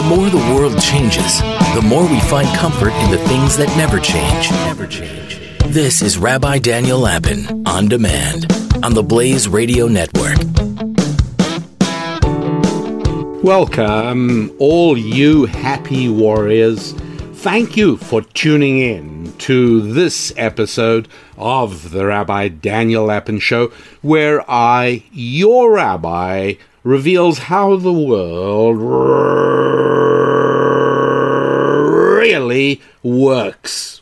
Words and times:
The 0.00 0.16
more 0.16 0.30
the 0.30 0.54
world 0.54 0.80
changes, 0.80 1.42
the 1.74 1.82
more 1.84 2.08
we 2.08 2.18
find 2.20 2.48
comfort 2.56 2.90
in 2.90 3.10
the 3.10 3.18
things 3.28 3.54
that 3.58 3.68
never 3.76 4.00
change. 4.00 4.50
Never 4.50 4.86
change. 4.86 5.38
This 5.66 6.00
is 6.00 6.16
Rabbi 6.16 6.58
Daniel 6.58 7.00
Lapin 7.00 7.66
on 7.66 7.86
demand 7.86 8.50
on 8.82 8.94
the 8.94 9.02
Blaze 9.02 9.46
Radio 9.46 9.88
Network. 9.88 10.38
Welcome, 13.44 14.56
all 14.58 14.96
you 14.96 15.44
happy 15.44 16.08
warriors. 16.08 16.92
Thank 17.34 17.76
you 17.76 17.98
for 17.98 18.22
tuning 18.22 18.78
in 18.78 19.34
to 19.40 19.92
this 19.92 20.32
episode 20.38 21.08
of 21.36 21.90
the 21.90 22.06
Rabbi 22.06 22.48
Daniel 22.48 23.04
Lapin 23.04 23.38
Show, 23.38 23.70
where 24.00 24.50
I, 24.50 25.04
your 25.12 25.74
rabbi, 25.74 26.54
reveals 26.82 27.38
how 27.38 27.76
the 27.76 27.92
world 27.92 28.76
really 32.18 32.80
works. 33.02 34.00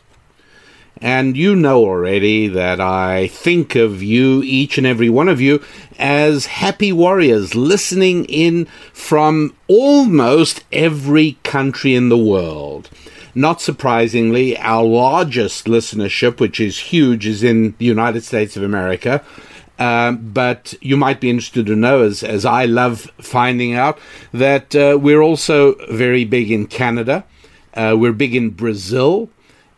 And 1.00 1.36
you 1.36 1.54
know 1.54 1.84
already 1.84 2.48
that 2.48 2.80
I 2.80 3.28
think 3.28 3.76
of 3.76 4.02
you, 4.02 4.42
each 4.42 4.78
and 4.78 4.86
every 4.86 5.08
one 5.08 5.28
of 5.28 5.40
you, 5.40 5.62
as 5.96 6.46
happy 6.46 6.90
warriors 6.92 7.54
listening 7.54 8.24
in 8.24 8.66
from 8.92 9.54
almost 9.68 10.64
every 10.72 11.38
country 11.44 11.94
in 11.94 12.08
the 12.08 12.18
world. 12.18 12.90
Not 13.32 13.60
surprisingly, 13.60 14.58
our 14.58 14.82
largest 14.84 15.66
listenership, 15.66 16.40
which 16.40 16.58
is 16.58 16.78
huge, 16.78 17.26
is 17.26 17.44
in 17.44 17.76
the 17.78 17.84
United 17.84 18.24
States 18.24 18.56
of 18.56 18.64
America. 18.64 19.22
Um, 19.78 20.32
but 20.32 20.74
you 20.80 20.96
might 20.96 21.20
be 21.20 21.30
interested 21.30 21.66
to 21.66 21.76
know, 21.76 22.02
as, 22.02 22.22
as 22.22 22.44
I 22.44 22.64
love 22.64 23.10
finding 23.18 23.74
out, 23.74 23.98
that 24.32 24.74
uh, 24.74 24.98
we're 25.00 25.22
also 25.22 25.74
very 25.88 26.24
big 26.24 26.50
in 26.50 26.66
Canada. 26.66 27.24
Uh, 27.74 27.94
we're 27.96 28.12
big 28.12 28.34
in 28.34 28.50
Brazil. 28.50 29.30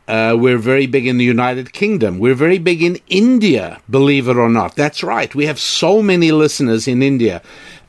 Uh, 0.08 0.34
we're 0.36 0.58
very 0.58 0.86
big 0.86 1.06
in 1.06 1.18
the 1.18 1.24
United 1.24 1.72
Kingdom. 1.72 2.18
We're 2.18 2.34
very 2.34 2.58
big 2.58 2.82
in 2.82 2.98
India, 3.08 3.80
believe 3.88 4.26
it 4.26 4.36
or 4.36 4.48
not. 4.48 4.74
That's 4.74 5.02
right. 5.02 5.32
We 5.34 5.46
have 5.46 5.60
so 5.60 6.02
many 6.02 6.32
listeners 6.32 6.88
in 6.88 7.02
India. 7.02 7.42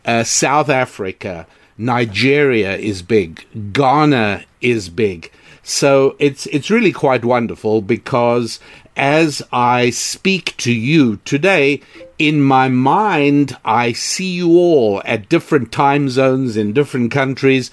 Uh, 0.05 0.23
South 0.23 0.69
Africa, 0.69 1.47
Nigeria 1.77 2.75
is 2.75 3.01
big. 3.01 3.45
Ghana 3.73 4.43
is 4.59 4.89
big. 4.89 5.31
So 5.63 6.15
it's 6.19 6.47
it's 6.47 6.69
really 6.69 6.91
quite 6.91 7.23
wonderful 7.23 7.81
because 7.81 8.59
as 9.01 9.41
I 9.51 9.89
speak 9.89 10.55
to 10.57 10.71
you 10.71 11.17
today, 11.25 11.81
in 12.19 12.39
my 12.39 12.69
mind, 12.69 13.57
I 13.65 13.93
see 13.93 14.29
you 14.29 14.51
all 14.51 15.01
at 15.05 15.27
different 15.27 15.71
time 15.71 16.07
zones 16.07 16.55
in 16.55 16.71
different 16.71 17.11
countries. 17.11 17.71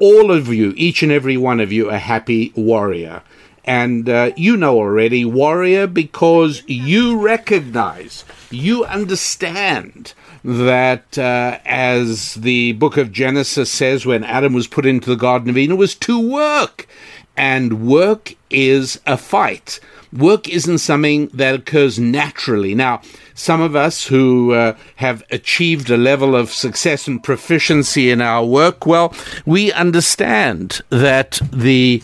All 0.00 0.32
of 0.32 0.48
you, 0.48 0.74
each 0.76 1.04
and 1.04 1.12
every 1.12 1.36
one 1.36 1.60
of 1.60 1.70
you, 1.70 1.90
a 1.90 1.98
happy 1.98 2.52
warrior. 2.56 3.22
And 3.64 4.08
uh, 4.08 4.32
you 4.36 4.56
know 4.56 4.76
already, 4.76 5.24
warrior, 5.24 5.86
because 5.86 6.64
you 6.66 7.20
recognize, 7.20 8.24
you 8.50 8.84
understand 8.84 10.12
that, 10.42 11.16
uh, 11.16 11.60
as 11.64 12.34
the 12.34 12.72
book 12.72 12.96
of 12.96 13.12
Genesis 13.12 13.70
says, 13.70 14.04
when 14.04 14.24
Adam 14.24 14.52
was 14.52 14.66
put 14.66 14.86
into 14.86 15.08
the 15.08 15.16
Garden 15.16 15.50
of 15.50 15.56
Eden, 15.56 15.76
was 15.76 15.94
to 15.94 16.18
work. 16.18 16.88
And 17.36 17.86
work 17.86 18.34
is 18.50 19.00
a 19.06 19.16
fight 19.16 19.78
work 20.14 20.48
isn't 20.48 20.78
something 20.78 21.28
that 21.28 21.54
occurs 21.54 21.98
naturally. 21.98 22.74
Now, 22.74 23.02
some 23.34 23.60
of 23.60 23.74
us 23.74 24.06
who 24.06 24.52
uh, 24.52 24.76
have 24.96 25.22
achieved 25.30 25.90
a 25.90 25.96
level 25.96 26.36
of 26.36 26.50
success 26.50 27.08
and 27.08 27.22
proficiency 27.22 28.10
in 28.10 28.20
our 28.20 28.44
work, 28.44 28.86
well, 28.86 29.14
we 29.44 29.72
understand 29.72 30.80
that 30.90 31.40
the 31.52 32.02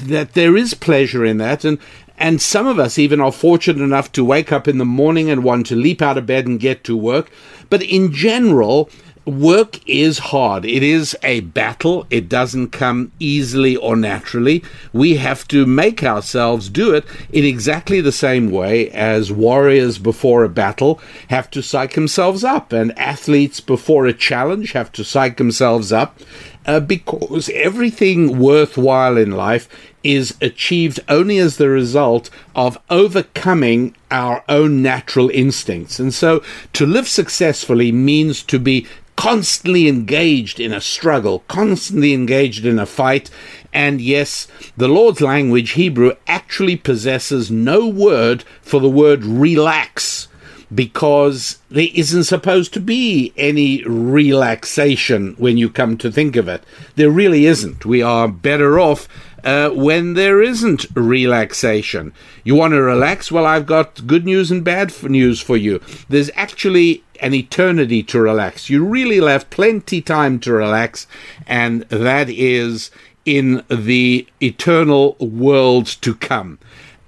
that 0.00 0.32
there 0.32 0.56
is 0.56 0.72
pleasure 0.72 1.26
in 1.26 1.36
that 1.36 1.62
and 1.62 1.78
and 2.16 2.40
some 2.40 2.66
of 2.66 2.78
us 2.78 2.98
even 2.98 3.20
are 3.20 3.32
fortunate 3.32 3.82
enough 3.82 4.12
to 4.12 4.24
wake 4.24 4.52
up 4.52 4.68
in 4.68 4.78
the 4.78 4.84
morning 4.84 5.30
and 5.30 5.42
want 5.42 5.66
to 5.66 5.76
leap 5.76 6.00
out 6.00 6.16
of 6.16 6.26
bed 6.26 6.46
and 6.46 6.60
get 6.60 6.84
to 6.84 6.96
work. 6.96 7.30
But 7.70 7.82
in 7.82 8.12
general, 8.12 8.88
work 9.26 9.80
is 9.88 10.18
hard. 10.18 10.64
It 10.64 10.82
is 10.82 11.16
a 11.22 11.40
battle. 11.40 12.06
It 12.10 12.28
doesn't 12.28 12.70
come 12.70 13.12
easily 13.18 13.76
or 13.76 13.96
naturally. 13.96 14.62
We 14.92 15.16
have 15.16 15.46
to 15.48 15.66
make 15.66 16.02
ourselves 16.02 16.68
do 16.68 16.94
it 16.94 17.04
in 17.32 17.44
exactly 17.44 18.00
the 18.00 18.12
same 18.12 18.50
way 18.50 18.90
as 18.90 19.32
warriors 19.32 19.98
before 19.98 20.44
a 20.44 20.48
battle 20.48 21.00
have 21.28 21.50
to 21.52 21.62
psych 21.62 21.94
themselves 21.94 22.44
up, 22.44 22.72
and 22.72 22.96
athletes 22.98 23.60
before 23.60 24.06
a 24.06 24.12
challenge 24.12 24.72
have 24.72 24.92
to 24.92 25.04
psych 25.04 25.36
themselves 25.36 25.92
up. 25.92 26.18
Uh, 26.66 26.80
because 26.80 27.50
everything 27.50 28.38
worthwhile 28.38 29.18
in 29.18 29.30
life 29.30 29.68
is 30.02 30.36
achieved 30.40 31.00
only 31.08 31.38
as 31.38 31.56
the 31.56 31.68
result 31.68 32.30
of 32.54 32.78
overcoming 32.90 33.94
our 34.10 34.44
own 34.48 34.82
natural 34.82 35.30
instincts. 35.30 35.98
And 35.98 36.12
so 36.12 36.42
to 36.74 36.86
live 36.86 37.08
successfully 37.08 37.90
means 37.92 38.42
to 38.44 38.58
be 38.58 38.86
constantly 39.16 39.88
engaged 39.88 40.60
in 40.60 40.72
a 40.72 40.80
struggle, 40.80 41.40
constantly 41.48 42.12
engaged 42.12 42.66
in 42.66 42.78
a 42.78 42.86
fight. 42.86 43.30
And 43.72 44.00
yes, 44.00 44.48
the 44.76 44.88
Lord's 44.88 45.20
language, 45.20 45.72
Hebrew, 45.72 46.12
actually 46.26 46.76
possesses 46.76 47.50
no 47.50 47.86
word 47.86 48.44
for 48.60 48.80
the 48.80 48.90
word 48.90 49.24
relax 49.24 50.28
because 50.74 51.58
there 51.68 51.88
isn't 51.94 52.24
supposed 52.24 52.72
to 52.74 52.80
be 52.80 53.32
any 53.36 53.84
relaxation 53.84 55.34
when 55.38 55.56
you 55.56 55.70
come 55.70 55.96
to 55.98 56.10
think 56.10 56.36
of 56.36 56.48
it. 56.48 56.64
There 56.96 57.10
really 57.10 57.46
isn't. 57.46 57.84
We 57.84 58.02
are 58.02 58.28
better 58.28 58.80
off 58.80 59.08
uh, 59.44 59.70
when 59.70 60.14
there 60.14 60.42
isn't 60.42 60.86
relaxation. 60.94 62.12
You 62.44 62.54
want 62.54 62.72
to 62.72 62.82
relax? 62.82 63.30
Well, 63.30 63.46
I've 63.46 63.66
got 63.66 64.06
good 64.06 64.24
news 64.24 64.50
and 64.50 64.64
bad 64.64 64.92
news 65.02 65.40
for 65.40 65.56
you. 65.56 65.80
There's 66.08 66.30
actually 66.34 67.04
an 67.20 67.34
eternity 67.34 68.02
to 68.04 68.20
relax. 68.20 68.70
You 68.70 68.84
really 68.84 69.20
have 69.24 69.50
plenty 69.50 70.00
time 70.00 70.40
to 70.40 70.52
relax, 70.52 71.06
and 71.46 71.82
that 71.82 72.28
is 72.28 72.90
in 73.24 73.62
the 73.68 74.26
eternal 74.40 75.16
world 75.20 75.86
to 75.86 76.14
come. 76.14 76.58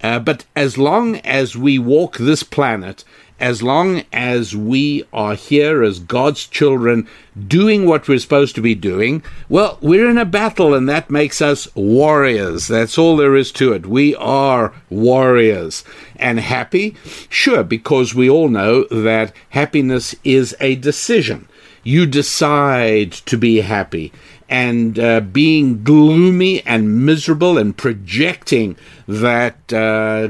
Uh, 0.02 0.18
but 0.18 0.44
as 0.54 0.78
long 0.78 1.16
as 1.16 1.56
we 1.56 1.78
walk 1.78 2.18
this 2.18 2.42
planet, 2.42 3.02
as 3.38 3.62
long 3.62 4.02
as 4.12 4.56
we 4.56 5.04
are 5.12 5.34
here 5.34 5.82
as 5.82 5.98
God's 5.98 6.46
children 6.46 7.06
doing 7.46 7.84
what 7.84 8.08
we're 8.08 8.18
supposed 8.18 8.54
to 8.54 8.62
be 8.62 8.74
doing, 8.74 9.22
well, 9.48 9.78
we're 9.82 10.08
in 10.08 10.16
a 10.16 10.24
battle 10.24 10.72
and 10.72 10.88
that 10.88 11.10
makes 11.10 11.42
us 11.42 11.68
warriors. 11.74 12.66
That's 12.66 12.96
all 12.96 13.16
there 13.16 13.36
is 13.36 13.52
to 13.52 13.72
it. 13.74 13.86
We 13.86 14.14
are 14.16 14.72
warriors. 14.88 15.84
And 16.16 16.40
happy? 16.40 16.96
Sure, 17.28 17.62
because 17.62 18.14
we 18.14 18.30
all 18.30 18.48
know 18.48 18.84
that 18.84 19.32
happiness 19.50 20.14
is 20.24 20.56
a 20.60 20.76
decision. 20.76 21.46
You 21.82 22.06
decide 22.06 23.12
to 23.12 23.36
be 23.36 23.60
happy. 23.60 24.12
And 24.48 24.98
uh, 24.98 25.20
being 25.20 25.82
gloomy 25.82 26.64
and 26.64 27.04
miserable 27.04 27.58
and 27.58 27.76
projecting 27.76 28.76
that 29.06 29.72
uh, 29.72 30.28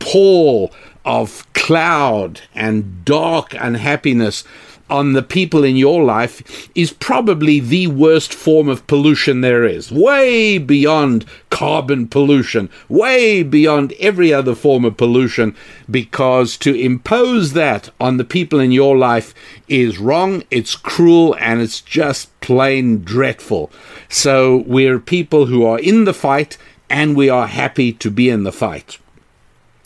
pall 0.00 0.72
of 1.10 1.52
cloud 1.54 2.40
and 2.54 3.04
dark 3.04 3.52
unhappiness 3.54 4.44
on 4.88 5.12
the 5.12 5.22
people 5.22 5.64
in 5.64 5.74
your 5.76 6.04
life 6.04 6.70
is 6.76 6.92
probably 6.92 7.58
the 7.58 7.88
worst 7.88 8.32
form 8.32 8.68
of 8.68 8.86
pollution 8.86 9.40
there 9.40 9.64
is. 9.64 9.90
Way 9.90 10.58
beyond 10.58 11.26
carbon 11.50 12.06
pollution, 12.06 12.70
way 12.88 13.42
beyond 13.42 13.92
every 13.98 14.32
other 14.32 14.54
form 14.54 14.84
of 14.84 14.96
pollution, 14.96 15.56
because 15.90 16.56
to 16.58 16.74
impose 16.74 17.54
that 17.54 17.90
on 17.98 18.16
the 18.16 18.24
people 18.24 18.60
in 18.60 18.70
your 18.70 18.96
life 18.96 19.34
is 19.66 19.98
wrong, 19.98 20.44
it's 20.48 20.76
cruel, 20.76 21.36
and 21.40 21.60
it's 21.60 21.80
just 21.80 22.28
plain 22.40 23.02
dreadful. 23.02 23.68
So 24.08 24.58
we're 24.64 25.00
people 25.00 25.46
who 25.46 25.64
are 25.64 25.80
in 25.80 26.04
the 26.04 26.14
fight 26.14 26.56
and 26.88 27.16
we 27.16 27.28
are 27.28 27.48
happy 27.48 27.92
to 27.94 28.10
be 28.12 28.28
in 28.28 28.44
the 28.44 28.52
fight. 28.52 28.98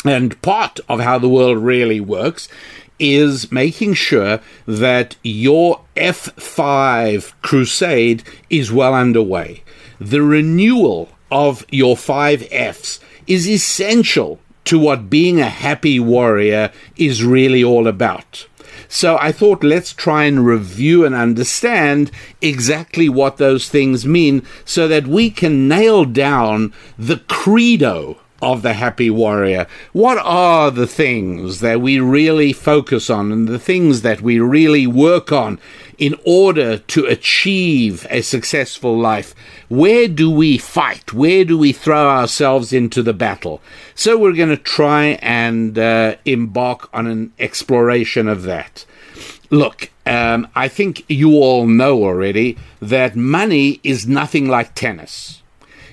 And 0.04 0.40
part 0.42 0.80
of 0.88 1.00
how 1.00 1.18
the 1.18 1.28
world 1.28 1.58
really 1.58 2.00
works 2.00 2.48
is 2.98 3.50
making 3.50 3.94
sure 3.94 4.40
that 4.66 5.16
your 5.22 5.80
F5 5.96 7.32
crusade 7.42 8.22
is 8.50 8.70
well 8.70 8.94
underway. 8.94 9.62
The 9.98 10.22
renewal 10.22 11.08
of 11.30 11.64
your 11.70 11.96
five 11.96 12.46
Fs 12.52 13.00
is 13.26 13.48
essential 13.48 14.38
to 14.64 14.78
what 14.78 15.10
being 15.10 15.40
a 15.40 15.48
happy 15.48 15.98
warrior 15.98 16.70
is 16.96 17.24
really 17.24 17.64
all 17.64 17.86
about. 17.86 18.46
So 18.88 19.16
I 19.18 19.32
thought 19.32 19.64
let's 19.64 19.92
try 19.92 20.24
and 20.24 20.46
review 20.46 21.04
and 21.04 21.14
understand 21.14 22.10
exactly 22.40 23.08
what 23.08 23.38
those 23.38 23.68
things 23.68 24.06
mean 24.06 24.46
so 24.64 24.86
that 24.88 25.06
we 25.06 25.30
can 25.30 25.68
nail 25.68 26.04
down 26.04 26.72
the 26.98 27.18
credo 27.28 28.18
of 28.44 28.62
the 28.62 28.74
happy 28.74 29.10
warrior? 29.10 29.66
What 29.92 30.18
are 30.18 30.70
the 30.70 30.86
things 30.86 31.60
that 31.60 31.80
we 31.80 31.98
really 31.98 32.52
focus 32.52 33.10
on 33.10 33.32
and 33.32 33.48
the 33.48 33.58
things 33.58 34.02
that 34.02 34.20
we 34.20 34.38
really 34.38 34.86
work 34.86 35.32
on 35.32 35.58
in 35.98 36.14
order 36.24 36.78
to 36.78 37.06
achieve 37.06 38.06
a 38.10 38.20
successful 38.20 38.98
life? 38.98 39.34
Where 39.68 40.08
do 40.08 40.30
we 40.30 40.58
fight? 40.58 41.12
Where 41.12 41.44
do 41.44 41.56
we 41.58 41.72
throw 41.72 42.08
ourselves 42.08 42.72
into 42.72 43.02
the 43.02 43.14
battle? 43.14 43.60
So 43.94 44.18
we're 44.18 44.32
going 44.32 44.50
to 44.50 44.56
try 44.56 45.18
and 45.22 45.78
uh, 45.78 46.16
embark 46.24 46.88
on 46.92 47.06
an 47.06 47.32
exploration 47.38 48.28
of 48.28 48.42
that. 48.42 48.84
Look, 49.50 49.90
um, 50.06 50.48
I 50.54 50.68
think 50.68 51.04
you 51.08 51.32
all 51.32 51.66
know 51.66 52.02
already 52.02 52.58
that 52.80 53.16
money 53.16 53.80
is 53.82 54.06
nothing 54.06 54.48
like 54.48 54.74
tennis. 54.74 55.42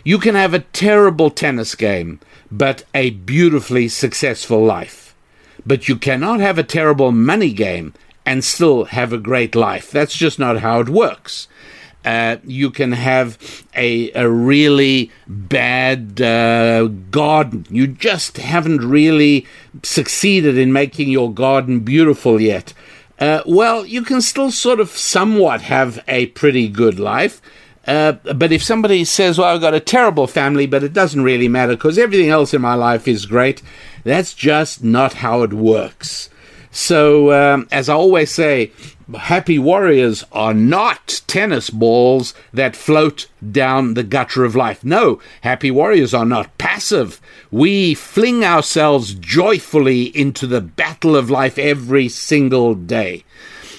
You 0.03 0.17
can 0.17 0.35
have 0.35 0.53
a 0.53 0.59
terrible 0.59 1.29
tennis 1.29 1.75
game, 1.75 2.19
but 2.51 2.83
a 2.93 3.11
beautifully 3.11 3.87
successful 3.87 4.63
life. 4.63 5.15
But 5.65 5.87
you 5.87 5.95
cannot 5.95 6.39
have 6.39 6.57
a 6.57 6.63
terrible 6.63 7.11
money 7.11 7.53
game 7.53 7.93
and 8.25 8.43
still 8.43 8.85
have 8.85 9.13
a 9.13 9.17
great 9.17 9.55
life. 9.55 9.91
That's 9.91 10.15
just 10.15 10.39
not 10.39 10.59
how 10.59 10.79
it 10.79 10.89
works. 10.89 11.47
Uh, 12.03 12.37
you 12.43 12.71
can 12.71 12.93
have 12.93 13.37
a, 13.75 14.11
a 14.13 14.27
really 14.27 15.11
bad 15.27 16.19
uh, 16.19 16.87
garden. 16.87 17.65
You 17.69 17.85
just 17.87 18.37
haven't 18.37 18.81
really 18.81 19.45
succeeded 19.83 20.57
in 20.57 20.73
making 20.73 21.09
your 21.09 21.31
garden 21.31 21.81
beautiful 21.81 22.41
yet. 22.41 22.73
Uh, 23.19 23.43
well, 23.45 23.85
you 23.85 24.01
can 24.01 24.19
still 24.19 24.49
sort 24.49 24.79
of 24.79 24.89
somewhat 24.89 25.61
have 25.61 26.03
a 26.07 26.25
pretty 26.27 26.67
good 26.67 26.99
life. 26.99 27.39
Uh, 27.87 28.13
but 28.35 28.51
if 28.51 28.63
somebody 28.63 29.03
says, 29.03 29.37
Well, 29.37 29.53
I've 29.53 29.61
got 29.61 29.73
a 29.73 29.79
terrible 29.79 30.27
family, 30.27 30.67
but 30.67 30.83
it 30.83 30.93
doesn't 30.93 31.23
really 31.23 31.47
matter 31.47 31.73
because 31.73 31.97
everything 31.97 32.29
else 32.29 32.53
in 32.53 32.61
my 32.61 32.75
life 32.75 33.07
is 33.07 33.25
great, 33.25 33.61
that's 34.03 34.33
just 34.33 34.83
not 34.83 35.13
how 35.13 35.41
it 35.41 35.53
works. 35.53 36.29
So, 36.71 37.33
um, 37.33 37.67
as 37.69 37.89
I 37.89 37.95
always 37.95 38.31
say, 38.31 38.71
happy 39.13 39.59
warriors 39.59 40.23
are 40.31 40.53
not 40.53 41.21
tennis 41.27 41.69
balls 41.69 42.33
that 42.53 42.77
float 42.77 43.27
down 43.51 43.93
the 43.93 44.03
gutter 44.03 44.45
of 44.45 44.55
life. 44.55 44.83
No, 44.83 45.19
happy 45.41 45.69
warriors 45.69 46.13
are 46.13 46.25
not 46.25 46.57
passive. 46.57 47.19
We 47.51 47.93
fling 47.93 48.45
ourselves 48.45 49.13
joyfully 49.13 50.03
into 50.17 50.47
the 50.47 50.61
battle 50.61 51.15
of 51.15 51.29
life 51.29 51.59
every 51.59 52.07
single 52.07 52.73
day. 52.73 53.25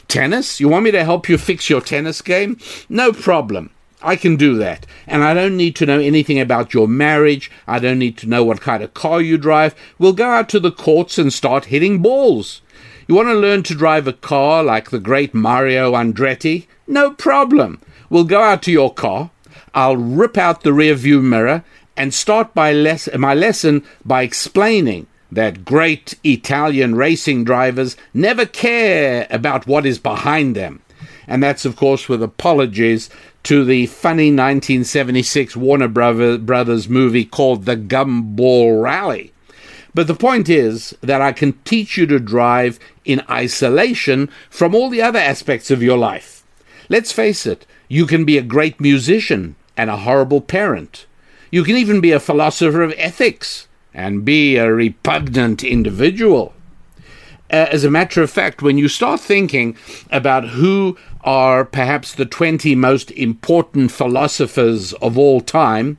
Tennis? 0.06 0.60
You 0.60 0.68
want 0.68 0.84
me 0.84 0.90
to 0.90 1.04
help 1.04 1.30
you 1.30 1.38
fix 1.38 1.70
your 1.70 1.80
tennis 1.80 2.20
game? 2.20 2.58
No 2.90 3.12
problem. 3.12 3.70
I 4.02 4.16
can 4.16 4.36
do 4.36 4.56
that. 4.58 4.86
And 5.06 5.22
I 5.22 5.34
don't 5.34 5.56
need 5.56 5.76
to 5.76 5.86
know 5.86 6.00
anything 6.00 6.40
about 6.40 6.74
your 6.74 6.88
marriage. 6.88 7.50
I 7.66 7.78
don't 7.78 7.98
need 7.98 8.18
to 8.18 8.28
know 8.28 8.44
what 8.44 8.60
kind 8.60 8.82
of 8.82 8.94
car 8.94 9.20
you 9.20 9.38
drive. 9.38 9.74
We'll 9.98 10.12
go 10.12 10.28
out 10.28 10.48
to 10.50 10.60
the 10.60 10.72
courts 10.72 11.18
and 11.18 11.32
start 11.32 11.66
hitting 11.66 12.02
balls. 12.02 12.62
You 13.06 13.14
want 13.14 13.28
to 13.28 13.34
learn 13.34 13.62
to 13.64 13.74
drive 13.74 14.06
a 14.06 14.12
car 14.12 14.62
like 14.62 14.90
the 14.90 15.00
great 15.00 15.34
Mario 15.34 15.92
Andretti? 15.92 16.66
No 16.86 17.10
problem. 17.12 17.80
We'll 18.10 18.24
go 18.24 18.42
out 18.42 18.62
to 18.64 18.72
your 18.72 18.92
car. 18.92 19.30
I'll 19.74 19.96
rip 19.96 20.36
out 20.36 20.62
the 20.62 20.72
rear 20.72 20.94
view 20.94 21.22
mirror 21.22 21.64
and 21.96 22.12
start 22.12 22.54
by 22.54 22.72
les- 22.72 23.08
my 23.16 23.34
lesson 23.34 23.84
by 24.04 24.22
explaining 24.22 25.06
that 25.30 25.64
great 25.64 26.14
Italian 26.24 26.94
racing 26.94 27.44
drivers 27.44 27.96
never 28.12 28.44
care 28.44 29.26
about 29.30 29.66
what 29.66 29.86
is 29.86 29.98
behind 29.98 30.54
them. 30.54 30.82
And 31.26 31.42
that's, 31.42 31.64
of 31.64 31.76
course, 31.76 32.08
with 32.08 32.22
apologies 32.22 33.08
to 33.44 33.64
the 33.64 33.86
funny 33.86 34.30
1976 34.30 35.56
Warner 35.56 35.88
Brothers 35.88 36.88
movie 36.88 37.24
called 37.24 37.64
The 37.64 37.76
Gumball 37.76 38.82
Rally. 38.82 39.32
But 39.94 40.06
the 40.06 40.14
point 40.14 40.48
is 40.48 40.96
that 41.00 41.20
I 41.20 41.32
can 41.32 41.52
teach 41.64 41.96
you 41.96 42.06
to 42.06 42.18
drive 42.18 42.78
in 43.04 43.22
isolation 43.28 44.30
from 44.48 44.74
all 44.74 44.88
the 44.88 45.02
other 45.02 45.18
aspects 45.18 45.70
of 45.70 45.82
your 45.82 45.98
life. 45.98 46.44
Let's 46.88 47.12
face 47.12 47.46
it, 47.46 47.66
you 47.88 48.06
can 48.06 48.24
be 48.24 48.38
a 48.38 48.42
great 48.42 48.80
musician 48.80 49.54
and 49.76 49.90
a 49.90 49.98
horrible 49.98 50.40
parent. 50.40 51.06
You 51.50 51.62
can 51.62 51.76
even 51.76 52.00
be 52.00 52.12
a 52.12 52.20
philosopher 52.20 52.82
of 52.82 52.94
ethics 52.96 53.68
and 53.92 54.24
be 54.24 54.56
a 54.56 54.72
repugnant 54.72 55.62
individual. 55.62 56.54
Uh, 57.52 57.68
as 57.70 57.84
a 57.84 57.90
matter 57.90 58.22
of 58.22 58.30
fact, 58.30 58.62
when 58.62 58.78
you 58.78 58.88
start 58.88 59.20
thinking 59.20 59.76
about 60.10 60.48
who 60.48 60.96
are 61.22 61.66
perhaps 61.66 62.14
the 62.14 62.24
20 62.24 62.74
most 62.74 63.10
important 63.10 63.92
philosophers 63.92 64.94
of 64.94 65.18
all 65.18 65.42
time, 65.42 65.98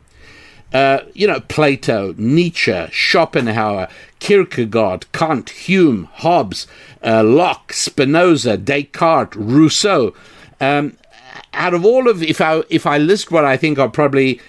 uh, 0.73 1.01
you 1.13 1.27
know, 1.27 1.39
Plato, 1.41 2.15
Nietzsche, 2.17 2.87
Schopenhauer, 2.91 3.87
Kierkegaard, 4.19 5.05
Kant, 5.11 5.51
Hume, 5.51 6.09
Hobbes, 6.13 6.65
uh, 7.03 7.23
Locke, 7.23 7.71
Spinoza, 7.71 8.57
Descartes, 8.57 9.35
Rousseau. 9.35 10.15
Um, 10.59 10.97
out 11.53 11.73
of 11.73 11.85
all 11.85 12.09
of, 12.09 12.21
if 12.23 12.41
I 12.41 12.63
if 12.69 12.85
I 12.85 12.97
list 12.97 13.31
what 13.31 13.45
I 13.45 13.57
think 13.57 13.79
are 13.79 13.89
probably 13.89 14.41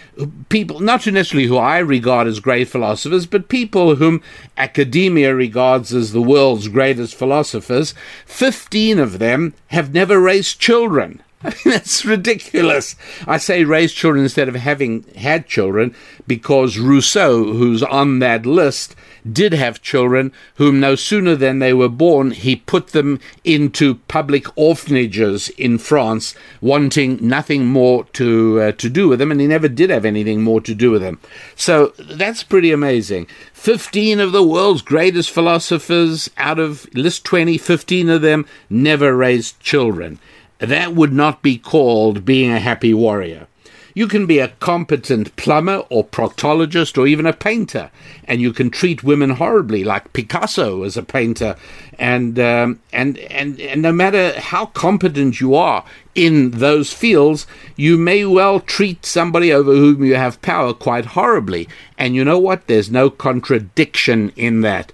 people, 0.49 0.81
not 0.81 1.07
necessarily 1.07 1.47
who 1.47 1.57
I 1.57 1.79
regard 1.79 2.27
as 2.27 2.41
great 2.41 2.69
philosophers, 2.69 3.27
but 3.27 3.49
people 3.49 3.97
whom 3.97 4.23
academia 4.57 5.35
regards 5.35 5.93
as 5.93 6.13
the 6.13 6.23
world's 6.23 6.69
greatest 6.69 7.15
philosophers, 7.15 7.95
fifteen 8.27 8.99
of 8.99 9.19
them 9.19 9.55
have 9.69 9.93
never 9.93 10.21
raised 10.21 10.59
children. 10.59 11.23
I 11.45 11.49
mean, 11.49 11.75
that's 11.75 12.07
ridiculous. 12.07 12.97
I 13.27 13.37
say 13.37 13.65
raise 13.65 13.93
children 13.93 14.25
instead 14.25 14.49
of 14.49 14.55
having 14.55 15.05
had 15.15 15.47
children 15.47 15.95
because 16.27 16.79
Rousseau, 16.79 17.53
who's 17.53 17.83
on 17.83 18.21
that 18.21 18.47
list, 18.47 18.97
did 19.31 19.53
have 19.53 19.83
children 19.83 20.33
whom 20.57 20.81
no 20.81 20.95
sooner 20.95 21.35
than 21.35 21.59
they 21.59 21.73
were 21.73 21.89
born, 21.89 22.31
he 22.31 22.57
put 22.57 22.89
them 22.89 23.21
into 23.45 23.97
public 24.09 24.47
orphanages 24.57 25.49
in 25.51 25.79
France, 25.79 26.35
wanting 26.61 27.19
nothing 27.21 27.67
more 27.67 28.05
to, 28.13 28.61
uh, 28.61 28.73
to 28.73 28.89
do 28.89 29.09
with 29.09 29.19
them, 29.19 29.31
and 29.31 29.41
he 29.41 29.47
never 29.47 29.69
did 29.69 29.91
have 29.91 30.05
anything 30.05 30.43
more 30.43 30.61
to 30.61 30.75
do 30.75 30.91
with 30.91 31.03
them. 31.03 31.19
So 31.55 31.93
that's 31.99 32.43
pretty 32.43 32.73
amazing. 32.73 33.27
15 33.53 34.21
of 34.21 34.33
the 34.33 34.43
world's 34.43 34.83
greatest 34.83 35.31
philosophers 35.31 36.31
out 36.37 36.59
of 36.59 36.93
list 36.95 37.25
20, 37.25 37.59
15 37.59 38.11
of 38.11 38.23
them 38.23 38.47
never 38.69 39.17
raised 39.17 39.59
children 39.61 40.19
that 40.59 40.95
would 40.95 41.13
not 41.13 41.43
be 41.43 41.59
called 41.59 42.25
being 42.25 42.51
a 42.51 42.61
happy 42.61 42.95
warrior. 42.95 43.47
You 43.97 44.09
can 44.09 44.27
be 44.27 44.41
a 44.41 44.49
competent 44.49 45.37
plumber 45.37 45.85
or 45.89 46.05
proctologist 46.05 46.99
or 46.99 47.07
even 47.07 47.27
a 47.27 47.33
painter, 47.33 47.93
and 48.25 48.41
you 48.41 48.53
can 48.53 48.69
treat 48.69 49.05
women 49.05 49.31
horribly, 49.31 49.85
like 49.85 50.13
Picasso 50.13 50.83
as 50.83 50.97
a 50.97 51.03
painter. 51.05 51.55
And 51.97 52.37
um, 52.41 52.81
and 52.93 53.19
and 53.19 53.61
and 53.61 53.83
no 53.83 53.93
matter 53.93 54.39
how 54.39 54.67
competent 54.67 55.41
you 55.41 55.55
are 55.55 55.85
in 56.17 56.51
those 56.51 56.93
fields, 56.93 57.47
you 57.77 57.97
may 57.97 58.25
well 58.25 58.59
treat 58.59 59.07
somebody 59.07 59.53
over 59.53 59.73
whom 59.73 60.05
you 60.05 60.17
have 60.17 60.43
power 60.43 60.75
quite 60.75 61.07
horribly. 61.07 61.69
And 61.97 62.17
you 62.17 62.25
know 62.25 62.39
what? 62.39 62.67
There's 62.67 62.91
no 62.91 63.11
contradiction 63.11 64.33
in 64.35 64.63
that. 64.63 64.91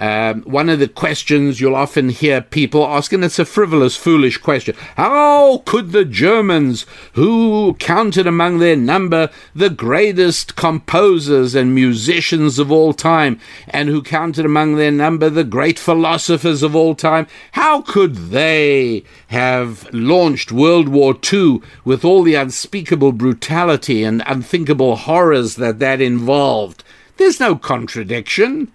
Um, 0.00 0.40
one 0.44 0.70
of 0.70 0.78
the 0.78 0.88
questions 0.88 1.60
you'll 1.60 1.76
often 1.76 2.08
hear 2.08 2.40
people 2.40 2.86
ask, 2.86 3.12
and 3.12 3.22
it's 3.22 3.38
a 3.38 3.44
frivolous, 3.44 3.96
foolish 3.96 4.38
question 4.38 4.74
How 4.96 5.58
could 5.66 5.92
the 5.92 6.06
Germans, 6.06 6.86
who 7.12 7.74
counted 7.78 8.26
among 8.26 8.58
their 8.58 8.76
number 8.76 9.28
the 9.54 9.68
greatest 9.68 10.56
composers 10.56 11.54
and 11.54 11.74
musicians 11.74 12.58
of 12.58 12.72
all 12.72 12.94
time, 12.94 13.38
and 13.68 13.90
who 13.90 14.02
counted 14.02 14.46
among 14.46 14.76
their 14.76 14.90
number 14.90 15.28
the 15.28 15.44
great 15.44 15.78
philosophers 15.78 16.62
of 16.62 16.74
all 16.74 16.94
time, 16.94 17.26
how 17.52 17.82
could 17.82 18.30
they 18.30 19.04
have 19.28 19.86
launched 19.92 20.50
World 20.50 20.88
War 20.88 21.14
II 21.30 21.60
with 21.84 22.06
all 22.06 22.22
the 22.22 22.36
unspeakable 22.36 23.12
brutality 23.12 24.02
and 24.02 24.22
unthinkable 24.26 24.96
horrors 24.96 25.56
that 25.56 25.78
that 25.78 26.00
involved? 26.00 26.82
There's 27.18 27.38
no 27.38 27.54
contradiction. 27.54 28.72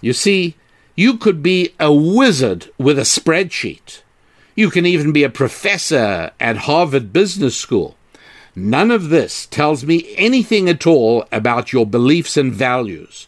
You 0.00 0.12
see, 0.12 0.56
you 0.94 1.16
could 1.16 1.42
be 1.42 1.74
a 1.78 1.92
wizard 1.92 2.70
with 2.78 2.98
a 2.98 3.02
spreadsheet. 3.02 4.02
You 4.54 4.70
can 4.70 4.86
even 4.86 5.12
be 5.12 5.24
a 5.24 5.30
professor 5.30 6.30
at 6.40 6.58
Harvard 6.58 7.12
Business 7.12 7.56
School. 7.56 7.96
None 8.54 8.90
of 8.90 9.08
this 9.08 9.46
tells 9.46 9.84
me 9.84 10.12
anything 10.16 10.68
at 10.68 10.86
all 10.86 11.24
about 11.30 11.72
your 11.72 11.86
beliefs 11.86 12.36
and 12.36 12.52
values, 12.52 13.26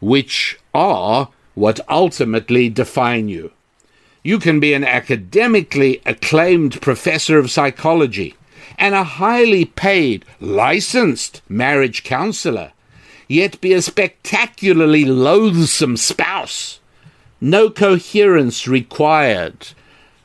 which 0.00 0.58
are 0.72 1.28
what 1.54 1.80
ultimately 1.88 2.68
define 2.68 3.28
you. 3.28 3.52
You 4.22 4.38
can 4.38 4.60
be 4.60 4.72
an 4.72 4.84
academically 4.84 6.00
acclaimed 6.06 6.80
professor 6.80 7.38
of 7.38 7.50
psychology 7.50 8.34
and 8.78 8.94
a 8.94 9.04
highly 9.04 9.64
paid, 9.64 10.24
licensed 10.40 11.42
marriage 11.48 12.04
counselor 12.04 12.72
yet 13.32 13.60
be 13.60 13.72
a 13.72 13.82
spectacularly 13.82 15.04
loathsome 15.04 15.96
spouse. 15.96 16.80
No 17.40 17.70
coherence 17.70 18.68
required, 18.68 19.68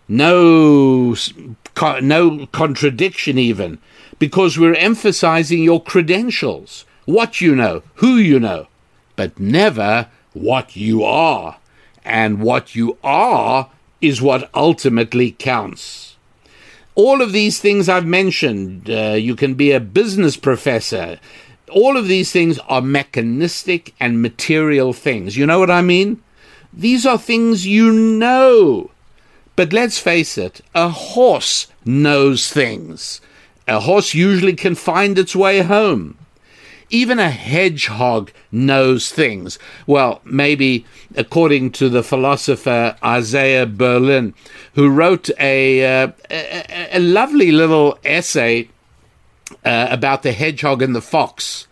no, 0.07 1.15
no 2.01 2.47
contradiction 2.47 3.37
even, 3.37 3.79
because 4.19 4.57
we're 4.57 4.75
emphasizing 4.75 5.63
your 5.63 5.81
credentials, 5.81 6.85
what 7.05 7.41
you 7.41 7.55
know, 7.55 7.81
who 7.95 8.17
you 8.17 8.39
know. 8.39 8.67
but 9.17 9.37
never 9.37 10.07
what 10.31 10.77
you 10.77 11.03
are. 11.03 11.57
And 12.05 12.39
what 12.39 12.73
you 12.73 12.97
are 13.03 13.69
is 13.99 14.21
what 14.21 14.49
ultimately 14.53 15.31
counts. 15.31 16.15
All 16.95 17.21
of 17.21 17.33
these 17.33 17.59
things 17.59 17.89
I've 17.89 18.05
mentioned, 18.05 18.89
uh, 18.89 19.17
you 19.19 19.35
can 19.35 19.55
be 19.55 19.73
a 19.73 19.81
business 19.81 20.37
professor. 20.37 21.19
All 21.69 21.97
of 21.97 22.07
these 22.07 22.31
things 22.31 22.59
are 22.67 22.81
mechanistic 22.81 23.93
and 23.99 24.21
material 24.21 24.93
things. 24.93 25.35
You 25.35 25.45
know 25.45 25.59
what 25.59 25.71
I 25.71 25.81
mean? 25.81 26.21
These 26.73 27.05
are 27.05 27.17
things 27.17 27.67
you 27.67 27.91
know. 27.91 28.91
But 29.55 29.73
let's 29.73 29.97
face 29.97 30.37
it, 30.37 30.61
a 30.75 30.89
horse 30.89 31.67
knows 31.83 32.49
things. 32.49 33.19
A 33.67 33.81
horse 33.81 34.13
usually 34.13 34.53
can 34.53 34.75
find 34.75 35.17
its 35.17 35.35
way 35.35 35.61
home. 35.61 36.17
Even 36.89 37.19
a 37.19 37.29
hedgehog 37.31 38.31
knows 38.49 39.11
things. 39.11 39.59
Well, 39.85 40.21
maybe 40.23 40.85
according 41.15 41.71
to 41.71 41.89
the 41.89 42.03
philosopher 42.03 42.95
Isaiah 43.03 43.65
Berlin, 43.65 44.33
who 44.75 44.89
wrote 44.89 45.29
a, 45.37 46.03
uh, 46.03 46.11
a, 46.29 46.97
a, 46.97 46.99
lovely 46.99 47.51
little 47.51 47.99
essay 48.05 48.69
uh, 49.63 49.87
about 49.89 50.23
the 50.23 50.31
hedgehog 50.31 50.81
and 50.81 50.95
the 50.95 51.01
fox. 51.01 51.67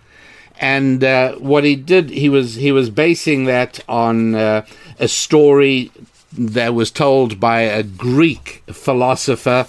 And 0.59 1.03
uh, 1.03 1.35
what 1.35 1.63
he 1.63 1.75
did, 1.75 2.09
he 2.09 2.29
was 2.29 2.55
he 2.55 2.71
was 2.71 2.89
basing 2.89 3.45
that 3.45 3.79
on 3.89 4.35
uh, 4.35 4.65
a 4.99 5.07
story 5.07 5.91
that 6.37 6.73
was 6.73 6.91
told 6.91 7.39
by 7.39 7.61
a 7.61 7.83
Greek 7.83 8.63
philosopher 8.67 9.67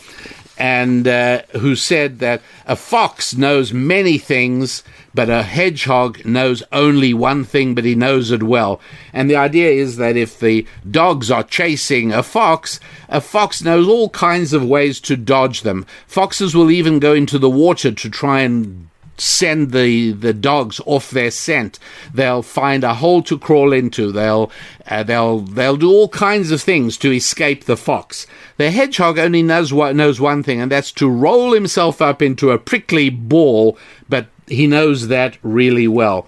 and 0.58 1.06
uh, 1.06 1.42
who 1.52 1.76
said 1.76 2.18
that 2.20 2.42
a 2.66 2.76
fox 2.76 3.36
knows 3.36 3.72
many 3.72 4.18
things, 4.18 4.82
but 5.14 5.28
a 5.28 5.42
hedgehog 5.42 6.24
knows 6.24 6.62
only 6.72 7.12
one 7.12 7.44
thing, 7.44 7.74
but 7.74 7.84
he 7.84 7.94
knows 7.94 8.30
it 8.30 8.42
well. 8.42 8.80
And 9.12 9.28
the 9.28 9.36
idea 9.36 9.70
is 9.70 9.96
that 9.96 10.16
if 10.16 10.40
the 10.40 10.66
dogs 10.90 11.30
are 11.30 11.42
chasing 11.42 12.12
a 12.12 12.22
fox, 12.22 12.80
a 13.08 13.20
fox 13.20 13.62
knows 13.62 13.86
all 13.88 14.08
kinds 14.10 14.52
of 14.52 14.64
ways 14.64 15.00
to 15.00 15.16
dodge 15.16 15.62
them. 15.62 15.86
Foxes 16.06 16.54
will 16.54 16.70
even 16.70 16.98
go 16.98 17.12
into 17.12 17.38
the 17.38 17.50
water 17.50 17.92
to 17.92 18.10
try 18.10 18.40
and 18.40 18.88
send 19.18 19.72
the, 19.72 20.12
the 20.12 20.32
dogs 20.32 20.80
off 20.86 21.10
their 21.10 21.30
scent. 21.30 21.78
They'll 22.12 22.42
find 22.42 22.84
a 22.84 22.94
hole 22.94 23.22
to 23.22 23.38
crawl 23.38 23.72
into. 23.72 24.12
They'll 24.12 24.50
uh, 24.88 25.02
they'll 25.02 25.40
they'll 25.40 25.76
do 25.76 25.90
all 25.90 26.08
kinds 26.08 26.50
of 26.50 26.62
things 26.62 26.96
to 26.98 27.12
escape 27.12 27.64
the 27.64 27.76
fox. 27.76 28.26
The 28.56 28.70
hedgehog 28.70 29.18
only 29.18 29.42
knows 29.42 29.72
what 29.72 29.96
knows 29.96 30.20
one 30.20 30.42
thing, 30.42 30.60
and 30.60 30.70
that's 30.70 30.92
to 30.92 31.08
roll 31.08 31.52
himself 31.52 32.00
up 32.00 32.22
into 32.22 32.50
a 32.50 32.58
prickly 32.58 33.10
ball. 33.10 33.78
But 34.08 34.26
he 34.46 34.66
knows 34.66 35.08
that 35.08 35.38
really 35.42 35.88
well. 35.88 36.26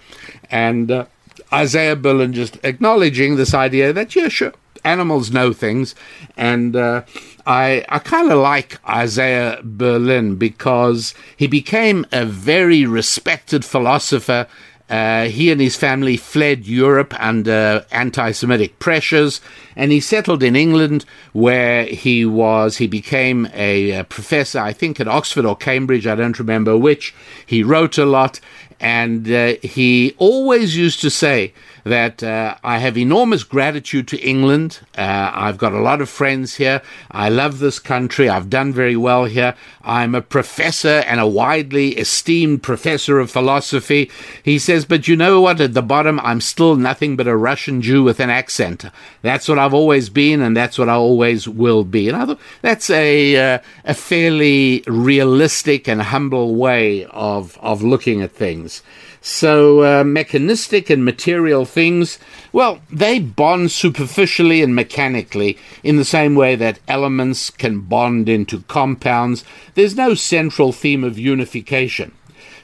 And 0.51 0.91
uh, 0.91 1.05
Isaiah 1.53 1.95
Berlin 1.95 2.33
just 2.33 2.57
acknowledging 2.63 3.35
this 3.35 3.53
idea 3.53 3.93
that 3.93 4.15
yeah, 4.15 4.27
sure, 4.27 4.53
animals 4.83 5.31
know 5.31 5.53
things, 5.53 5.95
and 6.37 6.75
uh, 6.75 7.03
I, 7.49 7.83
I 7.89 7.97
kind 7.97 8.31
of 8.31 8.37
like 8.37 8.77
Isaiah 8.87 9.59
Berlin 9.63 10.35
because 10.35 11.15
he 11.35 11.47
became 11.47 12.05
a 12.11 12.23
very 12.23 12.85
respected 12.85 13.65
philosopher. 13.65 14.45
Uh, 14.87 15.25
he 15.25 15.51
and 15.51 15.59
his 15.59 15.75
family 15.75 16.15
fled 16.15 16.67
Europe 16.67 17.11
under 17.19 17.87
anti 17.91 18.31
Semitic 18.33 18.77
pressures, 18.77 19.41
and 19.75 19.91
he 19.91 19.99
settled 19.99 20.43
in 20.43 20.55
England 20.55 21.05
where 21.33 21.85
he 21.85 22.23
was, 22.23 22.77
he 22.77 22.85
became 22.85 23.47
a, 23.51 23.91
a 23.93 24.03
professor, 24.03 24.59
I 24.59 24.71
think 24.71 24.99
at 24.99 25.07
Oxford 25.07 25.45
or 25.45 25.55
Cambridge, 25.55 26.05
I 26.05 26.13
don't 26.13 26.37
remember 26.37 26.77
which. 26.77 27.15
He 27.43 27.63
wrote 27.63 27.97
a 27.97 28.05
lot, 28.05 28.39
and 28.79 29.27
uh, 29.27 29.55
he 29.63 30.13
always 30.19 30.77
used 30.77 31.01
to 31.01 31.09
say 31.09 31.53
that 31.83 32.23
uh, 32.23 32.55
I 32.63 32.79
have 32.79 32.97
enormous 32.97 33.43
gratitude 33.43 34.07
to 34.09 34.19
England. 34.19 34.79
Uh, 34.97 35.31
I've 35.33 35.57
got 35.57 35.73
a 35.73 35.79
lot 35.79 36.01
of 36.01 36.09
friends 36.09 36.55
here. 36.55 36.81
I 37.11 37.29
love 37.29 37.59
this 37.59 37.79
country. 37.79 38.29
I've 38.29 38.49
done 38.49 38.73
very 38.73 38.95
well 38.95 39.25
here. 39.25 39.55
I'm 39.83 40.15
a 40.15 40.21
professor 40.21 41.03
and 41.07 41.19
a 41.19 41.27
widely 41.27 41.97
esteemed 41.97 42.63
professor 42.63 43.19
of 43.19 43.31
philosophy. 43.31 44.11
He 44.43 44.59
says, 44.59 44.85
but 44.85 45.07
you 45.07 45.15
know 45.15 45.41
what? 45.41 45.61
At 45.61 45.73
the 45.73 45.81
bottom, 45.81 46.19
I'm 46.21 46.41
still 46.41 46.75
nothing 46.75 47.15
but 47.15 47.27
a 47.27 47.35
Russian 47.35 47.81
Jew 47.81 48.03
with 48.03 48.19
an 48.19 48.29
accent. 48.29 48.85
That's 49.21 49.47
what 49.47 49.59
I've 49.59 49.73
always 49.73 50.09
been, 50.09 50.41
and 50.41 50.55
that's 50.55 50.77
what 50.77 50.89
I 50.89 50.93
always 50.93 51.47
will 51.47 51.83
be. 51.83 52.07
And 52.07 52.17
I 52.17 52.25
thought 52.25 52.39
that's 52.61 52.89
a 52.89 53.55
uh, 53.55 53.59
a 53.85 53.93
fairly 53.93 54.83
realistic 54.87 55.87
and 55.87 56.01
humble 56.01 56.55
way 56.55 57.05
of 57.05 57.57
of 57.61 57.81
looking 57.83 58.21
at 58.21 58.31
things. 58.31 58.83
So, 59.21 59.83
uh, 59.83 60.03
mechanistic 60.05 60.89
and 60.89 61.03
material 61.03 61.65
things, 61.65 62.19
well, 62.53 62.79
they 62.89 63.19
bond 63.19 63.71
superficially 63.71 64.61
and 64.61 64.73
mechanically 64.73 65.57
in 65.83 65.97
the 65.97 66.05
same 66.05 66.35
way 66.35 66.55
that 66.55 66.79
elements 66.87 67.49
can 67.49 67.81
bond 67.81 68.29
into 68.29 68.61
compounds. 68.61 69.43
There's 69.75 69.95
no 69.95 70.13
central 70.13 70.71
theme 70.71 71.03
of 71.03 71.19
unification. 71.19 72.13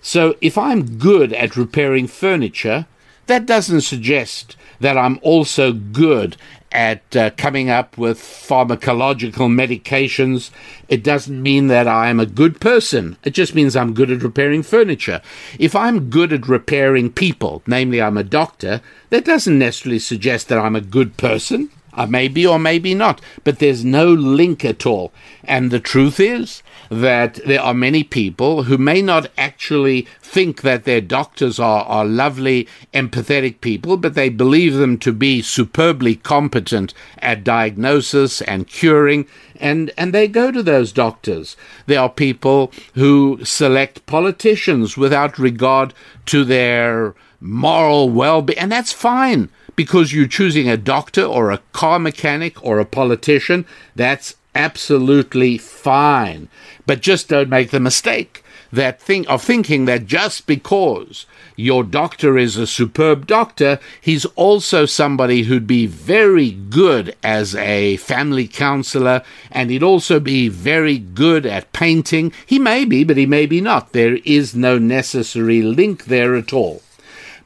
So, 0.02 0.36
if 0.40 0.58
I'm 0.58 0.98
good 0.98 1.34
at 1.34 1.58
repairing 1.58 2.08
furniture, 2.08 2.86
that 3.28 3.46
doesn't 3.46 3.82
suggest 3.82 4.56
that 4.80 4.98
I'm 4.98 5.20
also 5.22 5.74
good 5.74 6.38
at 6.76 7.16
uh, 7.16 7.30
coming 7.38 7.70
up 7.70 7.98
with 7.98 8.20
pharmacological 8.20 9.48
medications. 9.50 10.52
It 10.90 11.06
doesn't 11.06 11.42
mean 11.42 11.68
that 11.68 11.88
I'm 11.88 12.20
a 12.20 12.26
good 12.26 12.60
person. 12.60 13.16
It 13.24 13.30
just 13.30 13.56
means 13.56 13.78
I'm 13.78 13.94
good 13.94 14.12
at 14.12 14.22
repairing 14.22 14.62
furniture. 14.62 15.22
If 15.58 15.74
I'm 15.74 16.10
good 16.10 16.34
at 16.34 16.50
repairing 16.50 17.14
people, 17.14 17.64
namely 17.66 18.02
I'm 18.02 18.18
a 18.18 18.24
doctor, 18.24 18.82
that 19.10 19.24
doesn't 19.24 19.58
necessarily 19.58 20.00
suggest 20.00 20.50
that 20.50 20.60
I'm 20.60 20.76
a 20.76 20.82
good 20.82 21.16
person. 21.16 21.70
I 21.96 22.06
may 22.06 22.28
be 22.28 22.46
or 22.46 22.60
maybe 22.60 22.94
not, 22.94 23.22
but 23.44 23.60
there's 23.60 23.86
no 23.86 24.08
link 24.12 24.66
at 24.66 24.86
all. 24.86 25.14
And 25.44 25.72
the 25.72 25.80
truth 25.80 26.20
is 26.20 26.62
that 26.90 27.36
there 27.46 27.62
are 27.62 27.74
many 27.74 28.04
people 28.04 28.64
who 28.64 28.78
may 28.78 29.02
not 29.02 29.32
actually 29.38 30.08
think 30.22 30.62
that 30.62 30.84
their 30.84 31.02
doctors 31.02 31.60
are, 31.60 31.84
are 31.86 32.06
lovely, 32.06 32.68
empathetic 32.94 33.62
people, 33.62 33.98
but 33.98 34.14
they 34.14 34.30
believe 34.30 34.76
them 34.76 34.98
to 35.00 35.14
be 35.14 35.42
superbly 35.42 36.16
competent 36.16 36.94
at 37.20 37.44
diagnosis 37.44 38.42
and 38.42 38.68
curing, 38.68 39.26
and, 39.60 39.92
and 39.98 40.14
they 40.14 40.28
go 40.28 40.52
to 40.52 40.62
those 40.62 40.92
doctors. 40.92 41.56
There 41.86 42.00
are 42.00 42.10
people 42.10 42.72
who 42.96 43.40
select 43.44 44.06
politicians 44.06 44.98
without 44.98 45.40
regard 45.40 45.94
to 46.28 46.44
their 46.44 47.16
moral 47.40 48.10
well 48.10 48.42
being, 48.42 48.60
and 48.60 48.72
that's 48.72 48.92
fine 48.92 49.50
because 49.76 50.14
you're 50.14 50.28
choosing 50.28 50.70
a 50.70 50.78
doctor 50.78 51.24
or 51.24 51.52
a 51.52 51.62
car 51.74 52.00
mechanic 52.00 52.64
or 52.64 52.80
a 52.80 52.86
politician. 52.86 53.66
That's 53.96 54.36
absolutely 54.54 55.58
fine. 55.58 56.48
But 56.86 57.02
just 57.02 57.30
don't 57.30 57.50
make 57.50 57.72
the 57.72 57.80
mistake 57.80 58.44
that 58.72 59.02
of 59.28 59.42
thinking 59.42 59.86
that 59.86 60.06
just 60.06 60.48
because 60.48 61.26
your 61.56 61.84
doctor 61.84 62.38
is 62.38 62.58
a 62.58 62.68
superb 62.68 63.28
doctor, 63.28 63.80
he's 64.02 64.26
also 64.36 64.86
somebody 64.86 65.44
who'd 65.44 65.68
be 65.68 65.86
very 65.86 66.52
good 66.52 67.16
as 67.24 67.56
a 67.56 67.98
family 67.98 68.48
counselor, 68.48 69.24
and 69.52 69.70
he'd 69.70 69.84
also 69.84 70.20
be 70.20 70.50
very 70.50 70.98
good 70.98 71.46
at 71.46 71.72
painting. 71.72 72.34
He 72.46 72.60
may 72.60 72.86
be, 72.86 73.04
but 73.04 73.18
he 73.18 73.26
may 73.26 73.46
be 73.46 73.62
not. 73.62 73.94
There 73.94 74.18
is 74.26 74.56
no 74.56 74.78
necessary 74.78 75.62
link 75.62 76.06
there 76.06 76.36
at 76.36 76.52
all. 76.52 76.82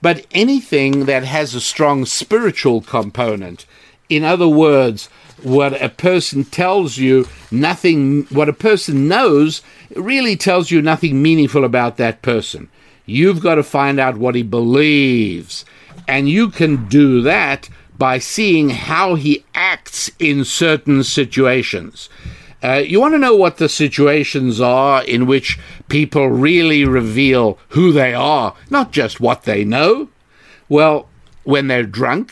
But 0.01 0.25
anything 0.31 1.05
that 1.05 1.23
has 1.23 1.53
a 1.53 1.61
strong 1.61 2.05
spiritual 2.05 2.81
component, 2.81 3.65
in 4.07 4.23
other 4.23 4.47
words, 4.47 5.09
what 5.43 5.81
a 5.81 5.89
person 5.89 6.43
tells 6.43 6.97
you 6.97 7.27
nothing 7.51 8.23
what 8.25 8.49
a 8.49 8.53
person 8.53 9.07
knows 9.07 9.61
really 9.95 10.35
tells 10.35 10.71
you 10.71 10.81
nothing 10.81 11.21
meaningful 11.21 11.63
about 11.63 11.97
that 11.97 12.21
person. 12.21 12.69
You've 13.05 13.41
got 13.41 13.55
to 13.55 13.63
find 13.63 13.99
out 13.99 14.17
what 14.17 14.35
he 14.35 14.43
believes. 14.43 15.65
And 16.07 16.29
you 16.29 16.49
can 16.49 16.87
do 16.87 17.21
that 17.21 17.69
by 17.97 18.19
seeing 18.19 18.69
how 18.69 19.15
he 19.15 19.43
acts 19.53 20.09
in 20.19 20.45
certain 20.45 21.03
situations 21.03 22.09
uh, 22.63 22.81
you 22.85 22.99
want 22.99 23.13
to 23.13 23.19
know 23.19 23.35
what 23.35 23.57
the 23.57 23.69
situations 23.69 24.59
are 24.59 25.03
in 25.03 25.25
which 25.25 25.59
people 25.87 26.27
really 26.29 26.83
reveal 26.83 27.57
who 27.69 27.91
they 27.91 28.13
are, 28.13 28.55
not 28.69 28.91
just 28.91 29.19
what 29.19 29.43
they 29.43 29.63
know? 29.63 30.09
Well, 30.67 31.07
when 31.43 31.67
they're 31.67 31.83
drunk, 31.83 32.31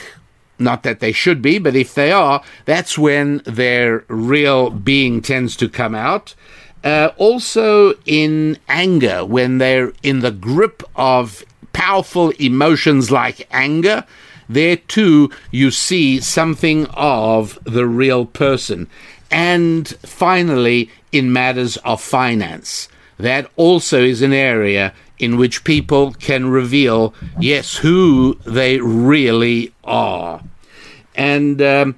not 0.60 0.84
that 0.84 1.00
they 1.00 1.12
should 1.12 1.42
be, 1.42 1.60
but 1.60 1.76
if 1.76 1.94
they 1.94 2.12
are, 2.12 2.44
that's 2.66 2.98
when 2.98 3.42
their 3.46 4.04
real 4.08 4.70
being 4.70 5.22
tends 5.22 5.56
to 5.58 5.70
come 5.70 5.96
out. 5.96 6.36
Uh, 6.84 7.12
also, 7.18 7.94
in 8.06 8.58
anger, 8.68 9.26
when 9.26 9.58
they're 9.58 9.94
in 10.04 10.20
the 10.20 10.32
grip 10.32 10.84
of 10.96 11.44
powerful 11.74 12.30
emotions 12.32 13.12
like 13.12 13.48
anger, 13.52 14.06
there 14.50 14.78
too 14.78 15.30
you 15.52 15.72
see 15.72 16.20
something 16.20 16.86
of 16.88 17.60
the 17.64 17.86
real 17.86 18.26
person. 18.26 18.90
And 19.32 19.88
finally, 19.88 20.90
in 21.12 21.34
matters 21.34 21.78
of 21.78 22.02
finance, 22.02 22.88
that 23.18 23.50
also 23.56 24.02
is 24.02 24.22
an 24.22 24.34
area 24.34 24.94
in 25.20 25.38
which 25.38 25.64
people 25.64 26.14
can 26.14 26.50
reveal, 26.50 27.14
yes, 27.40 27.78
who 27.78 28.38
they 28.46 28.80
really 28.80 29.74
are. 29.84 30.42
And 31.16 31.62
um, 31.62 31.96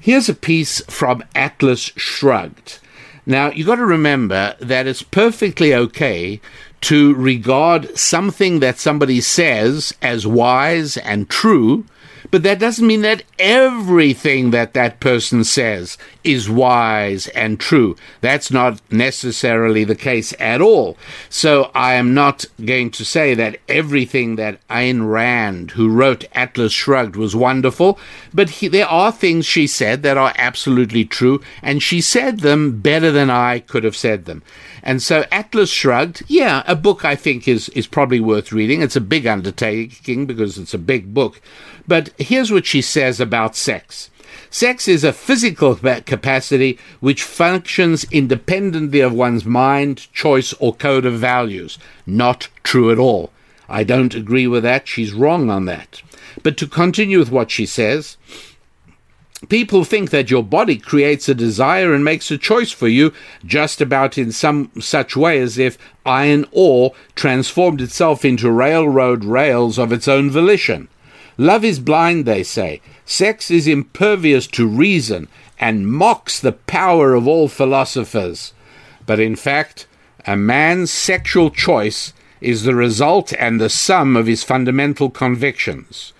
here's 0.00 0.28
a 0.28 0.34
piece 0.34 0.80
from 0.86 1.24
Atlas 1.34 1.92
Shrugged. 1.96 2.80
Now, 3.26 3.50
you've 3.50 3.66
got 3.66 3.76
to 3.76 3.86
remember 3.86 4.54
that 4.60 4.86
it's 4.86 5.02
perfectly 5.02 5.74
okay 5.74 6.40
to 6.82 7.14
regard 7.14 7.96
something 7.96 8.60
that 8.60 8.78
somebody 8.78 9.20
says 9.20 9.94
as 10.02 10.26
wise 10.26 10.98
and 10.98 11.30
true 11.30 11.86
but 12.34 12.42
that 12.42 12.58
doesn't 12.58 12.88
mean 12.88 13.02
that 13.02 13.22
everything 13.38 14.50
that 14.50 14.74
that 14.74 14.98
person 14.98 15.44
says 15.44 15.96
is 16.24 16.50
wise 16.50 17.28
and 17.28 17.60
true. 17.60 17.94
That's 18.22 18.50
not 18.50 18.80
necessarily 18.90 19.84
the 19.84 19.94
case 19.94 20.34
at 20.40 20.60
all. 20.60 20.96
So 21.28 21.70
I 21.76 21.94
am 21.94 22.12
not 22.12 22.44
going 22.64 22.90
to 22.90 23.04
say 23.04 23.34
that 23.34 23.60
everything 23.68 24.34
that 24.34 24.58
Ayn 24.66 25.08
Rand, 25.08 25.70
who 25.70 25.88
wrote 25.88 26.24
Atlas 26.32 26.72
Shrugged, 26.72 27.14
was 27.14 27.36
wonderful, 27.36 28.00
but 28.32 28.50
he, 28.50 28.66
there 28.66 28.88
are 28.88 29.12
things 29.12 29.46
she 29.46 29.68
said 29.68 30.02
that 30.02 30.16
are 30.16 30.34
absolutely 30.36 31.04
true, 31.04 31.40
and 31.62 31.84
she 31.84 32.00
said 32.00 32.40
them 32.40 32.80
better 32.80 33.12
than 33.12 33.30
I 33.30 33.60
could 33.60 33.84
have 33.84 33.96
said 33.96 34.24
them. 34.24 34.42
And 34.86 35.02
so 35.02 35.24
Atlas 35.32 35.70
Shrugged, 35.70 36.22
yeah, 36.28 36.62
a 36.66 36.76
book 36.76 37.06
I 37.06 37.16
think 37.16 37.48
is, 37.48 37.70
is 37.70 37.86
probably 37.86 38.20
worth 38.20 38.52
reading. 38.52 38.82
It's 38.82 38.96
a 38.96 39.00
big 39.00 39.26
undertaking 39.26 40.26
because 40.26 40.58
it's 40.58 40.74
a 40.74 40.78
big 40.78 41.14
book. 41.14 41.40
But 41.88 42.10
here's 42.18 42.52
what 42.52 42.66
she 42.66 42.82
says 42.82 43.18
about 43.18 43.56
sex. 43.56 44.10
Sex 44.50 44.86
is 44.86 45.02
a 45.02 45.14
physical 45.14 45.74
capacity 46.06 46.78
which 47.00 47.22
functions 47.22 48.04
independently 48.12 49.00
of 49.00 49.14
one's 49.14 49.46
mind, 49.46 50.12
choice, 50.12 50.52
or 50.54 50.74
code 50.74 51.06
of 51.06 51.14
values. 51.14 51.78
Not 52.06 52.48
true 52.62 52.92
at 52.92 52.98
all. 52.98 53.30
I 53.70 53.84
don't 53.84 54.14
agree 54.14 54.46
with 54.46 54.64
that. 54.64 54.86
She's 54.86 55.14
wrong 55.14 55.48
on 55.48 55.64
that. 55.64 56.02
But 56.42 56.58
to 56.58 56.66
continue 56.66 57.18
with 57.18 57.30
what 57.30 57.50
she 57.50 57.64
says, 57.64 58.18
people 59.48 59.84
think 59.84 60.10
that 60.10 60.30
your 60.30 60.42
body 60.42 60.76
creates 60.76 61.28
a 61.28 61.34
desire 61.34 61.92
and 61.92 62.04
makes 62.04 62.30
a 62.30 62.38
choice 62.38 62.70
for 62.70 62.88
you 62.88 63.12
just 63.44 63.80
about 63.80 64.16
in 64.16 64.32
some 64.32 64.70
such 64.80 65.16
way 65.16 65.40
as 65.40 65.58
if 65.58 65.78
iron 66.06 66.46
ore 66.52 66.94
transformed 67.14 67.80
itself 67.80 68.24
into 68.24 68.50
railroad 68.50 69.24
rails 69.24 69.78
of 69.78 69.92
its 69.92 70.08
own 70.08 70.30
volition. 70.30 70.88
Love 71.36 71.64
is 71.64 71.80
blind, 71.80 72.24
they 72.24 72.42
say. 72.42 72.80
Sex 73.04 73.50
is 73.50 73.66
impervious 73.66 74.46
to 74.46 74.66
reason 74.66 75.28
and 75.58 75.90
mocks 75.90 76.40
the 76.40 76.52
power 76.52 77.14
of 77.14 77.26
all 77.26 77.48
philosophers. 77.48 78.52
But 79.06 79.20
in 79.20 79.36
fact, 79.36 79.86
a 80.26 80.36
man's 80.36 80.90
sexual 80.90 81.50
choice 81.50 82.12
is 82.40 82.62
the 82.62 82.74
result 82.74 83.32
and 83.38 83.60
the 83.60 83.68
sum 83.68 84.16
of 84.16 84.26
his 84.26 84.44
fundamental 84.44 85.10
convictions. 85.10 86.13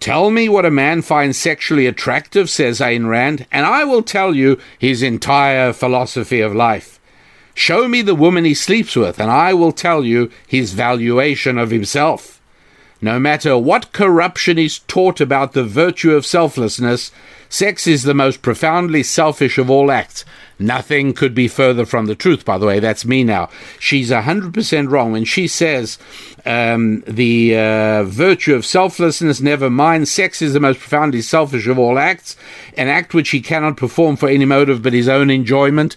Tell 0.00 0.30
me 0.30 0.48
what 0.48 0.64
a 0.64 0.70
man 0.70 1.02
finds 1.02 1.36
sexually 1.36 1.86
attractive, 1.86 2.48
says 2.48 2.80
Ayn 2.80 3.06
Rand, 3.06 3.46
and 3.52 3.66
I 3.66 3.84
will 3.84 4.02
tell 4.02 4.34
you 4.34 4.58
his 4.78 5.02
entire 5.02 5.74
philosophy 5.74 6.40
of 6.40 6.54
life. 6.54 6.98
Show 7.52 7.86
me 7.86 8.00
the 8.00 8.14
woman 8.14 8.46
he 8.46 8.54
sleeps 8.54 8.96
with, 8.96 9.20
and 9.20 9.30
I 9.30 9.52
will 9.52 9.72
tell 9.72 10.02
you 10.02 10.30
his 10.46 10.72
valuation 10.72 11.58
of 11.58 11.70
himself. 11.70 12.40
No 13.02 13.18
matter 13.18 13.58
what 13.58 13.92
corruption 13.92 14.58
is 14.58 14.78
taught 14.78 15.20
about 15.20 15.52
the 15.52 15.64
virtue 15.64 16.14
of 16.14 16.24
selflessness, 16.24 17.12
sex 17.50 17.86
is 17.86 18.02
the 18.02 18.14
most 18.14 18.40
profoundly 18.40 19.02
selfish 19.02 19.58
of 19.58 19.68
all 19.68 19.90
acts. 19.90 20.24
Nothing 20.60 21.14
could 21.14 21.34
be 21.34 21.48
further 21.48 21.86
from 21.86 22.06
the 22.06 22.14
truth, 22.14 22.44
by 22.44 22.58
the 22.58 22.66
way. 22.66 22.80
That's 22.80 23.04
me 23.04 23.24
now. 23.24 23.48
She's 23.78 24.10
100% 24.10 24.90
wrong 24.90 25.12
when 25.12 25.24
she 25.24 25.48
says 25.48 25.98
um, 26.44 27.02
the 27.06 27.56
uh, 27.56 28.04
virtue 28.04 28.54
of 28.54 28.66
selflessness, 28.66 29.40
never 29.40 29.70
mind, 29.70 30.08
sex 30.08 30.42
is 30.42 30.52
the 30.52 30.60
most 30.60 30.78
profoundly 30.78 31.22
selfish 31.22 31.66
of 31.66 31.78
all 31.78 31.98
acts, 31.98 32.36
an 32.76 32.88
act 32.88 33.14
which 33.14 33.30
he 33.30 33.40
cannot 33.40 33.76
perform 33.76 34.16
for 34.16 34.28
any 34.28 34.44
motive 34.44 34.82
but 34.82 34.92
his 34.92 35.08
own 35.08 35.30
enjoyment. 35.30 35.96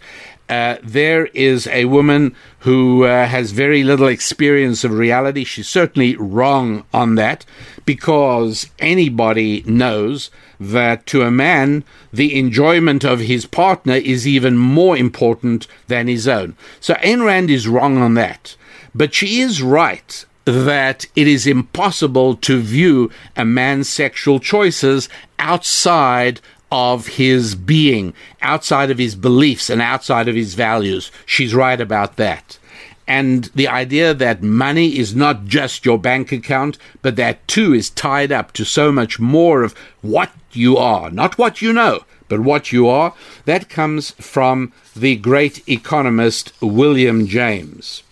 Uh, 0.50 0.78
there 0.84 1.28
is 1.28 1.68
a 1.68 1.86
woman 1.86 2.36
who 2.60 3.06
uh, 3.06 3.26
has 3.26 3.52
very 3.52 3.84
little 3.84 4.08
experience 4.08 4.84
of 4.84 4.92
reality. 4.92 5.44
She's 5.44 5.70
certainly 5.70 6.16
wrong 6.18 6.86
on 6.94 7.16
that 7.16 7.46
because 7.86 8.70
anybody 8.80 9.64
knows 9.66 10.30
that 10.60 11.06
to 11.08 11.24
a 11.24 11.32
man, 11.32 11.84
the 12.12 12.38
enjoyment 12.38 13.04
of 13.04 13.20
his 13.22 13.46
partner 13.46 13.96
is 13.96 14.28
even 14.28 14.58
more 14.58 14.96
important 14.98 15.68
than 15.88 16.08
his 16.08 16.28
own. 16.28 16.56
So 16.80 16.94
Ayn 16.96 17.26
Rand 17.26 17.50
is 17.50 17.68
wrong 17.68 17.98
on 17.98 18.14
that. 18.16 18.56
But 18.96 19.14
she 19.14 19.42
is 19.42 19.62
right 19.62 20.26
that 20.46 21.06
it 21.16 21.28
is 21.28 21.48
impossible 21.48 22.36
to 22.36 22.60
view 22.60 23.10
a 23.36 23.46
man's 23.46 23.90
sexual 23.90 24.40
choices 24.40 25.10
outside 25.40 26.42
of 26.72 27.08
his 27.08 27.56
being, 27.56 28.14
outside 28.42 28.90
of 28.90 28.98
his 28.98 29.16
beliefs 29.16 29.70
and 29.70 29.82
outside 29.82 30.28
of 30.28 30.36
his 30.36 30.56
values. 30.56 31.12
She's 31.26 31.54
right 31.54 31.80
about 31.80 32.18
that. 32.18 32.58
And 33.08 33.46
the 33.56 33.68
idea 33.68 34.14
that 34.14 34.42
money 34.42 34.98
is 34.98 35.16
not 35.16 35.46
just 35.46 35.86
your 35.86 35.98
bank 35.98 36.32
account, 36.32 36.78
but 37.02 37.16
that 37.18 37.46
too 37.48 37.74
is 37.74 37.90
tied 37.90 38.32
up 38.32 38.54
to 38.54 38.64
so 38.64 38.92
much 38.92 39.20
more 39.20 39.64
of 39.64 39.76
what 40.02 40.32
you 40.54 40.78
are, 40.78 41.10
not 41.10 41.38
what 41.38 41.62
you 41.62 41.74
know, 41.74 42.06
but 42.30 42.40
what 42.40 42.72
you 42.72 42.88
are, 42.88 43.14
that 43.46 43.70
comes 43.70 44.12
from 44.12 44.72
the 44.96 45.16
great 45.18 45.68
economist 45.68 46.54
William 46.62 47.28
James. 47.28 48.04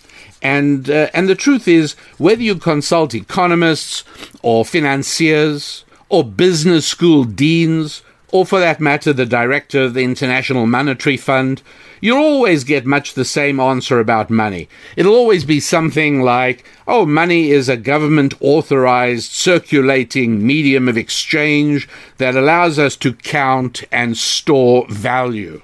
And, 0.41 0.89
uh, 0.89 1.10
and 1.13 1.30
the 1.30 1.36
truth 1.36 1.67
is, 1.67 1.93
whether 2.17 2.41
you 2.41 2.56
consult 2.56 3.13
economists 3.13 4.04
or 4.41 4.65
financiers 4.65 5.86
or 6.10 6.23
business 6.23 6.86
school 6.86 7.23
deans 7.23 8.01
or 8.32 8.46
for 8.46 8.60
that 8.60 8.80
matter, 8.80 9.12
the 9.13 9.26
director 9.26 9.84
of 9.84 9.94
the 9.94 10.04
International 10.04 10.65
Monetary 10.65 11.17
Fund, 11.17 11.62
you'll 12.00 12.17
always 12.17 12.63
get 12.63 12.86
much 12.86 13.13
the 13.13 13.26
same 13.26 13.60
answer 13.60 14.00
about 14.00 14.30
money. 14.30 14.70
It'll 14.96 15.15
always 15.15 15.44
be 15.44 15.60
something 15.60 16.22
like, 16.22 16.63
oh, 16.88 17.06
money 17.06 17.52
is 17.52 17.67
a 17.67 17.78
government 17.78 18.34
authorized 18.39 19.32
circulating 19.32 20.46
medium 20.46 20.88
of 20.88 20.98
exchange 20.98 21.88
that 22.17 22.36
allows 22.36 22.80
us 22.80 22.96
to 22.98 23.13
count 23.13 23.84
and 23.91 24.17
store 24.17 24.88
value. 24.89 25.62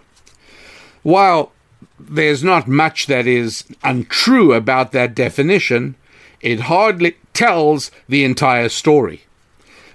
While 1.03 1.51
there's 1.99 2.43
not 2.43 2.67
much 2.67 3.08
that 3.08 3.25
is 3.25 3.63
untrue 3.84 4.53
about 4.53 4.91
that 4.91 5.15
definition, 5.15 5.95
it 6.41 6.62
hardly 6.62 7.15
tells 7.34 7.91
the 8.08 8.23
entire 8.23 8.69
story. 8.69 9.23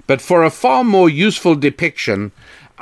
But 0.07 0.21
for 0.21 0.43
a 0.43 0.51
far 0.51 0.85
more 0.85 1.09
useful 1.09 1.55
depiction, 1.55 2.33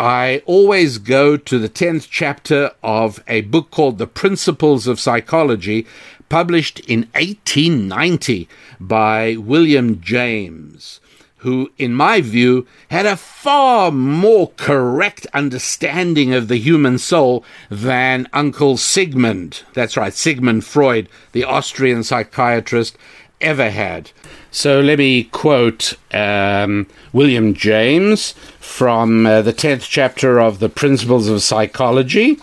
I 0.00 0.40
always 0.46 0.96
go 0.96 1.36
to 1.36 1.58
the 1.58 1.68
10th 1.68 2.08
chapter 2.10 2.70
of 2.82 3.22
a 3.28 3.42
book 3.42 3.70
called 3.70 3.98
The 3.98 4.06
Principles 4.06 4.86
of 4.86 4.98
Psychology, 4.98 5.86
published 6.30 6.80
in 6.88 7.00
1890 7.12 8.48
by 8.80 9.36
William 9.36 10.00
James, 10.00 11.00
who, 11.38 11.70
in 11.76 11.92
my 11.92 12.22
view, 12.22 12.66
had 12.90 13.04
a 13.04 13.14
far 13.14 13.90
more 13.90 14.52
correct 14.56 15.26
understanding 15.34 16.32
of 16.32 16.48
the 16.48 16.56
human 16.56 16.96
soul 16.96 17.44
than 17.68 18.26
Uncle 18.32 18.78
Sigmund, 18.78 19.64
that's 19.74 19.98
right, 19.98 20.14
Sigmund 20.14 20.64
Freud, 20.64 21.10
the 21.32 21.44
Austrian 21.44 22.04
psychiatrist, 22.04 22.96
ever 23.42 23.68
had. 23.68 24.12
So 24.52 24.80
let 24.80 24.98
me 24.98 25.24
quote 25.24 25.94
um, 26.12 26.88
William 27.12 27.54
James 27.54 28.32
from 28.58 29.24
uh, 29.24 29.42
the 29.42 29.52
10th 29.52 29.88
chapter 29.88 30.40
of 30.40 30.58
The 30.58 30.68
Principles 30.68 31.28
of 31.28 31.40
Psychology. 31.42 32.36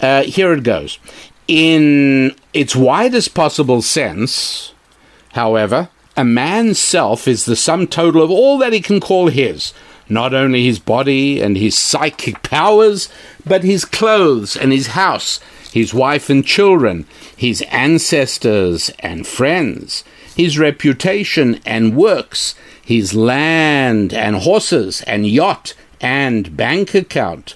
Uh, 0.00 0.22
here 0.22 0.54
it 0.54 0.62
goes. 0.62 0.98
In 1.46 2.34
its 2.54 2.74
widest 2.74 3.34
possible 3.34 3.82
sense, 3.82 4.72
however, 5.32 5.90
a 6.16 6.24
man's 6.24 6.78
self 6.78 7.28
is 7.28 7.44
the 7.44 7.56
sum 7.56 7.88
total 7.88 8.22
of 8.22 8.30
all 8.30 8.56
that 8.58 8.72
he 8.72 8.80
can 8.80 8.98
call 8.98 9.28
his, 9.28 9.74
not 10.08 10.32
only 10.32 10.64
his 10.64 10.78
body 10.78 11.42
and 11.42 11.58
his 11.58 11.76
psychic 11.76 12.42
powers, 12.42 13.10
but 13.44 13.64
his 13.64 13.84
clothes 13.84 14.56
and 14.56 14.72
his 14.72 14.88
house, 14.88 15.40
his 15.70 15.92
wife 15.92 16.30
and 16.30 16.46
children, 16.46 17.04
his 17.36 17.60
ancestors 17.70 18.90
and 19.00 19.26
friends 19.26 20.04
his 20.34 20.58
reputation 20.58 21.60
and 21.64 21.96
works, 21.96 22.54
his 22.82 23.14
land 23.14 24.12
and 24.12 24.36
horses 24.36 25.02
and 25.02 25.26
yacht 25.26 25.74
and 26.00 26.56
bank 26.56 26.94
account. 26.94 27.54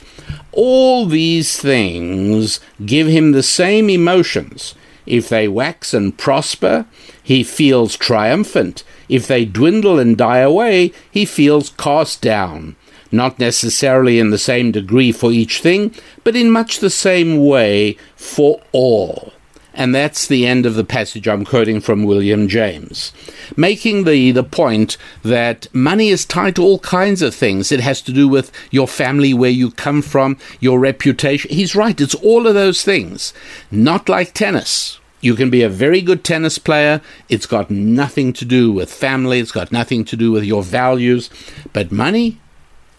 All 0.53 1.07
these 1.07 1.61
things 1.61 2.61
give 2.85 3.07
him 3.07 3.33
the 3.33 3.43
same 3.43 3.91
emotions. 3.91 4.75
If 5.07 5.29
they 5.29 5.49
wax 5.49 5.95
and 5.95 6.17
prosper, 6.17 6.87
he 7.23 7.43
feels 7.43 7.97
triumphant. 7.97 8.85
If 9.09 9.27
they 9.27 9.45
dwindle 9.45 9.99
and 9.99 10.17
die 10.17 10.39
away, 10.39 10.93
he 11.11 11.25
feels 11.25 11.71
cast 11.71 12.21
down. 12.21 12.77
Not 13.11 13.39
necessarily 13.39 14.19
in 14.19 14.31
the 14.31 14.39
same 14.39 14.71
degree 14.71 15.13
for 15.13 15.33
each 15.33 15.61
thing, 15.61 15.95
but 16.25 16.37
in 16.37 16.51
much 16.51 16.79
the 16.79 16.91
same 16.91 17.45
way 17.45 17.97
for 18.17 18.61
all. 18.73 19.33
And 19.79 19.95
that's 19.95 20.27
the 20.27 20.45
end 20.45 20.67
of 20.67 20.75
the 20.75 20.83
passage 20.83 21.29
I'm 21.29 21.45
quoting 21.45 21.81
from 21.81 22.03
William 22.03 22.49
James, 22.49 23.13
making 23.57 24.03
the, 24.03 24.33
the 24.33 24.43
point 24.43 24.97
that 25.23 25.73
money 25.73 26.09
is 26.09 26.25
tied 26.25 26.57
to 26.57 26.65
all 26.65 26.81
kinds 26.81 27.23
of 27.23 27.33
things. 27.33 27.71
It 27.71 27.79
has 27.79 28.03
to 28.03 28.13
do 28.13 28.27
with 28.27 28.51
your 28.73 28.89
family, 28.89 29.33
where 29.33 29.53
you 29.53 29.71
come 29.71 30.03
from, 30.03 30.37
your 30.59 30.81
reputation. 30.81 31.53
He's 31.53 31.77
right, 31.77 32.01
it's 32.01 32.17
all 32.17 32.49
of 32.49 32.55
those 32.55 32.83
things. 32.83 33.33
Not 33.71 34.09
like 34.09 34.35
tennis. 34.35 34.99
You 35.21 35.37
can 35.37 35.49
be 35.49 35.63
a 35.63 35.69
very 35.69 36.01
good 36.01 36.25
tennis 36.25 36.59
player. 36.59 37.01
It's 37.29 37.47
got 37.47 37.71
nothing 37.71 38.33
to 38.33 38.45
do 38.45 38.73
with 38.73 38.93
family. 38.93 39.39
It's 39.39 39.53
got 39.53 39.71
nothing 39.71 40.05
to 40.07 40.17
do 40.17 40.33
with 40.33 40.43
your 40.43 40.65
values. 40.65 41.31
But 41.73 41.93
money, 41.93 42.41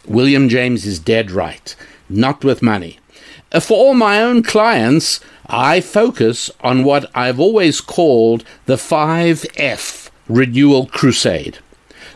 William 0.08 0.48
James 0.48 0.86
is 0.86 0.98
dead 0.98 1.30
right. 1.30 1.76
Not 2.08 2.46
with 2.46 2.62
money. 2.62 2.99
For 3.52 3.76
all 3.76 3.96
my 3.96 4.22
own 4.22 4.44
clients, 4.44 5.20
I 5.48 5.82
focus 5.82 6.52
on 6.62 6.84
what 6.84 7.10
I've 7.16 7.40
always 7.40 7.82
called 7.82 8.44
the 8.68 8.76
5F 8.76 10.10
renewal 10.28 10.86
crusade. 10.86 11.58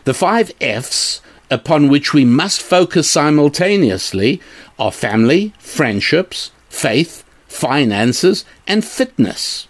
The 0.04 0.14
five 0.14 0.52
F's 0.60 1.20
upon 1.50 1.88
which 1.88 2.14
we 2.14 2.24
must 2.24 2.62
focus 2.62 3.10
simultaneously 3.10 4.40
are 4.78 4.92
family, 4.92 5.52
friendships, 5.58 6.52
faith, 6.68 7.24
finances, 7.48 8.44
and 8.66 8.84
fitness. 8.84 9.66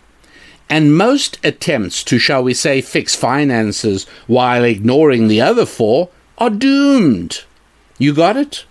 And 0.68 0.96
most 0.96 1.38
attempts 1.42 2.05
to, 2.05 2.18
shall 2.18 2.42
we 2.42 2.53
say, 2.53 2.83
fix 2.83 3.14
finances 3.14 4.05
while 4.27 4.64
ignoring 4.64 5.29
the 5.29 5.40
other 5.40 5.66
four 5.66 6.11
are 6.37 6.50
doomed. 6.50 7.44
You 7.98 8.12
got 8.12 8.37
it? 8.37 8.64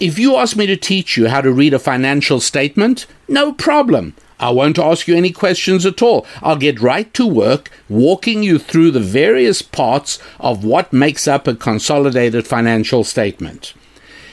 If 0.00 0.18
you 0.18 0.36
ask 0.36 0.56
me 0.56 0.66
to 0.66 0.76
teach 0.76 1.16
you 1.16 1.28
how 1.28 1.40
to 1.40 1.52
read 1.52 1.74
a 1.74 1.78
financial 1.78 2.40
statement, 2.40 3.06
no 3.28 3.52
problem. 3.52 4.14
I 4.40 4.50
won't 4.50 4.78
ask 4.78 5.08
you 5.08 5.16
any 5.16 5.32
questions 5.32 5.84
at 5.84 6.00
all. 6.00 6.26
I'll 6.42 6.56
get 6.56 6.80
right 6.80 7.12
to 7.14 7.26
work 7.26 7.70
walking 7.88 8.42
you 8.42 8.58
through 8.58 8.92
the 8.92 9.00
various 9.00 9.62
parts 9.62 10.18
of 10.38 10.64
what 10.64 10.92
makes 10.92 11.26
up 11.26 11.48
a 11.48 11.54
consolidated 11.54 12.46
financial 12.46 13.02
statement. 13.02 13.74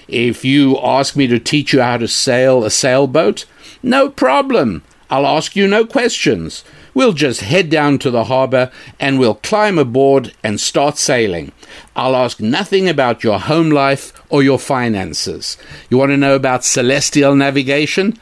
If 0.07 0.45
you 0.45 0.77
ask 0.79 1.15
me 1.15 1.25
to 1.27 1.39
teach 1.39 1.73
you 1.73 1.81
how 1.81 1.97
to 1.97 2.07
sail 2.07 2.63
a 2.63 2.69
sailboat, 2.69 3.45
no 3.81 4.09
problem. 4.09 4.83
I'll 5.09 5.27
ask 5.27 5.55
you 5.55 5.67
no 5.67 5.85
questions. 5.85 6.63
We'll 6.93 7.13
just 7.13 7.41
head 7.41 7.69
down 7.69 7.99
to 7.99 8.09
the 8.09 8.25
harbor 8.25 8.71
and 8.99 9.19
we'll 9.19 9.35
climb 9.35 9.77
aboard 9.77 10.33
and 10.43 10.59
start 10.59 10.97
sailing. 10.97 11.51
I'll 11.95 12.15
ask 12.15 12.39
nothing 12.39 12.87
about 12.87 13.23
your 13.23 13.39
home 13.39 13.69
life 13.69 14.13
or 14.29 14.43
your 14.43 14.59
finances. 14.59 15.57
You 15.89 15.97
want 15.97 16.11
to 16.11 16.17
know 16.17 16.35
about 16.35 16.63
celestial 16.63 17.35
navigation? 17.35 18.17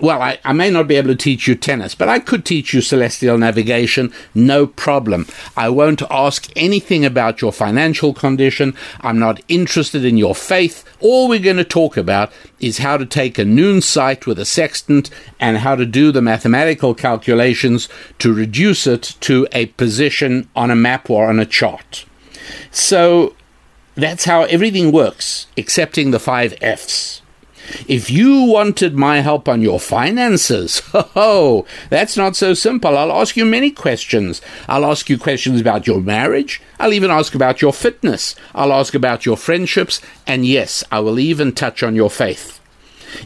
Well, 0.00 0.20
I, 0.20 0.38
I, 0.44 0.52
may 0.52 0.70
not 0.70 0.88
be 0.88 0.96
able 0.96 1.08
to 1.08 1.16
teach 1.16 1.46
you 1.46 1.54
tennis, 1.54 1.94
but 1.94 2.08
I 2.08 2.18
could 2.18 2.44
teach 2.44 2.74
you 2.74 2.80
celestial 2.80 3.38
navigation, 3.38 4.12
no 4.34 4.66
problem. 4.66 5.26
I 5.56 5.68
won't 5.68 6.02
ask 6.10 6.50
anything 6.56 7.04
about 7.04 7.40
your 7.40 7.52
financial 7.52 8.12
condition. 8.12 8.74
I'm 9.00 9.18
not 9.18 9.40
interested 9.48 10.04
in 10.04 10.16
your 10.16 10.34
faith. 10.34 10.84
All 11.00 11.28
we're 11.28 11.38
going 11.38 11.58
to 11.58 11.64
talk 11.64 11.96
about 11.96 12.32
is 12.58 12.78
how 12.78 12.96
to 12.96 13.06
take 13.06 13.38
a 13.38 13.44
noon 13.44 13.80
sight 13.80 14.26
with 14.26 14.38
a 14.38 14.44
sextant 14.44 15.10
and 15.38 15.58
how 15.58 15.76
to 15.76 15.86
do 15.86 16.10
the 16.10 16.22
mathematical 16.22 16.94
calculations 16.94 17.88
to 18.18 18.34
reduce 18.34 18.86
it 18.86 19.14
to 19.20 19.46
a 19.52 19.66
position 19.66 20.48
on 20.56 20.70
a 20.70 20.76
map 20.76 21.08
or 21.08 21.28
on 21.28 21.38
a 21.38 21.46
chart. 21.46 22.04
So 22.70 23.34
that's 23.94 24.24
how 24.24 24.42
everything 24.44 24.90
works, 24.90 25.46
excepting 25.56 26.10
the 26.10 26.18
five 26.18 26.54
F's. 26.60 27.22
If 27.88 28.10
you 28.10 28.44
wanted 28.44 28.94
my 28.94 29.20
help 29.20 29.48
on 29.48 29.62
your 29.62 29.80
finances, 29.80 30.82
oh, 30.94 31.66
that's 31.90 32.16
not 32.16 32.36
so 32.36 32.54
simple. 32.54 32.96
I'll 32.96 33.12
ask 33.12 33.36
you 33.36 33.44
many 33.44 33.70
questions. 33.70 34.40
I'll 34.68 34.84
ask 34.84 35.08
you 35.08 35.18
questions 35.18 35.60
about 35.60 35.86
your 35.86 36.00
marriage. 36.00 36.60
I'll 36.78 36.92
even 36.92 37.10
ask 37.10 37.34
about 37.34 37.62
your 37.62 37.72
fitness. 37.72 38.34
I'll 38.54 38.72
ask 38.72 38.94
about 38.94 39.24
your 39.24 39.36
friendships. 39.36 40.00
And 40.26 40.44
yes, 40.46 40.84
I 40.90 41.00
will 41.00 41.18
even 41.18 41.52
touch 41.52 41.82
on 41.82 41.94
your 41.94 42.10
faith. 42.10 42.60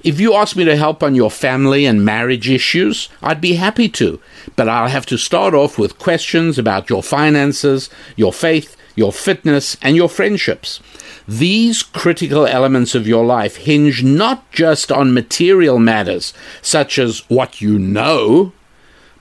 If 0.05 0.21
you 0.21 0.35
ask 0.35 0.55
me 0.57 0.65
to 0.65 0.77
help 0.77 1.03
on 1.03 1.15
your 1.15 1.31
family 1.31 1.87
and 1.87 2.05
marriage 2.05 2.49
issues, 2.51 3.09
I'd 3.23 3.41
be 3.41 3.55
happy 3.55 3.89
to. 3.91 4.21
But 4.55 4.69
I'll 4.69 4.89
have 4.89 5.07
to 5.07 5.17
start 5.17 5.55
off 5.55 5.79
with 5.79 5.99
questions 5.99 6.59
about 6.59 6.91
your 6.91 7.03
finances, 7.03 7.89
your 8.17 8.33
faith, 8.33 8.77
your 8.99 9.13
fitness, 9.13 9.77
and 9.81 9.97
your 9.97 10.09
friendships. 10.09 10.81
These 11.27 11.83
critical 11.83 12.47
elements 12.47 12.95
of 12.95 13.07
your 13.07 13.25
life 13.25 13.57
hinge 13.57 14.03
not 14.03 14.51
just 14.51 14.91
on 14.91 15.15
material 15.15 15.79
matters, 15.79 16.35
such 16.61 16.99
as 16.99 17.21
what 17.31 17.61
you 17.61 17.79
know, 17.79 18.53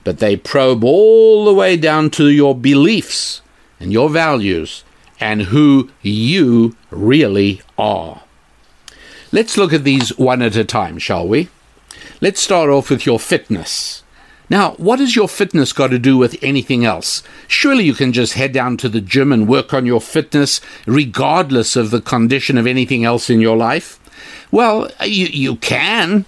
but 0.04 0.18
they 0.18 0.36
probe 0.36 0.84
all 0.84 1.44
the 1.44 1.54
way 1.54 1.76
down 1.76 2.10
to 2.10 2.28
your 2.28 2.54
beliefs 2.54 3.40
and 3.78 3.92
your 3.92 4.10
values 4.10 4.84
and 5.20 5.42
who 5.42 5.90
you 6.02 6.76
really 6.90 7.60
are. 7.76 8.22
Let's 9.30 9.56
look 9.58 9.72
at 9.72 9.84
these 9.84 10.16
one 10.16 10.42
at 10.42 10.56
a 10.56 10.64
time, 10.64 10.98
shall 10.98 11.28
we? 11.28 11.48
Let's 12.20 12.40
start 12.40 12.70
off 12.70 12.90
with 12.90 13.04
your 13.04 13.18
fitness. 13.18 14.02
Now, 14.50 14.72
what 14.72 14.98
has 14.98 15.14
your 15.14 15.28
fitness 15.28 15.72
got 15.72 15.88
to 15.88 15.98
do 15.98 16.16
with 16.16 16.42
anything 16.42 16.84
else? 16.84 17.22
Surely 17.46 17.84
you 17.84 17.94
can 17.94 18.12
just 18.12 18.32
head 18.32 18.52
down 18.52 18.78
to 18.78 18.88
the 18.88 19.00
gym 19.00 19.32
and 19.32 19.46
work 19.46 19.74
on 19.74 19.84
your 19.84 20.00
fitness 20.00 20.60
regardless 20.86 21.76
of 21.76 21.90
the 21.90 22.00
condition 22.00 22.56
of 22.56 22.66
anything 22.66 23.04
else 23.04 23.28
in 23.28 23.40
your 23.40 23.56
life? 23.56 24.00
Well, 24.50 24.90
you, 25.04 25.26
you 25.26 25.56
can, 25.56 26.24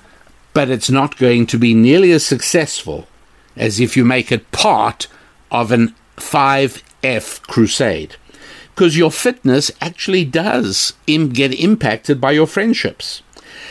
but 0.53 0.71
it's 0.71 0.91
not 0.91 1.17
going 1.17 1.47
to 1.47 1.59
be 1.59 1.73
nearly 1.73 2.13
as 2.13 2.25
successful 2.25 3.09
as 3.57 3.81
if 3.81 3.97
you 3.97 4.05
make 4.05 4.31
it 4.31 4.51
part 4.53 5.07
of 5.51 5.73
an 5.73 5.95
5F 6.17 7.43
crusade. 7.43 8.17
Because 8.75 8.97
your 8.97 9.11
fitness 9.11 9.71
actually 9.81 10.25
does 10.25 10.93
Im- 11.07 11.31
get 11.31 11.59
impacted 11.59 12.21
by 12.21 12.33
your 12.33 12.47
friendships 12.47 13.23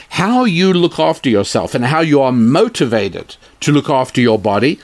how 0.10 0.46
you 0.46 0.74
look 0.74 1.00
after 1.00 1.30
yourself 1.30 1.76
and 1.76 1.86
how 1.86 2.02
you 2.02 2.22
are 2.22 2.32
motivated 2.32 3.36
to 3.62 3.72
look 3.72 3.90
after 3.90 4.22
your 4.22 4.40
body 4.40 4.80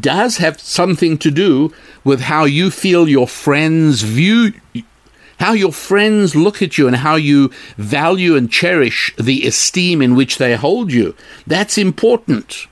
does 0.00 0.38
have 0.38 0.60
something 0.60 1.18
to 1.18 1.30
do 1.30 1.72
with 2.04 2.22
how 2.22 2.44
you 2.44 2.70
feel 2.70 3.08
your 3.08 3.28
friends 3.28 4.02
view 4.02 4.52
how 5.38 5.52
your 5.52 5.72
friends 5.72 6.36
look 6.36 6.62
at 6.62 6.78
you 6.78 6.86
and 6.86 6.96
how 6.96 7.16
you 7.16 7.50
value 7.76 8.36
and 8.36 8.50
cherish 8.50 9.12
the 9.16 9.44
esteem 9.44 10.00
in 10.00 10.14
which 10.14 10.38
they 10.38 10.54
hold 10.54 10.92
you. 10.92 11.16
That's 11.48 11.76
important. 11.76 12.68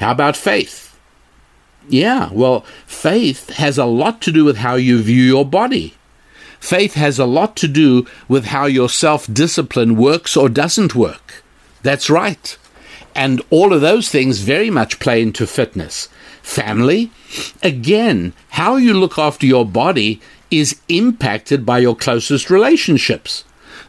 How 0.00 0.10
about 0.10 0.36
faith? 0.36 0.98
Yeah, 1.88 2.28
well, 2.32 2.62
faith 2.86 3.50
has 3.50 3.78
a 3.78 3.84
lot 3.84 4.20
to 4.22 4.32
do 4.32 4.44
with 4.44 4.56
how 4.56 4.74
you 4.74 5.00
view 5.00 5.22
your 5.22 5.44
body. 5.44 5.94
Faith 6.62 6.94
has 6.94 7.18
a 7.18 7.26
lot 7.26 7.56
to 7.56 7.66
do 7.66 8.06
with 8.28 8.44
how 8.44 8.66
your 8.66 8.88
self 8.88 9.26
discipline 9.26 9.96
works 9.96 10.36
or 10.36 10.48
doesn't 10.48 10.94
work. 10.94 11.42
That's 11.82 12.08
right. 12.08 12.56
And 13.16 13.42
all 13.50 13.72
of 13.72 13.80
those 13.80 14.08
things 14.08 14.38
very 14.38 14.70
much 14.70 15.00
play 15.00 15.20
into 15.22 15.44
fitness. 15.44 16.08
Family, 16.40 17.10
again, 17.64 18.32
how 18.50 18.76
you 18.76 18.94
look 18.94 19.18
after 19.18 19.44
your 19.44 19.66
body 19.66 20.20
is 20.52 20.80
impacted 20.88 21.66
by 21.66 21.80
your 21.80 21.96
closest 21.96 22.48
relationships, 22.48 23.42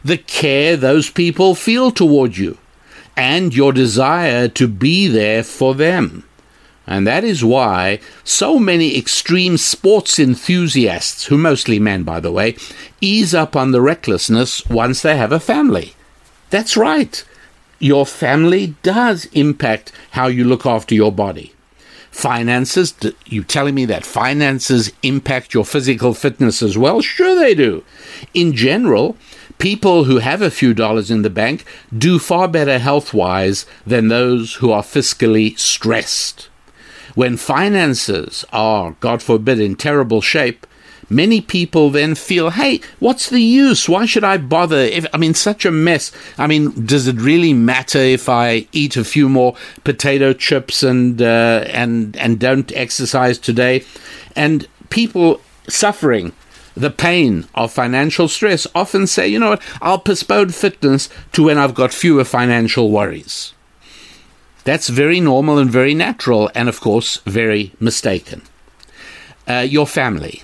the 0.04 0.18
care 0.18 0.76
those 0.76 1.08
people 1.08 1.54
feel 1.54 1.92
toward 1.92 2.36
you, 2.36 2.58
and 3.16 3.54
your 3.54 3.72
desire 3.72 4.48
to 4.48 4.66
be 4.66 5.06
there 5.06 5.44
for 5.44 5.76
them. 5.76 6.24
And 6.86 7.06
that 7.06 7.24
is 7.24 7.44
why 7.44 8.00
so 8.24 8.58
many 8.58 8.98
extreme 8.98 9.56
sports 9.56 10.18
enthusiasts, 10.18 11.26
who 11.26 11.38
mostly 11.38 11.78
men, 11.78 12.02
by 12.02 12.20
the 12.20 12.32
way, 12.32 12.56
ease 13.00 13.34
up 13.34 13.56
on 13.56 13.70
the 13.70 13.80
recklessness 13.80 14.66
once 14.66 15.00
they 15.02 15.16
have 15.16 15.32
a 15.32 15.40
family. 15.40 15.94
That's 16.50 16.76
right. 16.76 17.24
Your 17.78 18.06
family 18.06 18.74
does 18.82 19.26
impact 19.32 19.92
how 20.12 20.26
you 20.26 20.44
look 20.44 20.66
after 20.66 20.94
your 20.94 21.12
body. 21.12 21.54
Finances, 22.10 22.94
you 23.26 23.42
telling 23.42 23.74
me 23.74 23.84
that 23.86 24.06
finances 24.06 24.92
impact 25.02 25.52
your 25.52 25.64
physical 25.64 26.14
fitness 26.14 26.62
as 26.62 26.78
well? 26.78 27.00
Sure, 27.00 27.34
they 27.34 27.54
do. 27.54 27.82
In 28.34 28.52
general, 28.52 29.16
people 29.58 30.04
who 30.04 30.18
have 30.18 30.40
a 30.40 30.50
few 30.50 30.74
dollars 30.74 31.10
in 31.10 31.22
the 31.22 31.30
bank 31.30 31.64
do 31.96 32.20
far 32.20 32.46
better 32.46 32.78
health 32.78 33.12
wise 33.12 33.66
than 33.84 34.08
those 34.08 34.54
who 34.54 34.70
are 34.70 34.82
fiscally 34.82 35.58
stressed. 35.58 36.48
When 37.14 37.36
finances 37.36 38.44
are, 38.52 38.96
God 39.00 39.22
forbid, 39.22 39.60
in 39.60 39.76
terrible 39.76 40.20
shape, 40.20 40.66
many 41.08 41.40
people 41.40 41.90
then 41.90 42.14
feel, 42.14 42.50
hey, 42.50 42.80
what's 42.98 43.28
the 43.28 43.40
use? 43.40 43.88
Why 43.88 44.06
should 44.06 44.24
I 44.24 44.36
bother? 44.36 44.78
If, 44.78 45.06
I 45.12 45.18
mean, 45.18 45.34
such 45.34 45.64
a 45.64 45.70
mess. 45.70 46.12
I 46.38 46.46
mean, 46.46 46.86
does 46.86 47.06
it 47.06 47.16
really 47.16 47.52
matter 47.52 47.98
if 47.98 48.28
I 48.28 48.66
eat 48.72 48.96
a 48.96 49.04
few 49.04 49.28
more 49.28 49.54
potato 49.84 50.32
chips 50.32 50.82
and 50.82 51.20
uh, 51.22 51.64
and 51.68 52.16
and 52.16 52.38
don't 52.38 52.72
exercise 52.72 53.38
today? 53.38 53.84
And 54.34 54.66
people 54.90 55.40
suffering 55.68 56.32
the 56.76 56.90
pain 56.90 57.46
of 57.54 57.72
financial 57.72 58.28
stress 58.28 58.66
often 58.74 59.06
say, 59.06 59.28
you 59.28 59.38
know 59.38 59.50
what, 59.50 59.62
I'll 59.80 59.98
postpone 59.98 60.50
fitness 60.50 61.08
to 61.32 61.44
when 61.44 61.58
I've 61.58 61.74
got 61.74 61.92
fewer 61.92 62.24
financial 62.24 62.90
worries. 62.90 63.53
That's 64.64 64.88
very 64.88 65.20
normal 65.20 65.58
and 65.58 65.70
very 65.70 65.94
natural, 65.94 66.50
and 66.54 66.68
of 66.68 66.80
course, 66.80 67.18
very 67.18 67.72
mistaken. 67.78 68.42
Uh, 69.46 69.66
your 69.68 69.86
family. 69.86 70.42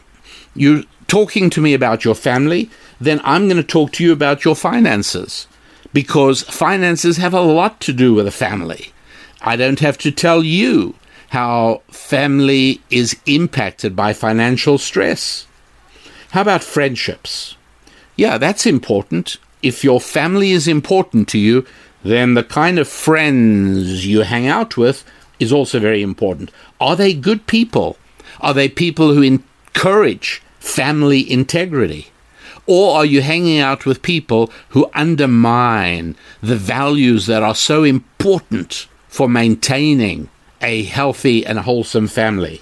You're 0.54 0.83
talking 1.06 1.50
to 1.50 1.61
me 1.61 1.74
about 1.74 2.04
your 2.04 2.14
family, 2.14 2.70
then 3.00 3.20
I'm 3.24 3.48
going 3.48 3.56
to 3.56 3.62
talk 3.62 3.92
to 3.92 4.04
you 4.04 4.12
about 4.12 4.44
your 4.44 4.54
finances 4.54 5.48
because 5.92 6.42
finances 6.42 7.16
have 7.16 7.35
a 7.35 7.40
lot 7.40 7.80
to 7.80 7.92
do 7.92 8.14
with 8.14 8.26
a 8.26 8.30
family. 8.30 8.92
I 9.40 9.56
don't 9.56 9.80
have 9.80 9.98
to 9.98 10.12
tell 10.12 10.44
you 10.44 10.94
how 11.30 11.83
family 11.90 12.80
is 12.90 13.18
impacted 13.26 13.96
by 13.96 14.12
financial 14.12 14.78
stress. 14.78 15.46
How 16.30 16.42
about 16.42 16.62
friendships? 16.62 17.56
Yeah, 18.16 18.38
that's 18.38 18.66
important. 18.66 19.37
If 19.62 19.83
your 19.83 20.00
family 20.00 20.52
is 20.52 20.68
important 20.68 21.28
to 21.28 21.38
you, 21.38 21.66
then 22.03 22.35
the 22.35 22.45
kind 22.45 22.79
of 22.79 22.89
friends 22.89 24.07
you 24.07 24.21
hang 24.21 24.47
out 24.47 24.77
with 24.77 25.05
is 25.39 25.53
also 25.53 25.79
very 25.79 26.03
important. 26.03 26.51
Are 26.81 26.97
they 26.97 27.15
good 27.15 27.47
people? 27.47 27.97
Are 28.41 28.55
they 28.55 28.69
people 28.69 29.15
who 29.15 29.23
encourage 29.23 30.43
family 30.59 31.31
integrity? 31.31 32.09
Or 32.67 32.97
are 32.97 33.05
you 33.05 33.23
hanging 33.23 33.59
out 33.59 33.85
with 33.85 34.03
people 34.03 34.53
who 34.71 34.91
undermine 34.95 36.17
the 36.43 36.57
values 36.57 37.27
that 37.27 37.43
are 37.43 37.55
so 37.55 37.83
important 37.83 38.87
for 39.09 39.29
maintaining 39.29 40.29
a 40.63 40.85
healthy 40.85 41.45
and 41.45 41.59
wholesome 41.61 42.07
family? 42.07 42.61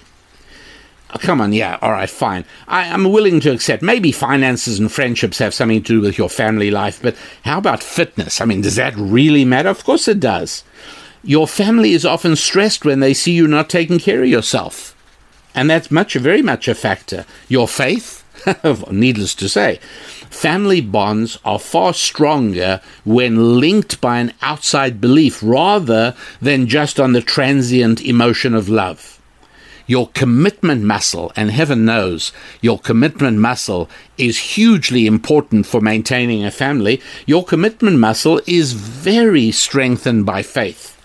Oh, 1.11 1.17
come 1.17 1.41
on, 1.41 1.53
yeah, 1.53 1.79
all 1.81 1.91
right, 1.91 2.09
fine. 2.09 2.45
I, 2.67 2.85
am 2.85 3.11
willing 3.11 3.39
to 3.39 3.51
accept 3.51 3.81
maybe 3.81 4.11
finances 4.11 4.77
and 4.77 4.91
friendships 4.91 5.39
have 5.39 5.55
something 5.55 5.81
to 5.81 5.93
do 5.93 6.01
with 6.01 6.19
your 6.19 6.29
family 6.29 6.69
life, 6.69 7.01
but 7.01 7.15
how 7.43 7.57
about 7.57 7.81
fitness? 7.81 8.39
I 8.39 8.45
mean, 8.45 8.61
does 8.61 8.75
that 8.75 8.95
really 8.95 9.43
matter? 9.43 9.69
Of 9.69 9.83
course 9.83 10.07
it 10.07 10.19
does. 10.19 10.63
Your 11.23 11.47
family 11.47 11.93
is 11.93 12.05
often 12.05 12.35
stressed 12.35 12.85
when 12.85 12.99
they 12.99 13.15
see 13.15 13.33
you 13.33 13.47
not 13.47 13.69
taking 13.69 13.97
care 13.97 14.21
of 14.21 14.29
yourself. 14.29 14.95
And 15.55 15.67
that's 15.67 15.89
much, 15.89 16.13
very 16.13 16.43
much 16.43 16.67
a 16.67 16.75
factor. 16.75 17.25
Your 17.47 17.67
faith, 17.67 18.23
needless 18.91 19.33
to 19.35 19.49
say, 19.49 19.79
family 20.29 20.79
bonds 20.79 21.39
are 21.43 21.57
far 21.57 21.95
stronger 21.95 22.81
when 23.03 23.59
linked 23.59 23.99
by 23.99 24.19
an 24.19 24.31
outside 24.43 25.01
belief 25.01 25.41
rather 25.41 26.15
than 26.39 26.67
just 26.67 26.99
on 26.99 27.13
the 27.13 27.21
transient 27.21 27.99
emotion 27.99 28.53
of 28.53 28.69
love 28.69 29.18
your 29.89 30.07
commitment 30.09 30.83
muscle, 30.83 31.31
and 31.35 31.49
heaven 31.49 31.83
knows 31.83 32.31
your 32.61 32.77
commitment 32.77 33.39
muscle 33.39 33.89
is 34.19 34.37
hugely 34.37 35.07
important 35.07 35.65
for 35.65 35.81
maintaining 35.81 36.45
a 36.45 36.51
family, 36.51 37.01
your 37.25 37.43
commitment 37.43 37.97
muscle 37.97 38.39
is 38.45 38.73
very 38.73 39.49
strengthened 39.49 40.27
by 40.27 40.43
faith. 40.43 40.95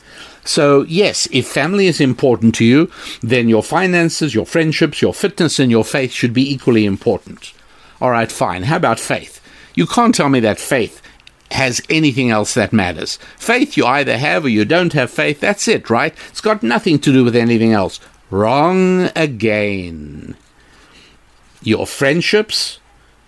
So, 0.45 0.83
yes, 0.83 1.27
if 1.33 1.49
family 1.49 1.87
is 1.87 1.99
important 1.99 2.55
to 2.57 2.65
you, 2.67 2.91
then 3.23 3.49
your 3.49 3.63
finances, 3.63 4.35
your 4.35 4.45
friendships, 4.45 5.01
your 5.01 5.15
fitness, 5.15 5.59
and 5.59 5.71
your 5.71 5.85
faith 5.85 6.13
should 6.13 6.35
be 6.35 6.53
equally 6.53 6.85
important. 6.85 7.55
All 8.03 8.11
right, 8.11 8.31
fine. 8.31 8.65
How 8.65 8.77
about 8.77 9.01
faith? 9.01 9.41
You 9.75 9.87
can't 9.87 10.15
tell 10.15 10.29
me 10.29 10.41
that 10.41 10.59
faith 10.59 11.01
has 11.53 11.81
anything 11.89 12.29
else 12.29 12.53
that 12.53 12.75
matters. 12.75 13.17
Faith, 13.39 13.79
you 13.79 13.87
either 13.87 14.19
have 14.19 14.45
or 14.45 14.51
you 14.51 14.67
don't 14.67 14.93
have 14.93 15.11
faith. 15.11 15.41
That's 15.41 15.69
it, 15.69 15.89
right? 15.89 16.15
It's 16.29 16.43
got 16.43 16.63
nothing 16.63 16.99
to 16.99 17.13
do 17.13 17.25
with 17.25 17.35
anything 17.35 17.73
else. 17.73 17.99
Wrong 18.35 19.11
again. 19.15 20.37
Your 21.63 21.87
friendships? 21.87 22.81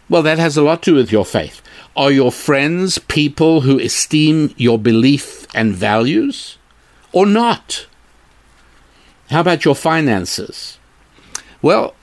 Well, 0.09 0.23
that 0.23 0.41
has 0.41 0.57
a 0.57 0.63
lot 0.63 0.83
to 0.83 0.91
do 0.91 0.97
with 0.97 1.13
your 1.13 1.25
faith. 1.25 1.63
Are 1.97 2.11
your 2.11 2.33
friends 2.33 2.99
people 2.99 3.61
who 3.61 3.79
esteem 3.79 4.53
your 4.57 4.81
belief 4.81 5.47
and 5.55 5.77
values? 5.77 6.59
Or 7.13 7.25
not? 7.25 7.87
How 9.31 9.43
about 9.43 9.65
your 9.65 9.77
finances? 9.77 10.77
Well, 11.63 11.95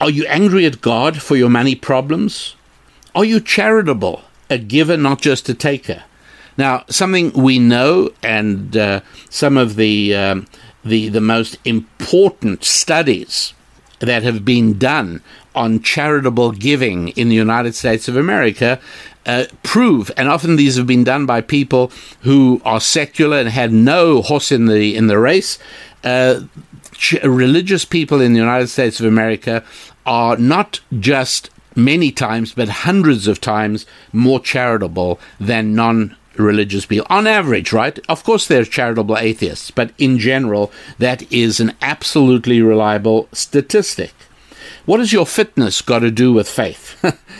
are 0.00 0.10
you 0.10 0.26
angry 0.26 0.66
at 0.66 0.80
God 0.80 1.22
for 1.22 1.36
your 1.36 1.50
money 1.50 1.76
problems? 1.76 2.56
Are 3.14 3.24
you 3.24 3.38
charitable, 3.38 4.24
a 4.50 4.58
giver, 4.58 4.96
not 4.96 5.20
just 5.20 5.48
a 5.48 5.54
taker? 5.54 6.02
Now, 6.56 6.84
something 6.88 7.32
we 7.32 7.60
know, 7.60 8.10
and 8.24 8.76
uh, 8.76 9.02
some 9.30 9.56
of 9.56 9.76
the 9.76 10.16
um, 10.16 10.46
the, 10.84 11.08
the 11.08 11.20
most 11.20 11.58
important 11.64 12.64
studies 12.64 13.54
that 14.00 14.22
have 14.22 14.44
been 14.44 14.78
done 14.78 15.22
on 15.54 15.80
charitable 15.80 16.52
giving 16.52 17.08
in 17.10 17.28
the 17.28 17.34
United 17.34 17.74
States 17.74 18.08
of 18.08 18.16
America 18.16 18.80
uh, 19.26 19.44
prove, 19.62 20.10
and 20.16 20.28
often 20.28 20.56
these 20.56 20.76
have 20.76 20.86
been 20.86 21.04
done 21.04 21.26
by 21.26 21.40
people 21.40 21.90
who 22.20 22.60
are 22.64 22.80
secular 22.80 23.38
and 23.38 23.48
had 23.48 23.72
no 23.72 24.20
horse 24.20 24.52
in 24.52 24.66
the 24.66 24.94
in 24.94 25.06
the 25.06 25.18
race. 25.18 25.58
Uh, 26.02 26.42
ch- 26.92 27.22
religious 27.24 27.84
people 27.84 28.20
in 28.20 28.34
the 28.34 28.38
United 28.38 28.66
States 28.66 29.00
of 29.00 29.06
America 29.06 29.64
are 30.04 30.36
not 30.36 30.80
just 30.98 31.48
many 31.74 32.10
times, 32.10 32.52
but 32.52 32.68
hundreds 32.68 33.26
of 33.26 33.40
times 33.40 33.86
more 34.12 34.40
charitable 34.40 35.18
than 35.40 35.74
non 35.74 36.16
religious 36.36 36.86
people. 36.86 37.06
On 37.10 37.26
average, 37.26 37.72
right? 37.72 37.98
Of 38.08 38.24
course, 38.24 38.46
they're 38.46 38.64
charitable 38.64 39.18
atheists, 39.18 39.70
but 39.70 39.92
in 39.98 40.18
general, 40.18 40.72
that 40.98 41.30
is 41.32 41.60
an 41.60 41.74
absolutely 41.80 42.60
reliable 42.60 43.28
statistic. 43.32 44.12
What 44.86 45.00
has 45.00 45.12
your 45.12 45.26
fitness 45.26 45.80
got 45.80 46.00
to 46.00 46.10
do 46.10 46.32
with 46.32 46.48
faith? 46.48 46.96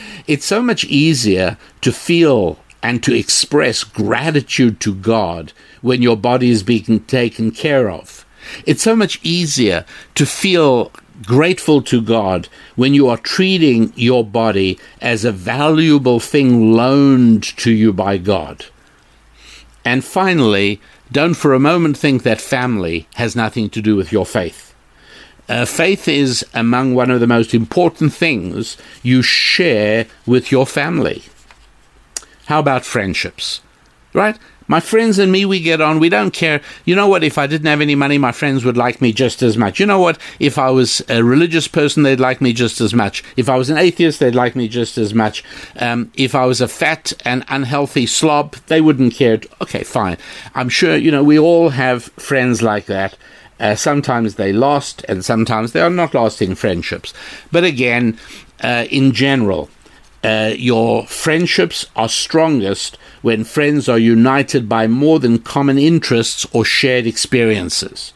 it's 0.27 0.47
so 0.47 0.63
much 0.63 0.85
easier 0.85 1.59
to 1.83 1.93
feel 1.93 2.59
and 2.83 3.03
to 3.03 3.15
express 3.15 3.83
gratitude 3.85 4.81
to 4.81 4.95
God 4.95 5.53
when 5.81 6.03
your 6.03 6.17
body 6.17 6.51
is 6.51 6.63
being 6.63 7.01
taken 7.01 7.51
care 7.51 7.91
of. 7.91 8.27
It's 8.67 8.83
so 8.83 8.95
much 8.95 9.21
easier 9.23 9.87
to 10.15 10.27
feel 10.27 10.93
grateful 11.23 11.81
to 11.83 12.03
God 12.03 12.49
when 12.77 12.93
you 12.95 13.09
are 13.09 13.17
treating 13.17 13.93
your 13.97 14.25
body 14.25 14.79
as 15.01 15.25
a 15.25 15.33
valuable 15.33 16.21
thing 16.21 16.73
loaned 16.73 17.43
to 17.59 17.71
you 17.71 17.93
by 17.93 18.19
God. 18.19 18.67
And 19.85 20.05
finally, 20.05 20.81
don't 21.12 21.35
for 21.35 21.53
a 21.53 21.61
moment 21.61 21.97
think 21.97 22.23
that 22.23 22.40
family 22.40 23.07
has 23.14 23.37
nothing 23.37 23.68
to 23.70 23.83
do 23.83 23.97
with 23.97 24.12
your 24.12 24.25
faith. 24.25 24.75
Uh, 25.49 25.66
faith 25.66 26.09
is 26.09 26.44
among 26.55 26.94
one 26.94 27.11
of 27.11 27.20
the 27.20 27.27
most 27.27 27.53
important 27.53 28.12
things 28.12 28.79
you 29.03 29.20
share 29.20 30.07
with 30.27 30.51
your 30.51 30.66
family. 30.66 31.23
How 32.47 32.61
about 32.61 32.85
friendships? 32.85 33.61
Right? 34.14 34.38
My 34.66 34.81
friends 34.81 35.18
and 35.18 35.31
me, 35.31 35.44
we 35.44 35.61
get 35.61 35.81
on. 35.81 35.98
We 35.98 36.09
don't 36.09 36.33
care. 36.33 36.61
You 36.85 36.94
know 36.94 37.09
what? 37.09 37.22
If 37.22 37.37
I 37.37 37.46
didn't 37.46 37.66
have 37.66 37.81
any 37.81 37.94
money, 37.94 38.18
my 38.18 38.33
friends 38.33 38.64
would 38.64 38.77
like 38.77 39.00
me 39.00 39.12
just 39.12 39.42
as 39.42 39.57
much. 39.57 39.79
You 39.79 39.87
know 39.87 40.00
what? 40.00 40.18
If 40.40 40.59
I 40.59 40.70
was 40.70 41.03
a 41.09 41.22
religious 41.22 41.68
person, 41.68 42.03
they'd 42.03 42.20
like 42.20 42.40
me 42.40 42.53
just 42.53 42.81
as 42.81 42.94
much. 42.94 43.22
If 43.37 43.48
I 43.48 43.57
was 43.57 43.70
an 43.70 43.79
atheist, 43.79 44.20
they'd 44.20 44.35
like 44.35 44.57
me 44.57 44.68
just 44.68 44.96
as 44.96 45.12
much. 45.12 45.44
Um, 45.79 46.11
if 46.14 46.35
I 46.35 46.46
was 46.46 46.61
a 46.61 46.68
fat 46.68 47.12
and 47.24 47.44
unhealthy 47.48 48.07
slob, 48.07 48.57
they 48.66 48.81
wouldn't 48.81 49.14
care. 49.14 49.40
Okay, 49.61 49.85
fine. 49.85 50.16
I'm 50.55 50.68
sure, 50.68 50.96
you 50.96 51.11
know, 51.11 51.24
we 51.24 51.38
all 51.38 51.70
have 51.70 52.05
friends 52.05 52.62
like 52.62 52.87
that. 52.87 53.16
Uh, 53.61 53.74
sometimes 53.74 54.35
they 54.35 54.53
last, 54.53 55.05
and 55.09 55.24
sometimes 55.24 55.72
they 55.72 55.81
are 55.81 55.90
not 55.90 56.14
lasting 56.14 56.55
friendships. 56.55 57.14
But 57.53 57.64
again, 57.64 58.18
uh, 58.62 58.87
in 58.90 59.12
general, 59.12 59.70
uh, 60.25 60.55
your 60.57 61.07
friendships 61.07 61.87
are 61.95 62.09
strongest 62.09 62.97
when 63.21 63.45
friends 63.45 63.89
are 63.91 63.99
united 63.99 64.69
by 64.69 64.87
more 64.87 65.21
than 65.21 65.39
common 65.39 65.79
interests 65.79 66.47
or 66.53 66.65
shared 66.65 67.07
experiences. 67.07 68.15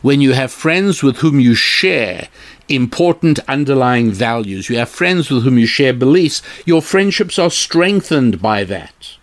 When 0.00 0.22
you 0.22 0.32
have 0.32 0.50
friends 0.50 1.02
with 1.02 1.18
whom 1.18 1.38
you 1.38 1.54
share 1.54 2.28
important 2.70 3.40
underlying 3.46 4.10
values, 4.10 4.70
you 4.70 4.78
have 4.78 4.88
friends 4.88 5.30
with 5.30 5.44
whom 5.44 5.58
you 5.58 5.66
share 5.66 5.92
beliefs, 5.92 6.40
your 6.64 6.80
friendships 6.80 7.38
are 7.38 7.50
strengthened 7.50 8.40
by 8.40 8.64
that. 8.64 9.16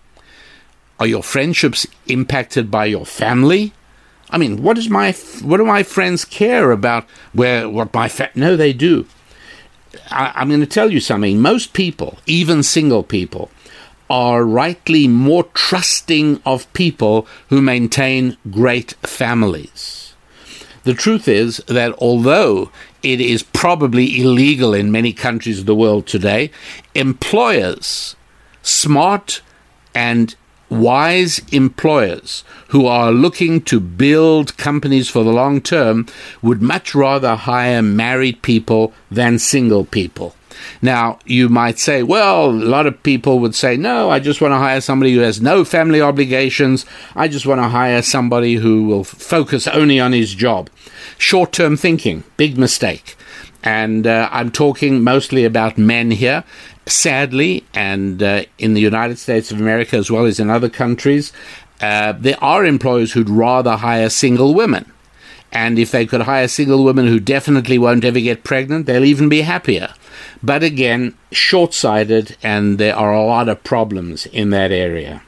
Are 0.99 1.07
your 1.07 1.23
friendships 1.23 1.87
impacted 2.05 2.69
by 2.69 2.85
your 2.85 3.05
family? 3.05 3.73
I 4.29 4.37
mean, 4.37 4.61
what 4.61 4.75
does 4.75 4.89
my 4.89 5.13
what 5.41 5.57
do 5.57 5.65
my 5.65 5.81
friends 5.81 6.25
care 6.25 6.71
about 6.71 7.05
where 7.33 7.67
what 7.67 7.93
my 7.93 8.09
fa- 8.09 8.31
no 8.35 8.55
they 8.55 8.73
do. 8.73 9.07
I, 10.11 10.41
am 10.41 10.49
going 10.49 10.59
to 10.61 10.65
tell 10.65 10.91
you 10.91 10.99
something. 10.99 11.39
Most 11.41 11.73
people, 11.73 12.17
even 12.25 12.63
single 12.63 13.03
people, 13.03 13.49
are 14.09 14.43
rightly 14.43 15.07
more 15.07 15.43
trusting 15.53 16.41
of 16.45 16.71
people 16.73 17.27
who 17.49 17.61
maintain 17.61 18.37
great 18.51 18.93
families. 19.03 20.13
The 20.83 20.93
truth 20.93 21.27
is 21.27 21.57
that 21.67 21.93
although 21.99 22.71
it 23.03 23.19
is 23.19 23.43
probably 23.43 24.21
illegal 24.21 24.73
in 24.73 24.91
many 24.91 25.11
countries 25.11 25.59
of 25.59 25.65
the 25.65 25.75
world 25.75 26.07
today, 26.07 26.51
employers, 26.95 28.15
smart 28.61 29.41
and 29.93 30.35
wise 30.69 31.41
employers 31.51 32.43
who 32.69 32.85
are 32.85 33.11
looking 33.11 33.61
to 33.61 33.79
build 33.79 34.57
companies 34.57 35.09
for 35.09 35.23
the 35.23 35.31
long 35.31 35.61
term 35.61 36.05
would 36.41 36.61
much 36.61 36.93
rather 36.93 37.35
hire 37.35 37.81
married 37.81 38.41
people 38.41 38.93
than 39.09 39.39
single 39.39 39.85
people. 39.85 40.35
Now, 40.81 41.19
you 41.25 41.49
might 41.49 41.79
say, 41.79 42.03
well, 42.03 42.49
a 42.49 42.51
lot 42.51 42.87
of 42.87 43.03
people 43.03 43.39
would 43.39 43.55
say, 43.55 43.77
no, 43.77 44.09
I 44.09 44.19
just 44.19 44.41
want 44.41 44.53
to 44.53 44.57
hire 44.57 44.81
somebody 44.81 45.13
who 45.13 45.21
has 45.21 45.41
no 45.41 45.63
family 45.63 46.01
obligations. 46.01 46.85
I 47.15 47.27
just 47.27 47.45
want 47.45 47.59
to 47.61 47.69
hire 47.69 48.01
somebody 48.01 48.55
who 48.55 48.85
will 48.85 49.03
focus 49.03 49.67
only 49.67 49.99
on 49.99 50.13
his 50.13 50.33
job. 50.33 50.69
Short 51.17 51.51
term 51.51 51.77
thinking, 51.77 52.23
big 52.37 52.57
mistake. 52.57 53.15
And 53.63 54.07
uh, 54.07 54.29
I'm 54.31 54.51
talking 54.51 55.03
mostly 55.03 55.43
about 55.43 55.77
men 55.77 56.11
here. 56.11 56.43
Sadly, 56.87 57.65
and 57.73 58.23
uh, 58.23 58.43
in 58.57 58.73
the 58.73 58.81
United 58.81 59.19
States 59.19 59.51
of 59.51 59.59
America 59.59 59.97
as 59.97 60.09
well 60.09 60.25
as 60.25 60.39
in 60.39 60.49
other 60.49 60.69
countries, 60.69 61.33
uh, 61.81 62.13
there 62.13 62.41
are 62.41 62.65
employers 62.65 63.13
who'd 63.13 63.29
rather 63.29 63.75
hire 63.75 64.09
single 64.09 64.53
women. 64.53 64.91
And 65.51 65.79
if 65.79 65.91
they 65.91 66.05
could 66.05 66.21
hire 66.21 66.47
single 66.47 66.83
women 66.83 67.07
who 67.07 67.19
definitely 67.19 67.77
won't 67.77 68.03
ever 68.03 68.19
get 68.19 68.43
pregnant, 68.43 68.85
they'll 68.85 69.05
even 69.05 69.29
be 69.29 69.41
happier. 69.41 69.93
But 70.43 70.63
again, 70.63 71.17
short 71.31 71.73
sighted, 71.73 72.37
and 72.43 72.77
there 72.77 72.95
are 72.95 73.13
a 73.13 73.25
lot 73.25 73.49
of 73.49 73.63
problems 73.63 74.25
in 74.25 74.49
that 74.51 74.71
area. 74.71 75.23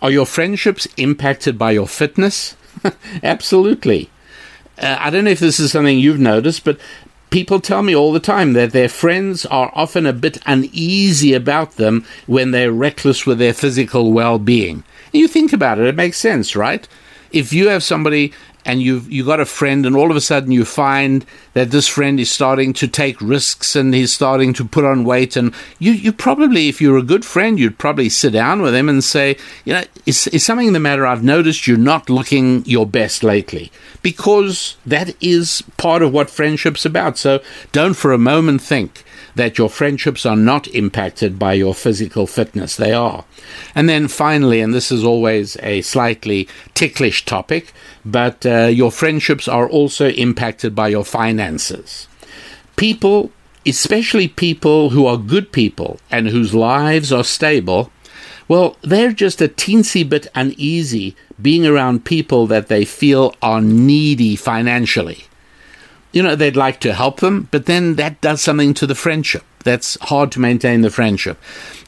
Are 0.00 0.10
your 0.10 0.26
friendships 0.26 0.88
impacted 0.96 1.58
by 1.58 1.72
your 1.72 1.86
fitness? 1.86 2.56
Absolutely. 3.22 4.10
Uh, 4.78 4.96
I 4.98 5.10
don't 5.10 5.24
know 5.24 5.30
if 5.30 5.40
this 5.40 5.60
is 5.60 5.70
something 5.70 5.98
you've 5.98 6.18
noticed, 6.18 6.64
but 6.64 6.78
people 7.32 7.60
tell 7.60 7.82
me 7.82 7.96
all 7.96 8.12
the 8.12 8.20
time 8.20 8.52
that 8.52 8.72
their 8.72 8.90
friends 8.90 9.46
are 9.46 9.72
often 9.74 10.04
a 10.04 10.12
bit 10.12 10.36
uneasy 10.44 11.32
about 11.32 11.72
them 11.72 12.04
when 12.26 12.50
they're 12.50 12.70
reckless 12.70 13.24
with 13.24 13.38
their 13.38 13.54
physical 13.54 14.12
well 14.12 14.38
being. 14.38 14.84
You 15.12 15.26
think 15.26 15.52
about 15.52 15.78
it, 15.78 15.86
it 15.86 15.94
makes 15.94 16.18
sense, 16.18 16.54
right? 16.54 16.86
If 17.32 17.52
you 17.52 17.68
have 17.68 17.82
somebody 17.82 18.34
and 18.64 18.82
you've 18.82 19.10
you 19.10 19.24
got 19.24 19.40
a 19.40 19.44
friend 19.44 19.84
and 19.86 19.96
all 19.96 20.10
of 20.10 20.16
a 20.16 20.20
sudden 20.20 20.52
you 20.52 20.64
find 20.64 21.24
that 21.54 21.70
this 21.70 21.88
friend 21.88 22.18
is 22.20 22.30
starting 22.30 22.72
to 22.72 22.88
take 22.88 23.20
risks 23.20 23.76
and 23.76 23.94
he's 23.94 24.12
starting 24.12 24.52
to 24.54 24.64
put 24.64 24.84
on 24.84 25.04
weight. 25.04 25.36
And 25.36 25.54
you 25.78 25.92
you 25.92 26.12
probably 26.12 26.68
if 26.68 26.80
you're 26.80 26.98
a 26.98 27.02
good 27.02 27.24
friend 27.24 27.58
you'd 27.58 27.78
probably 27.78 28.08
sit 28.08 28.32
down 28.32 28.62
with 28.62 28.74
him 28.74 28.88
and 28.88 29.02
say 29.02 29.36
you 29.64 29.72
know 29.72 29.82
is, 30.06 30.26
is 30.28 30.44
something 30.44 30.72
the 30.72 30.80
matter? 30.80 31.06
I've 31.06 31.24
noticed 31.24 31.66
you're 31.66 31.76
not 31.76 32.10
looking 32.10 32.64
your 32.64 32.86
best 32.86 33.22
lately. 33.22 33.70
Because 34.02 34.76
that 34.84 35.14
is 35.22 35.62
part 35.76 36.02
of 36.02 36.12
what 36.12 36.28
friendship's 36.28 36.84
about. 36.84 37.18
So 37.18 37.40
don't 37.70 37.94
for 37.94 38.12
a 38.12 38.18
moment 38.18 38.60
think 38.60 39.04
that 39.34 39.58
your 39.58 39.68
friendships 39.68 40.26
are 40.26 40.36
not 40.36 40.68
impacted 40.68 41.38
by 41.38 41.54
your 41.54 41.74
physical 41.74 42.26
fitness. 42.26 42.76
They 42.76 42.92
are. 42.92 43.24
And 43.74 43.88
then 43.88 44.08
finally, 44.08 44.60
and 44.60 44.74
this 44.74 44.92
is 44.92 45.04
always 45.04 45.56
a 45.62 45.82
slightly 45.82 46.48
ticklish 46.74 47.24
topic, 47.24 47.72
but 48.04 48.44
uh, 48.44 48.66
your 48.66 48.92
friendships 48.92 49.48
are 49.48 49.68
also 49.68 50.08
impacted 50.10 50.74
by 50.74 50.88
your 50.88 51.04
finances. 51.04 52.08
People, 52.76 53.30
especially 53.66 54.28
people 54.28 54.90
who 54.90 55.06
are 55.06 55.16
good 55.16 55.52
people 55.52 55.98
and 56.10 56.28
whose 56.28 56.54
lives 56.54 57.12
are 57.12 57.24
stable, 57.24 57.90
well, 58.48 58.76
they're 58.82 59.12
just 59.12 59.40
a 59.40 59.48
teensy 59.48 60.06
bit 60.06 60.26
uneasy 60.34 61.16
being 61.40 61.66
around 61.66 62.04
people 62.04 62.46
that 62.46 62.68
they 62.68 62.84
feel 62.84 63.34
are 63.40 63.62
needy 63.62 64.36
financially 64.36 65.24
you 66.12 66.22
know, 66.22 66.36
they'd 66.36 66.56
like 66.56 66.80
to 66.80 66.92
help 66.92 67.20
them, 67.20 67.48
but 67.50 67.66
then 67.66 67.96
that 67.96 68.20
does 68.20 68.40
something 68.40 68.74
to 68.74 68.86
the 68.86 68.94
friendship. 68.94 69.44
That's 69.64 69.96
hard 70.02 70.32
to 70.32 70.40
maintain 70.40 70.82
the 70.82 70.90
friendship. 70.90 71.38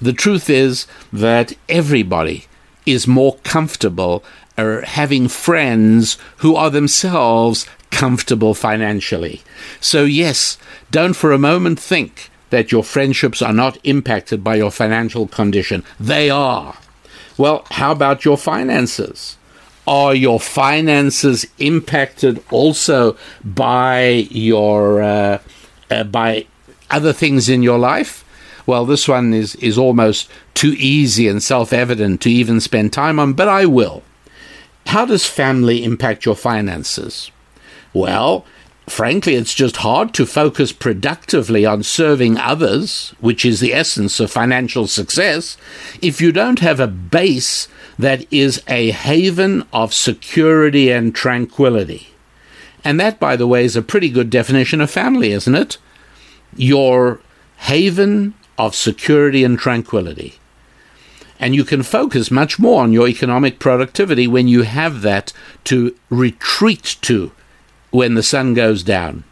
The 0.00 0.12
truth 0.12 0.48
is 0.48 0.86
that 1.12 1.52
everybody 1.68 2.46
is 2.86 3.06
more 3.06 3.36
comfortable 3.44 4.24
uh, 4.56 4.82
having 4.82 5.28
friends 5.28 6.16
who 6.38 6.54
are 6.54 6.70
themselves 6.70 7.66
comfortable 7.90 8.54
financially. 8.54 9.42
So, 9.80 10.04
yes, 10.04 10.58
don't 10.90 11.14
for 11.14 11.32
a 11.32 11.38
moment 11.38 11.78
think 11.80 12.30
that 12.50 12.70
your 12.70 12.84
friendships 12.84 13.42
are 13.42 13.52
not 13.52 13.78
impacted 13.84 14.44
by 14.44 14.56
your 14.56 14.70
financial 14.70 15.26
condition. 15.26 15.82
They 15.98 16.30
are. 16.30 16.76
Well, 17.36 17.66
how 17.70 17.92
about 17.92 18.24
your 18.24 18.38
finances? 18.38 19.36
Are 19.86 20.14
your 20.14 20.40
finances 20.40 21.46
impacted 21.58 22.42
also 22.50 23.16
by 23.44 24.26
your 24.30 25.02
uh, 25.02 25.38
uh, 25.90 26.04
by 26.04 26.46
other 26.90 27.12
things 27.12 27.48
in 27.48 27.62
your 27.62 27.78
life? 27.78 28.24
Well, 28.66 28.86
this 28.86 29.06
one 29.06 29.34
is 29.34 29.54
is 29.56 29.76
almost 29.76 30.30
too 30.54 30.74
easy 30.78 31.28
and 31.28 31.42
self 31.42 31.72
evident 31.72 32.20
to 32.22 32.30
even 32.30 32.60
spend 32.60 32.92
time 32.92 33.18
on, 33.18 33.34
but 33.34 33.48
I 33.48 33.66
will. 33.66 34.02
How 34.86 35.04
does 35.04 35.26
family 35.26 35.82
impact 35.84 36.24
your 36.24 36.36
finances? 36.36 37.30
Well, 37.92 38.44
frankly, 38.86 39.34
it's 39.34 39.54
just 39.54 39.78
hard 39.78 40.12
to 40.14 40.26
focus 40.26 40.72
productively 40.72 41.64
on 41.64 41.82
serving 41.82 42.38
others, 42.38 43.14
which 43.20 43.44
is 43.44 43.60
the 43.60 43.72
essence 43.72 44.20
of 44.20 44.30
financial 44.30 44.86
success, 44.86 45.56
if 46.02 46.20
you 46.20 46.32
don't 46.32 46.60
have 46.60 46.80
a 46.80 46.86
base 46.86 47.68
that 47.98 48.30
is 48.32 48.62
a 48.68 48.90
haven 48.90 49.64
of 49.72 49.94
security 49.94 50.90
and 50.90 51.14
tranquility. 51.14 52.08
And 52.84 53.00
that, 53.00 53.18
by 53.18 53.36
the 53.36 53.46
way, 53.46 53.64
is 53.64 53.76
a 53.76 53.82
pretty 53.82 54.10
good 54.10 54.28
definition 54.30 54.80
of 54.80 54.90
family, 54.90 55.32
isn't 55.32 55.54
it? 55.54 55.78
Your 56.54 57.20
haven 57.56 58.34
of 58.58 58.74
security 58.74 59.42
and 59.42 59.58
tranquility. 59.58 60.34
And 61.40 61.54
you 61.54 61.64
can 61.64 61.82
focus 61.82 62.30
much 62.30 62.58
more 62.58 62.82
on 62.82 62.92
your 62.92 63.08
economic 63.08 63.58
productivity 63.58 64.26
when 64.26 64.48
you 64.48 64.62
have 64.62 65.02
that 65.02 65.32
to 65.64 65.96
retreat 66.10 66.96
to 67.02 67.32
when 67.94 68.14
the 68.14 68.22
sun 68.24 68.54
goes 68.54 68.82
down. 68.82 69.22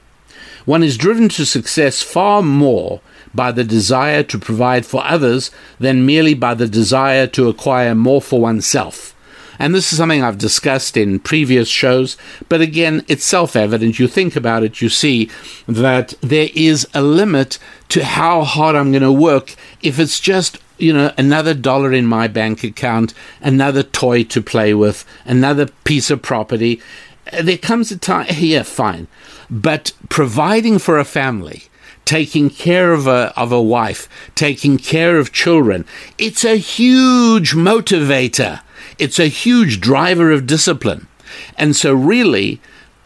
One 0.64 0.85
is 0.85 0.96
driven 0.96 1.29
to 1.31 1.44
success 1.44 2.01
far 2.01 2.42
more 2.42 3.01
by 3.35 3.51
the 3.51 3.64
desire 3.64 4.22
to 4.22 4.38
provide 4.38 4.87
for 4.87 5.05
others 5.05 5.51
than 5.81 6.07
merely 6.07 6.35
by 6.35 6.55
the 6.55 6.68
desire 6.68 7.27
to 7.27 7.48
acquire 7.48 7.94
more 7.96 8.22
for 8.22 8.40
oneself. 8.40 9.16
And 9.59 9.75
this 9.75 9.92
is 9.92 9.98
something 9.98 10.22
I've 10.22 10.38
discussed 10.38 10.96
in 10.96 11.18
previous 11.18 11.68
shows, 11.68 12.16
but 12.48 12.61
again, 12.61 13.05
it's 13.09 13.25
self 13.25 13.57
evident. 13.57 13.98
You 13.98 14.07
think 14.07 14.37
about 14.37 14.62
it, 14.62 14.81
you 14.81 14.88
see 14.88 15.29
that 15.66 16.14
there 16.20 16.48
is 16.55 16.87
a 16.94 17.03
limit 17.03 17.59
to 17.88 18.05
how 18.05 18.42
hard 18.42 18.77
I'm 18.77 18.92
going 18.92 19.03
to 19.03 19.12
work 19.12 19.57
if 19.83 19.98
it's 19.98 20.20
just 20.20 20.59
you 20.79 20.92
know, 20.92 21.12
another 21.16 21.55
dollar 21.55 21.92
in 21.92 22.07
my 22.07 22.27
bank 22.27 22.64
account, 22.64 23.14
another 23.40 23.85
toy 23.85 24.25
to 24.25 24.42
play 24.42 24.75
with, 24.75 25.05
another 25.25 25.66
piece 25.85 26.11
of 26.11 26.22
property. 26.22 26.81
Uh, 27.30 27.42
there 27.42 27.58
comes 27.58 27.90
a 27.90 27.98
time, 27.98 28.26
yeah, 28.30 28.62
fine. 28.62 29.06
But 29.50 29.92
providing 30.08 30.78
for 30.78 30.98
a 30.98 31.04
family, 31.04 31.64
taking 32.04 32.50
care 32.50 32.92
of 32.92 33.06
a, 33.06 33.32
of 33.37 33.52
a 33.52 33.62
wife, 33.62 34.08
taking 34.35 34.78
care 34.78 35.18
of 35.18 35.32
children. 35.32 35.85
It's 36.18 36.44
a 36.44 36.56
huge 36.56 37.52
motivator. 37.52 38.61
It's 38.98 39.18
a 39.18 39.28
huge 39.28 39.80
driver 39.80 40.30
of 40.30 40.46
discipline. 40.46 41.06
And 41.56 41.76
so, 41.76 41.94
really, 41.94 42.61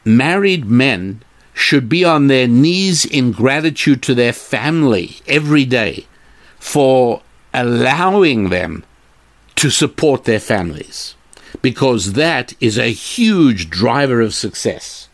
married 0.05 0.65
men 0.67 1.23
should 1.55 1.89
be 1.89 2.05
on 2.05 2.27
their 2.27 2.47
knees 2.47 3.05
in 3.05 3.33
gratitude 3.33 4.03
to 4.03 4.15
their 4.15 4.33
family 4.33 5.19
every 5.27 5.65
day 5.65 6.07
for 6.59 7.23
allowing 7.55 8.51
them 8.51 8.85
to 9.57 9.71
support 9.71 10.25
their 10.25 10.41
families, 10.41 11.15
because 11.67 12.13
that 12.13 12.55
is 12.61 12.79
a 12.79 12.93
huge 12.93 13.71
driver 13.71 14.21
of 14.21 14.33
success. 14.33 15.09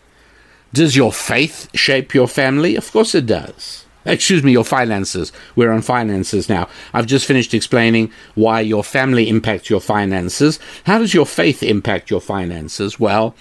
Does 0.75 0.95
your 0.95 1.11
faith 1.11 1.75
shape 1.75 2.13
your 2.13 2.29
family? 2.29 2.77
Of 2.77 2.93
course 2.93 3.15
it 3.15 3.25
does. 3.25 3.87
Excuse 4.05 4.43
me, 4.43 4.53
your 4.53 4.63
finances. 4.63 5.33
We're 5.57 5.73
on 5.73 5.81
finances 5.81 6.51
now. 6.51 6.69
I've 6.93 7.07
just 7.07 7.25
finished 7.25 7.55
explaining 7.55 8.13
why 8.35 8.61
your 8.61 8.85
family 8.85 9.31
impacts 9.31 9.71
your 9.71 9.81
finances. 9.81 10.59
How 10.85 10.99
does 10.99 11.15
your 11.15 11.25
faith 11.25 11.63
impact 11.63 12.11
your 12.11 12.21
finances? 12.21 13.01
Well, 13.01 13.35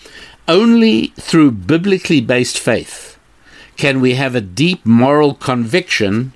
only 0.47 1.07
through 1.19 1.51
biblically 1.51 2.21
based 2.21 2.57
faith 2.57 3.19
can 3.75 3.99
we 3.99 4.13
have 4.13 4.35
a 4.35 4.47
deep 4.63 4.85
moral 4.85 5.33
conviction 5.33 6.31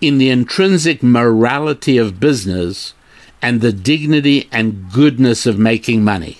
in 0.00 0.18
the 0.18 0.30
intrinsic 0.30 1.02
morality 1.02 1.98
of 1.98 2.20
business 2.20 2.94
and 3.42 3.60
the 3.60 3.72
dignity 3.72 4.48
and 4.52 4.90
goodness 4.92 5.46
of 5.46 5.58
making 5.58 6.04
money. 6.04 6.38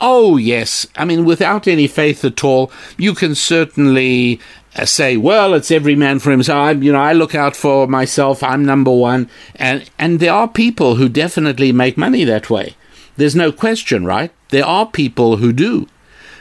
Oh, 0.00 0.36
yes. 0.36 0.86
I 0.96 1.04
mean, 1.04 1.24
without 1.24 1.66
any 1.66 1.88
faith 1.88 2.24
at 2.24 2.44
all, 2.44 2.70
you 2.96 3.14
can 3.14 3.34
certainly 3.34 4.40
uh, 4.76 4.84
say, 4.84 5.16
well, 5.16 5.54
it's 5.54 5.72
every 5.72 5.96
man 5.96 6.20
for 6.20 6.30
himself. 6.30 6.58
I, 6.58 6.70
you 6.72 6.92
know, 6.92 7.00
I 7.00 7.12
look 7.12 7.34
out 7.34 7.56
for 7.56 7.88
myself. 7.88 8.42
I'm 8.42 8.64
number 8.64 8.92
one. 8.92 9.28
And, 9.56 9.90
and 9.98 10.20
there 10.20 10.32
are 10.32 10.46
people 10.46 10.94
who 10.94 11.08
definitely 11.08 11.72
make 11.72 11.96
money 11.96 12.22
that 12.24 12.48
way. 12.48 12.76
There's 13.16 13.34
no 13.34 13.50
question, 13.50 14.04
right? 14.04 14.30
There 14.50 14.64
are 14.64 14.86
people 14.86 15.38
who 15.38 15.52
do. 15.52 15.88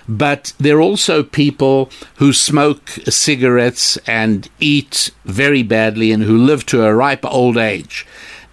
But 0.07 0.53
there 0.59 0.77
are 0.77 0.81
also 0.81 1.23
people 1.23 1.89
who 2.15 2.31
smoke 2.31 2.89
cigarettes 3.09 3.97
and 4.07 4.47
eat 4.59 5.11
very 5.25 5.63
badly 5.63 6.11
and 6.11 6.23
who 6.23 6.37
live 6.37 6.65
to 6.67 6.85
a 6.85 6.93
ripe 6.93 7.25
old 7.25 7.57
age. 7.57 8.05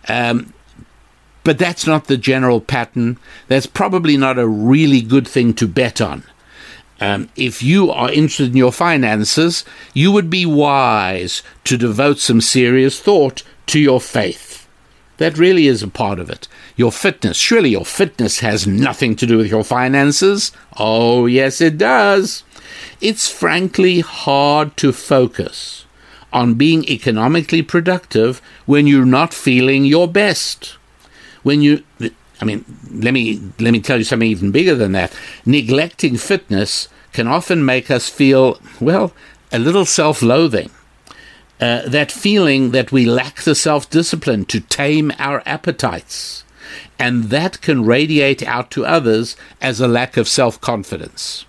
Um, 0.09 0.53
but 1.45 1.59
that's 1.59 1.87
not 1.87 2.07
the 2.07 2.17
general 2.17 2.61
pattern. 2.61 3.19
That's 3.49 3.67
probably 3.67 4.17
not 4.17 4.39
a 4.39 4.49
really 4.49 5.03
good 5.03 5.29
thing 5.29 5.55
to 5.55 5.69
bet 5.69 6.01
on. 6.01 6.25
Um, 7.01 7.29
if 7.37 7.63
you 7.63 7.91
are 7.91 8.11
interested 8.11 8.53
in 8.53 8.57
your 8.57 8.73
finances, 8.73 9.65
you 9.93 10.11
would 10.13 10.31
be 10.31 10.47
wise 10.47 11.43
to 11.65 11.77
devote 11.77 12.19
some 12.19 12.41
serious 12.41 12.99
thought 12.99 13.43
to 13.67 13.79
your 13.79 14.01
faith. 14.01 14.67
That 15.19 15.39
really 15.39 15.67
is 15.67 15.83
a 15.83 15.89
part 15.89 16.19
of 16.19 16.31
it. 16.31 16.49
Your 16.77 16.91
fitness. 16.91 17.37
Surely 17.37 17.71
your 17.71 17.85
fitness 17.85 18.41
has 18.41 18.67
nothing 18.67 19.15
to 19.17 19.27
do 19.27 19.37
with 19.37 19.49
your 19.49 19.65
finances. 19.65 20.51
Oh, 20.77 21.27
yes, 21.27 21.61
it 21.61 21.79
does. 21.79 22.43
It's 23.01 23.29
frankly 23.29 24.01
hard 24.01 24.77
to 24.79 24.93
focus 24.93 25.85
on 26.33 26.55
being 26.55 26.85
economically 26.89 27.63
productive 27.63 28.43
when 28.67 28.87
you're 28.87 29.07
not 29.07 29.33
feeling 29.33 29.85
your 29.85 30.09
best. 30.09 30.77
When 31.45 31.63
you 31.63 31.85
I 32.41 32.45
mean, 32.45 32.65
let 32.93 33.15
me 33.15 33.41
let 33.61 33.71
me 33.71 33.81
tell 33.81 33.99
you 33.99 34.05
something 34.05 34.29
even 34.29 34.51
bigger 34.51 34.75
than 34.75 34.93
that. 34.93 35.17
Neglecting 35.47 36.17
fitness 36.17 36.89
can 37.13 37.29
often 37.29 37.65
make 37.65 37.91
us 37.91 38.09
feel 38.09 38.59
well 38.81 39.13
a 39.53 39.59
little 39.59 39.85
self-loathing. 39.85 40.71
Uh, 41.61 41.83
that 41.89 42.11
feeling 42.11 42.73
that 42.73 42.91
we 42.91 43.07
lack 43.07 43.43
the 43.43 43.55
self-discipline 43.55 44.45
to 44.47 44.61
tame 44.61 45.13
our 45.21 45.41
appetites, 45.47 46.43
and 46.99 47.25
that 47.25 47.61
can 47.61 47.85
radiate 47.85 48.43
out 48.43 48.73
to 48.73 48.85
others 48.85 49.37
as 49.61 49.81
a 49.81 49.87
lack 49.87 50.17
of 50.17 50.29
self-confidence. 50.29 51.47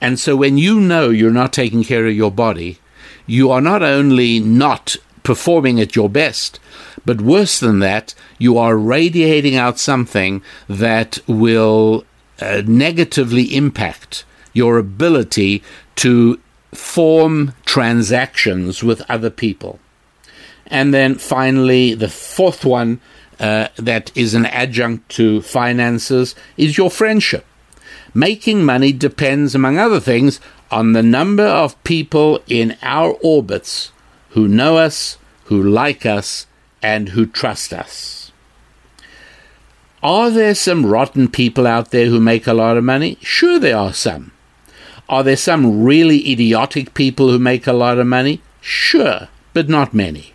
And 0.00 0.18
so, 0.18 0.34
when 0.34 0.56
you 0.56 0.80
know 0.80 1.10
you're 1.10 1.30
not 1.30 1.52
taking 1.52 1.84
care 1.84 2.06
of 2.06 2.14
your 2.14 2.30
body, 2.30 2.78
you 3.26 3.50
are 3.50 3.60
not 3.60 3.82
only 3.82 4.40
not 4.40 4.96
performing 5.22 5.78
at 5.78 5.94
your 5.94 6.08
best, 6.08 6.58
but 7.04 7.20
worse 7.20 7.60
than 7.60 7.80
that, 7.80 8.14
you 8.38 8.58
are 8.58 8.76
radiating 8.76 9.56
out 9.56 9.78
something 9.78 10.42
that 10.68 11.18
will 11.26 12.04
uh, 12.40 12.62
negatively 12.66 13.54
impact 13.54 14.24
your 14.52 14.78
ability 14.78 15.62
to 15.96 16.40
form 16.72 17.54
transactions 17.64 18.82
with 18.82 19.08
other 19.08 19.30
people. 19.30 19.78
And 20.66 20.94
then 20.94 21.16
finally, 21.16 21.94
the 21.94 22.08
fourth 22.08 22.64
one 22.64 23.00
uh, 23.38 23.68
that 23.76 24.16
is 24.16 24.34
an 24.34 24.46
adjunct 24.46 25.08
to 25.10 25.42
finances 25.42 26.34
is 26.56 26.78
your 26.78 26.90
friendship. 26.90 27.44
Making 28.14 28.64
money 28.64 28.92
depends, 28.92 29.54
among 29.54 29.76
other 29.78 30.00
things, 30.00 30.40
on 30.70 30.92
the 30.92 31.02
number 31.02 31.44
of 31.44 31.82
people 31.84 32.42
in 32.46 32.76
our 32.82 33.12
orbits 33.22 33.92
who 34.30 34.48
know 34.48 34.78
us, 34.78 35.18
who 35.44 35.62
like 35.62 36.06
us, 36.06 36.46
and 36.84 37.08
who 37.08 37.24
trust 37.24 37.72
us. 37.72 38.30
Are 40.02 40.30
there 40.30 40.54
some 40.54 40.84
rotten 40.84 41.28
people 41.28 41.66
out 41.66 41.92
there 41.92 42.08
who 42.08 42.20
make 42.20 42.46
a 42.46 42.52
lot 42.52 42.76
of 42.76 42.84
money? 42.84 43.16
Sure, 43.22 43.58
there 43.58 43.78
are 43.78 43.94
some. 43.94 44.32
Are 45.08 45.22
there 45.22 45.38
some 45.38 45.82
really 45.82 46.30
idiotic 46.30 46.92
people 46.92 47.30
who 47.30 47.38
make 47.38 47.66
a 47.66 47.72
lot 47.72 47.98
of 47.98 48.06
money? 48.06 48.42
Sure, 48.60 49.28
but 49.54 49.66
not 49.66 49.94
many. 49.94 50.34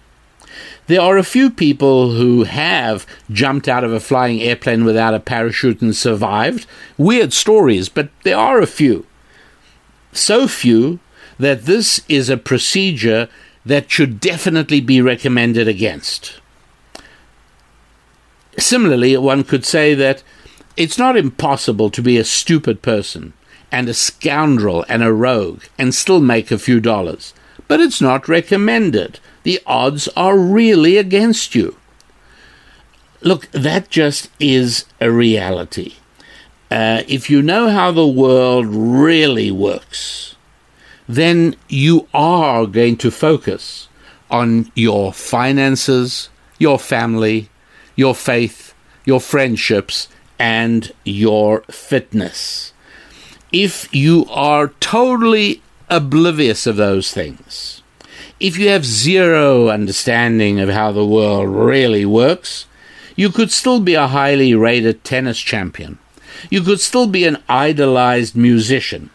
There 0.88 1.00
are 1.00 1.20
a 1.20 1.24
few 1.24 1.52
people 1.52 2.14
who 2.14 2.46
have 2.46 3.06
jumped 3.30 3.68
out 3.68 3.84
of 3.84 3.94
a 3.94 4.00
flying 4.00 4.42
airplane 4.42 4.86
without 4.86 5.14
a 5.14 5.20
parachute 5.20 5.84
and 5.84 5.96
survived. 5.96 6.66
Weird 6.98 7.32
stories, 7.32 7.90
but 7.90 8.10
there 8.24 8.38
are 8.38 8.60
a 8.60 8.66
few. 8.66 9.06
So 10.14 10.48
few 10.48 11.00
that 11.38 11.66
this 11.66 12.02
is 12.10 12.28
a 12.28 12.38
procedure 12.38 13.30
that 13.66 13.92
should 13.92 14.20
definitely 14.20 14.82
be 14.82 15.02
recommended 15.02 15.68
against. 15.68 16.40
Similarly, 18.58 19.16
one 19.18 19.44
could 19.44 19.66
say 19.66 19.94
that 19.94 20.24
it's 20.76 20.98
not 20.98 21.18
impossible 21.18 21.90
to 21.92 22.02
be 22.02 22.18
a 22.18 22.24
stupid 22.24 22.82
person 22.82 23.34
and 23.72 23.88
a 23.88 23.94
scoundrel 23.94 24.86
and 24.90 25.04
a 25.04 25.14
rogue 25.14 25.64
and 25.78 25.94
still 25.94 26.20
make 26.20 26.52
a 26.52 26.58
few 26.58 26.80
dollars, 26.80 27.34
but 27.68 27.80
it's 27.80 28.02
not 28.02 28.28
recommended. 28.28 29.20
The 29.44 29.60
odds 29.66 30.08
are 30.16 30.38
really 30.38 30.98
against 30.98 31.56
you. 31.56 31.78
Look, 33.22 33.52
that 33.52 33.90
just 33.90 34.30
is 34.40 34.86
a 35.02 35.12
reality. 35.12 35.96
Uh, 36.72 37.04
if 37.08 37.30
you 37.30 37.42
know 37.42 37.70
how 37.70 37.92
the 37.92 38.08
world 38.08 38.66
really 38.68 39.52
works, 39.52 40.36
then 41.10 41.56
you 41.68 42.08
are 42.14 42.68
going 42.68 42.96
to 42.96 43.10
focus 43.10 43.88
on 44.30 44.72
your 44.76 45.12
finances, 45.12 46.30
your 46.60 46.78
family, 46.78 47.50
your 47.96 48.14
faith, 48.14 48.76
your 49.06 49.20
friendships, 49.20 50.08
and 50.38 50.94
your 51.04 51.62
fitness. 51.64 52.74
If 53.52 53.92
you 53.92 54.28
are 54.30 54.68
totally 54.80 55.64
oblivious 55.90 56.68
of 56.68 56.76
those 56.76 57.12
things, 57.12 57.82
if 58.40 58.60
you 58.60 58.70
have 58.70 58.86
zero 58.86 59.70
understanding 59.70 60.60
of 60.60 60.70
how 60.70 60.92
the 60.92 61.06
world 61.06 61.50
really 61.50 62.06
works, 62.06 62.68
you 63.16 63.32
could 63.32 63.52
still 63.52 63.80
be 63.80 63.96
a 63.96 64.08
highly 64.08 64.54
rated 64.54 65.04
tennis 65.04 65.40
champion. 65.40 65.98
You 66.52 66.62
could 66.62 66.80
still 66.80 67.08
be 67.08 67.26
an 67.26 67.42
idolized 67.50 68.36
musician, 68.36 69.10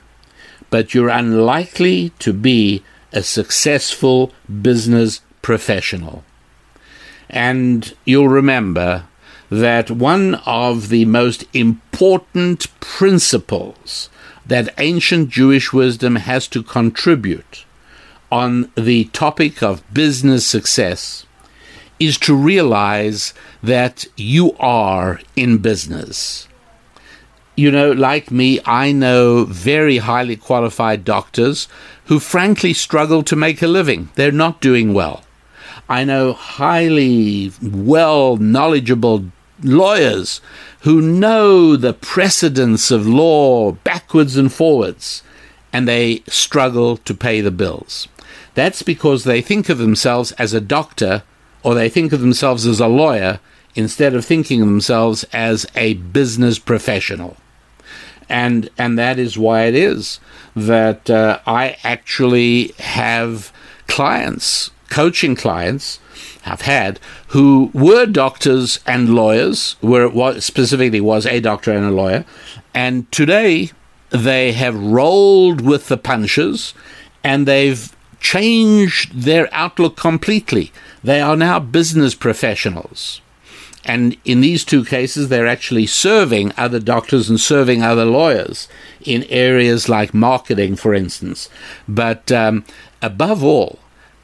but 0.75 0.93
you're 0.93 1.09
unlikely 1.09 2.11
to 2.19 2.33
be 2.33 2.83
a 3.13 3.23
successful 3.23 4.33
business 4.61 5.21
professional. 5.41 6.25
And 7.31 7.95
you'll 8.05 8.27
remember 8.27 9.05
that 9.51 9.89
one 9.89 10.35
of 10.45 10.89
the 10.89 11.05
most 11.05 11.45
important 11.55 12.67
principles 12.81 14.11
that 14.45 14.75
ancient 14.77 15.31
Jewish 15.31 15.73
wisdom 15.73 16.17
has 16.17 16.49
to 16.49 16.61
contribute 16.65 17.65
on 18.33 18.69
the 18.75 19.05
topic 19.13 19.63
of 19.63 19.95
business 19.95 20.45
success 20.45 21.25
is 22.01 22.19
to 22.19 22.35
realize 22.35 23.33
that 23.63 24.07
you 24.17 24.57
are 24.59 25.21
in 25.37 25.59
business. 25.59 26.49
You 27.57 27.71
know, 27.71 27.93
like 27.93 28.33
me, 28.33 28.59
I 28.65 28.91
know 28.91 29.45
very 29.45 29.99
highly 29.99 30.35
qualified 30.35 31.05
doctors 31.05 31.69
who 32.07 32.19
frankly 32.19 32.75
struggle 32.75 33.23
to 33.23 33.37
make 33.37 33.63
a 33.63 33.69
living. 33.69 34.11
They're 34.17 34.33
not 34.33 34.61
doing 34.61 34.93
well. 34.93 35.23
I 35.89 36.05
know 36.05 36.33
highly 36.33 37.53
well 37.63 38.37
knowledgeable 38.37 39.27
lawyers 39.63 40.41
who 40.81 41.01
know 41.01 41.77
the 41.77 41.93
precedents 41.95 42.91
of 42.91 43.07
law 43.07 43.73
backwards 43.73 44.37
and 44.37 44.53
forwards, 44.53 45.23
and 45.73 45.87
they 45.87 46.23
struggle 46.27 46.97
to 46.99 47.15
pay 47.15 47.41
the 47.41 47.53
bills. 47.53 48.09
That's 48.55 48.83
because 48.83 49.23
they 49.23 49.41
think 49.41 49.69
of 49.69 49.79
themselves 49.79 50.33
as 50.33 50.55
a 50.55 50.61
doctor 50.61 51.23
or 51.63 51.75
they 51.75 51.89
think 51.89 52.13
of 52.13 52.21
themselves 52.21 52.67
as 52.67 52.81
a 52.81 52.89
lawyer 52.89 53.39
instead 53.75 54.15
of 54.15 54.25
thinking 54.25 54.61
of 54.61 54.69
themselves 54.69 55.25
as 55.33 55.67
a 55.75 55.95
business 55.95 56.59
professional. 56.59 57.37
And, 58.29 58.71
and 58.79 58.99
that 58.99 59.19
is 59.19 59.39
why 59.39 59.65
it 59.65 59.75
is 59.75 60.21
that 60.57 61.11
uh, 61.11 61.41
I 61.47 61.77
actually 61.85 62.75
have 62.79 63.53
clients 63.87 64.71
coaching 64.95 65.35
clients 65.35 65.99
have 66.43 66.61
had 66.61 67.01
who 67.29 67.69
were 67.75 68.07
doctors 68.07 68.79
and 68.87 69.15
lawyers, 69.15 69.77
where 69.81 70.05
it 70.05 70.15
was 70.15 70.45
specifically 70.45 71.01
was 71.01 71.27
a 71.27 71.41
doctor 71.41 71.73
and 71.73 71.85
a 71.85 71.91
lawyer, 71.91 72.25
and 72.73 73.11
today 73.11 73.71
they 74.11 74.53
have 74.53 74.77
rolled 74.77 75.61
with 75.61 75.89
the 75.89 75.97
punches 75.97 76.75
and 77.25 77.49
they've 77.49 77.97
changed 78.21 79.23
their 79.23 79.49
outlook 79.51 79.97
completely. 79.97 80.71
They 81.03 81.21
are 81.21 81.37
now 81.37 81.59
business 81.59 82.15
professionals. 82.15 83.21
And 83.85 84.17
in 84.25 84.41
these 84.41 84.65
two 84.65 84.85
cases, 84.85 85.29
they're 85.29 85.47
actually 85.47 85.87
serving 85.87 86.53
other 86.57 86.81
doctors 86.81 87.29
and 87.29 87.39
serving 87.39 87.83
other 87.83 88.05
lawyers 88.05 88.69
in 89.03 89.25
areas 89.25 89.89
like 89.89 90.15
marketing, 90.15 90.77
for 90.77 90.95
instance. 90.95 91.51
But 91.87 92.33
um, 92.33 92.65
above 93.03 93.45
all, 93.45 93.79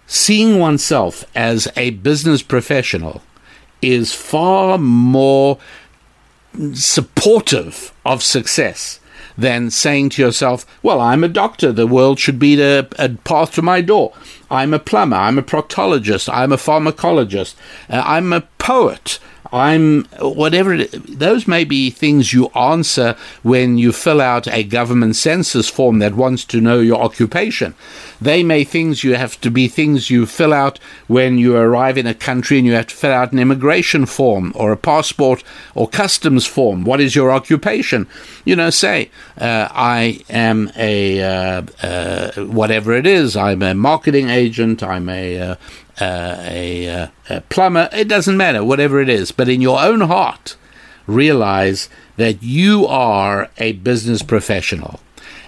seeing 0.06 0.58
oneself 0.58 1.24
as 1.34 1.68
a 1.76 1.90
business 1.90 2.42
professional 2.42 3.22
is 3.82 4.14
far 4.14 4.78
more 4.78 5.58
supportive 6.72 7.92
of 8.04 8.22
success 8.22 8.98
than 9.36 9.70
saying 9.70 10.11
to 10.11 10.22
yourself, 10.22 10.66
Well, 10.82 11.00
I'm 11.00 11.24
a 11.24 11.28
doctor, 11.28 11.72
the 11.72 11.86
world 11.86 12.18
should 12.18 12.38
be 12.38 12.61
a, 12.61 12.80
a 12.98 13.11
path 13.11 13.54
to 13.54 13.62
my 13.62 13.80
door. 13.80 14.12
I'm 14.51 14.74
a 14.74 14.78
plumber. 14.78 15.16
I'm 15.16 15.38
a 15.38 15.42
proctologist. 15.42 16.28
I'm 16.32 16.53
a 16.53 16.57
pharmacologist. 16.57 17.55
Uh, 17.88 18.03
I'm 18.05 18.32
a 18.32 18.42
poet. 18.59 19.18
I'm 19.53 20.05
whatever 20.20 20.74
it, 20.74 21.18
those 21.18 21.48
may 21.48 21.64
be 21.64 21.90
things 21.90 22.32
you 22.32 22.48
answer 22.48 23.16
when 23.42 23.78
you 23.78 23.92
fill 23.92 24.20
out 24.20 24.46
a 24.48 24.62
government 24.62 25.16
census 25.16 25.68
form 25.68 25.98
that 25.98 26.14
wants 26.14 26.44
to 26.46 26.61
know 26.61 26.78
your 26.78 27.03
occupation. 27.03 27.74
They 28.20 28.44
may 28.44 28.64
things 28.64 29.03
you 29.03 29.14
have 29.16 29.40
to 29.40 29.51
be 29.51 29.66
things 29.66 30.11
you 30.11 30.26
fill 30.26 30.53
out 30.53 30.78
when 31.09 31.38
you 31.38 31.57
arrive 31.57 31.98
in 31.98 32.07
a 32.07 32.14
country 32.14 32.59
and 32.59 32.66
you 32.66 32.74
have 32.74 32.88
to 32.88 32.94
fill 32.94 33.12
out 33.12 33.32
an 33.32 33.38
immigration 33.38 34.07
form 34.07 34.53
or 34.55 34.72
a 34.72 34.76
passport 34.76 35.42
or 35.74 35.88
customs 35.88 36.46
form. 36.46 36.84
What 36.84 37.01
is 37.01 37.16
your 37.16 37.32
occupation? 37.32 38.07
You 38.44 38.57
know, 38.57 38.70
say 38.70 39.11
uh, 39.38 39.68
I 39.70 40.20
am 40.28 40.70
a 40.76 41.22
uh, 41.22 41.62
uh, 41.82 42.32
whatever 42.44 42.92
it 42.92 43.07
is. 43.07 43.36
I'm 43.36 43.62
a 43.62 43.74
marketing 43.74 44.30
agent. 44.41 44.82
I'm 44.82 45.09
a 45.09 45.41
uh, 45.41 45.55
uh, 46.01 46.36
a, 46.41 46.88
uh, 46.88 47.07
a 47.28 47.41
plumber, 47.43 47.88
it 47.93 48.09
doesn't 48.09 48.36
matter, 48.36 48.64
whatever 48.64 49.01
it 49.01 49.09
is. 49.09 49.32
But 49.32 49.49
in 49.49 49.61
your 49.61 49.80
own 49.80 50.01
heart, 50.01 50.57
realize 51.07 51.88
that 52.16 52.43
you 52.43 52.86
are 52.86 53.51
a 53.59 53.72
business 53.72 54.22
professional. 54.22 55.01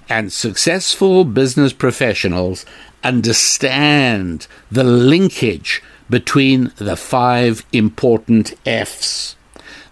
And 0.08 0.32
successful 0.32 1.24
business 1.24 1.72
professionals 1.72 2.66
understand 3.02 4.46
the 4.70 4.84
linkage 4.84 5.82
between 6.10 6.72
the 6.76 6.96
five 6.96 7.64
important 7.72 8.54
F's. 8.66 9.36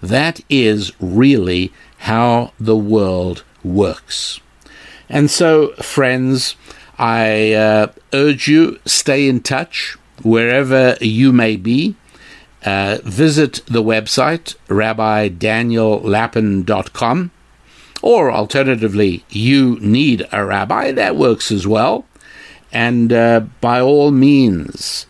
That 0.02 0.40
is 0.50 0.92
really 1.00 1.72
how 1.98 2.52
the 2.60 2.76
world 2.76 3.44
works. 3.64 4.40
And 5.08 5.30
so, 5.30 5.72
friends, 5.76 6.54
I 7.00 7.52
uh, 7.54 7.88
urge 8.12 8.46
you 8.46 8.78
stay 8.84 9.26
in 9.26 9.40
touch 9.40 9.96
wherever 10.22 10.96
you 11.00 11.32
may 11.32 11.56
be. 11.56 11.96
Uh, 12.62 12.98
visit 13.04 13.62
the 13.64 13.82
website, 13.82 14.54
rabbidaniellapin.com, 14.68 17.30
or 18.02 18.30
alternatively, 18.30 19.24
you 19.30 19.78
need 19.80 20.28
a 20.30 20.44
rabbi. 20.44 20.92
That 20.92 21.16
works 21.16 21.50
as 21.50 21.66
well. 21.66 22.04
And 22.70 23.14
uh, 23.14 23.40
by 23.62 23.80
all 23.80 24.10
means, 24.10 25.06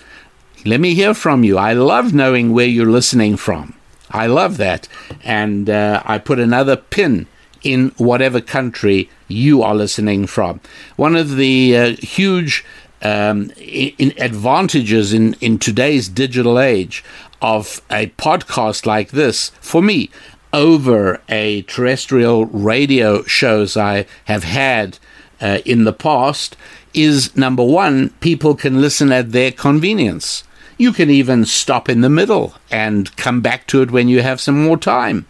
let 0.65 0.79
me 0.79 0.95
hear 0.95 1.13
from 1.13 1.43
you. 1.43 1.59
I 1.59 1.73
love 1.73 2.15
knowing 2.15 2.53
where 2.53 2.69
you're 2.69 2.87
listening 2.87 3.37
from. 3.37 3.75
I 4.13 4.29
love 4.29 4.59
that. 4.59 4.87
And 5.25 5.69
uh, 5.69 6.05
I 6.05 6.19
put 6.19 6.39
another 6.39 6.77
pin 6.77 7.27
in 7.65 7.89
whatever 7.97 8.41
country 8.41 9.11
you 9.31 9.63
are 9.63 9.75
listening 9.75 10.27
from. 10.27 10.61
One 10.97 11.17
of 11.17 11.37
the 11.37 11.77
uh, 11.77 11.97
huge 11.97 12.65
um, 13.03 13.51
in, 13.59 14.13
advantages 14.19 15.13
in, 15.13 15.35
in 15.41 15.59
today's 15.59 16.09
digital 16.09 16.59
age 16.59 17.05
of 17.41 17.81
a 17.91 18.09
podcast 18.19 18.85
like 18.85 19.11
this 19.11 19.51
for 19.61 19.83
me 19.83 20.11
over 20.53 21.21
a 21.29 21.63
terrestrial 21.63 22.47
radio 22.47 23.23
shows 23.23 23.77
I 23.77 24.07
have 24.25 24.45
had 24.45 24.99
uh, 25.41 25.59
in 25.65 25.85
the 25.85 25.93
past 25.93 26.57
is 26.93 27.35
number 27.37 27.65
one, 27.65 28.11
people 28.21 28.55
can 28.55 28.81
listen 28.81 29.13
at 29.13 29.33
their 29.33 29.53
convenience. 29.53 30.45
You 30.77 30.93
can 30.93 31.11
even 31.11 31.45
stop 31.45 31.89
in 31.89 32.01
the 32.01 32.09
middle 32.09 32.55
and 32.71 33.15
come 33.17 33.41
back 33.41 33.67
to 33.69 33.83
it 33.83 33.91
when 33.91 34.09
you 34.09 34.23
have 34.23 34.41
some 34.41 34.63
more 34.63 34.77
time. 34.77 35.27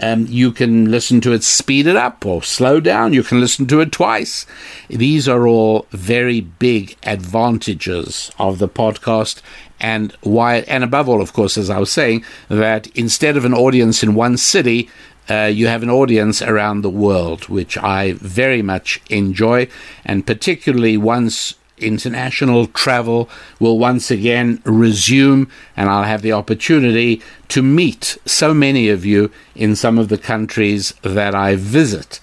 Um, 0.00 0.26
you 0.28 0.52
can 0.52 0.90
listen 0.90 1.20
to 1.22 1.32
it 1.32 1.42
speed 1.42 1.86
it 1.86 1.96
up 1.96 2.24
or 2.24 2.42
slow 2.42 2.80
down. 2.80 3.12
You 3.12 3.22
can 3.22 3.40
listen 3.40 3.66
to 3.66 3.80
it 3.80 3.92
twice. 3.92 4.46
These 4.88 5.28
are 5.28 5.46
all 5.46 5.86
very 5.90 6.40
big 6.40 6.96
advantages 7.02 8.30
of 8.38 8.58
the 8.58 8.68
podcast. 8.68 9.42
And 9.80 10.12
why, 10.22 10.58
and 10.68 10.82
above 10.82 11.08
all, 11.08 11.20
of 11.20 11.32
course, 11.32 11.56
as 11.56 11.70
I 11.70 11.78
was 11.78 11.92
saying, 11.92 12.24
that 12.48 12.86
instead 12.96 13.36
of 13.36 13.44
an 13.44 13.54
audience 13.54 14.02
in 14.02 14.14
one 14.14 14.36
city, 14.36 14.88
uh, 15.30 15.44
you 15.44 15.66
have 15.66 15.82
an 15.82 15.90
audience 15.90 16.40
around 16.40 16.80
the 16.80 16.90
world, 16.90 17.48
which 17.48 17.76
I 17.76 18.14
very 18.14 18.62
much 18.62 19.00
enjoy, 19.10 19.68
and 20.04 20.26
particularly 20.26 20.96
once 20.96 21.54
international 21.82 22.66
travel 22.66 23.28
will 23.58 23.78
once 23.78 24.10
again 24.10 24.62
resume, 24.64 25.48
and 25.76 25.88
I'll 25.88 26.04
have 26.04 26.22
the 26.22 26.32
opportunity 26.32 27.22
to 27.48 27.62
meet 27.62 28.18
so 28.24 28.52
many 28.54 28.88
of 28.88 29.04
you 29.04 29.30
in 29.54 29.76
some 29.76 29.98
of 29.98 30.08
the 30.08 30.18
countries 30.18 30.94
that 31.02 31.34
I 31.34 31.56
visit. 31.56 32.20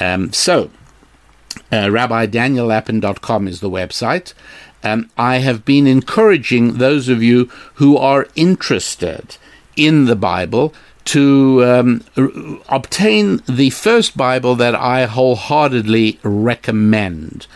Um, 0.00 0.32
so, 0.32 0.70
uh, 1.70 1.86
RabbiDanielLapin.com 1.86 3.48
is 3.48 3.60
the 3.60 3.70
website. 3.70 4.34
Um, 4.82 5.10
I 5.16 5.38
have 5.38 5.64
been 5.64 5.86
encouraging 5.86 6.74
those 6.74 7.08
of 7.08 7.22
you 7.22 7.50
who 7.74 7.96
are 7.96 8.26
interested 8.34 9.36
in 9.76 10.06
the 10.06 10.16
Bible 10.16 10.74
to 11.04 11.64
um, 11.64 12.04
r- 12.16 12.30
obtain 12.68 13.40
the 13.48 13.70
first 13.70 14.16
Bible 14.16 14.54
that 14.56 14.74
I 14.74 15.06
wholeheartedly 15.06 16.18
recommend. 16.22 17.46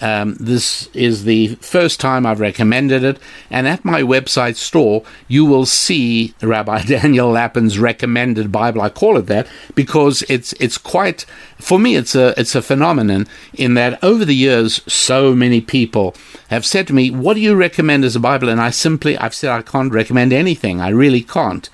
Um, 0.00 0.36
this 0.38 0.88
is 0.94 1.24
the 1.24 1.56
first 1.56 1.98
time 1.98 2.24
I've 2.24 2.38
recommended 2.38 3.02
it, 3.02 3.18
and 3.50 3.66
at 3.66 3.84
my 3.84 4.02
website 4.02 4.56
store, 4.56 5.02
you 5.26 5.44
will 5.44 5.66
see 5.66 6.34
Rabbi 6.40 6.82
Daniel 6.86 7.30
Lapin's 7.30 7.78
recommended 7.78 8.52
Bible. 8.52 8.80
I 8.80 8.90
call 8.90 9.16
it 9.16 9.26
that 9.26 9.48
because 9.74 10.22
it's 10.28 10.52
it's 10.54 10.78
quite 10.78 11.26
for 11.58 11.78
me. 11.78 11.96
It's 11.96 12.14
a 12.14 12.38
it's 12.38 12.54
a 12.54 12.62
phenomenon 12.62 13.26
in 13.52 13.74
that 13.74 14.02
over 14.02 14.24
the 14.24 14.36
years, 14.36 14.80
so 14.92 15.34
many 15.34 15.60
people 15.60 16.14
have 16.48 16.64
said 16.64 16.86
to 16.86 16.94
me, 16.94 17.10
"What 17.10 17.34
do 17.34 17.40
you 17.40 17.56
recommend 17.56 18.04
as 18.04 18.14
a 18.14 18.20
Bible?" 18.20 18.48
And 18.48 18.60
I 18.60 18.70
simply 18.70 19.18
I've 19.18 19.34
said 19.34 19.50
I 19.50 19.62
can't 19.62 19.92
recommend 19.92 20.32
anything. 20.32 20.80
I 20.80 20.90
really 20.90 21.22
can't. 21.22 21.68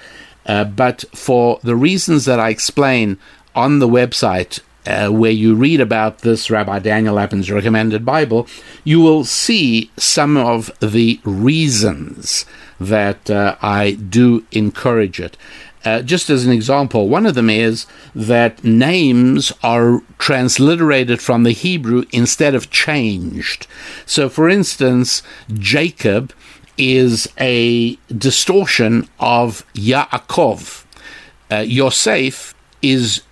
Uh, 0.47 0.65
but 0.65 1.05
for 1.15 1.59
the 1.63 1.77
reasons 1.77 2.25
that 2.25 2.41
I 2.41 2.51
explain 2.51 3.19
on 3.55 3.79
the 3.79 3.89
website 3.89 4.61
uh, 4.87 5.09
where 5.09 5.31
you 5.31 5.55
read 5.55 5.81
about 5.81 6.19
this 6.19 6.51
Rabbi 6.51 6.79
Daniel 6.79 7.15
Lapin's 7.15 7.51
recommended 7.51 8.05
Bible, 8.05 8.47
you 8.85 9.01
will 9.01 9.25
see 9.25 9.91
some 9.97 10.37
of 10.37 10.71
the 10.81 11.21
reasons 11.25 12.45
that 12.79 13.31
uh, 13.31 13.57
I 13.63 13.93
do 13.93 14.45
encourage 14.53 15.21
it. 15.21 15.37
Uh, 15.85 16.01
just 16.01 16.31
as 16.31 16.47
an 16.47 16.53
example, 16.53 17.09
one 17.09 17.27
of 17.27 17.35
them 17.35 17.51
is 17.51 17.87
that 18.15 18.65
names 18.65 19.53
are 19.63 20.01
transliterated 20.19 21.21
from 21.21 21.43
the 21.43 21.53
Hebrew 21.53 22.05
instead 22.11 22.55
of 22.55 22.71
changed. 22.71 23.67
So, 24.07 24.31
for 24.31 24.49
instance, 24.49 25.23
Jacob 25.53 26.33
is 26.79 27.29
a 27.39 27.97
distortion 28.17 29.09
of 29.21 29.65
Yaakov. 29.75 30.85
Uh, 31.51 31.57
Yosef 31.59 32.55
is 32.81 33.23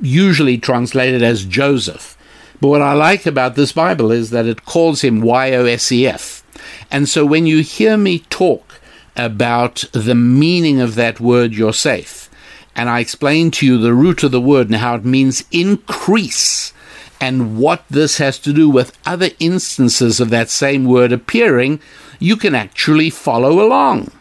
usually 0.00 0.58
translated 0.58 1.22
as 1.22 1.44
Joseph. 1.44 2.16
But 2.60 2.68
what 2.68 2.82
I 2.82 2.92
like 2.94 3.26
about 3.26 3.54
this 3.54 3.72
Bible 3.72 4.10
is 4.10 4.30
that 4.30 4.46
it 4.46 4.64
calls 4.64 5.02
him 5.02 5.20
Y 5.20 5.52
O 5.52 5.64
S 5.64 5.92
E 5.92 6.06
F. 6.06 6.44
And 6.90 7.08
so 7.08 7.24
when 7.24 7.46
you 7.46 7.62
hear 7.62 7.96
me 7.96 8.20
talk 8.30 8.80
about 9.16 9.84
the 9.92 10.14
meaning 10.14 10.80
of 10.80 10.94
that 10.94 11.20
word 11.20 11.52
Yosef, 11.52 12.28
and 12.74 12.88
I 12.88 13.00
explain 13.00 13.50
to 13.52 13.66
you 13.66 13.78
the 13.78 13.94
root 13.94 14.22
of 14.22 14.30
the 14.30 14.40
word 14.40 14.68
and 14.68 14.76
how 14.76 14.96
it 14.96 15.04
means 15.04 15.44
increase, 15.50 16.72
and 17.20 17.58
what 17.58 17.84
this 17.90 18.18
has 18.18 18.38
to 18.40 18.52
do 18.52 18.70
with 18.70 18.96
other 19.04 19.30
instances 19.40 20.20
of 20.20 20.30
that 20.30 20.50
same 20.50 20.84
word 20.84 21.10
appearing, 21.10 21.80
you 22.20 22.36
can 22.36 22.54
actually 22.54 23.10
follow 23.10 23.60
along. 23.60 24.12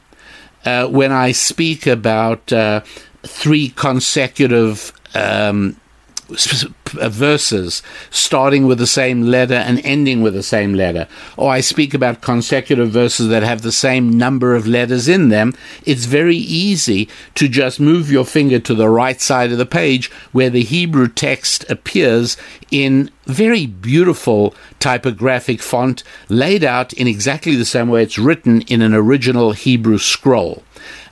Uh, 0.65 0.87
when 0.87 1.11
I 1.11 1.31
speak 1.31 1.85
about 1.85 2.51
uh, 2.51 2.81
three 3.23 3.69
consecutive 3.69 4.91
um, 5.17 5.79
verses 6.29 7.81
starting 8.09 8.65
with 8.65 8.77
the 8.77 8.87
same 8.87 9.21
letter 9.21 9.53
and 9.53 9.79
ending 9.85 10.21
with 10.21 10.33
the 10.33 10.43
same 10.43 10.73
letter, 10.73 11.07
or 11.37 11.51
I 11.51 11.61
speak 11.61 11.93
about 11.93 12.21
consecutive 12.21 12.89
verses 12.89 13.29
that 13.29 13.43
have 13.43 13.61
the 13.61 13.71
same 13.71 14.17
number 14.17 14.55
of 14.55 14.67
letters 14.67 15.07
in 15.07 15.29
them, 15.29 15.53
it's 15.85 16.05
very 16.05 16.35
easy 16.35 17.07
to 17.35 17.47
just 17.47 17.79
move 17.79 18.11
your 18.11 18.25
finger 18.25 18.59
to 18.59 18.75
the 18.75 18.89
right 18.89 19.21
side 19.21 19.51
of 19.51 19.57
the 19.57 19.65
page 19.65 20.11
where 20.31 20.49
the 20.49 20.63
Hebrew 20.63 21.07
text 21.07 21.69
appears 21.69 22.35
in 22.71 23.09
very 23.25 23.65
beautiful 23.65 24.53
typographic 24.79 25.61
font 25.61 26.03
laid 26.29 26.63
out 26.63 26.93
in 26.93 27.07
exactly 27.07 27.55
the 27.55 27.65
same 27.65 27.89
way 27.89 28.03
it's 28.03 28.17
written 28.17 28.61
in 28.63 28.81
an 28.81 28.93
original 28.93 29.53
Hebrew 29.53 29.97
scroll. 29.97 30.63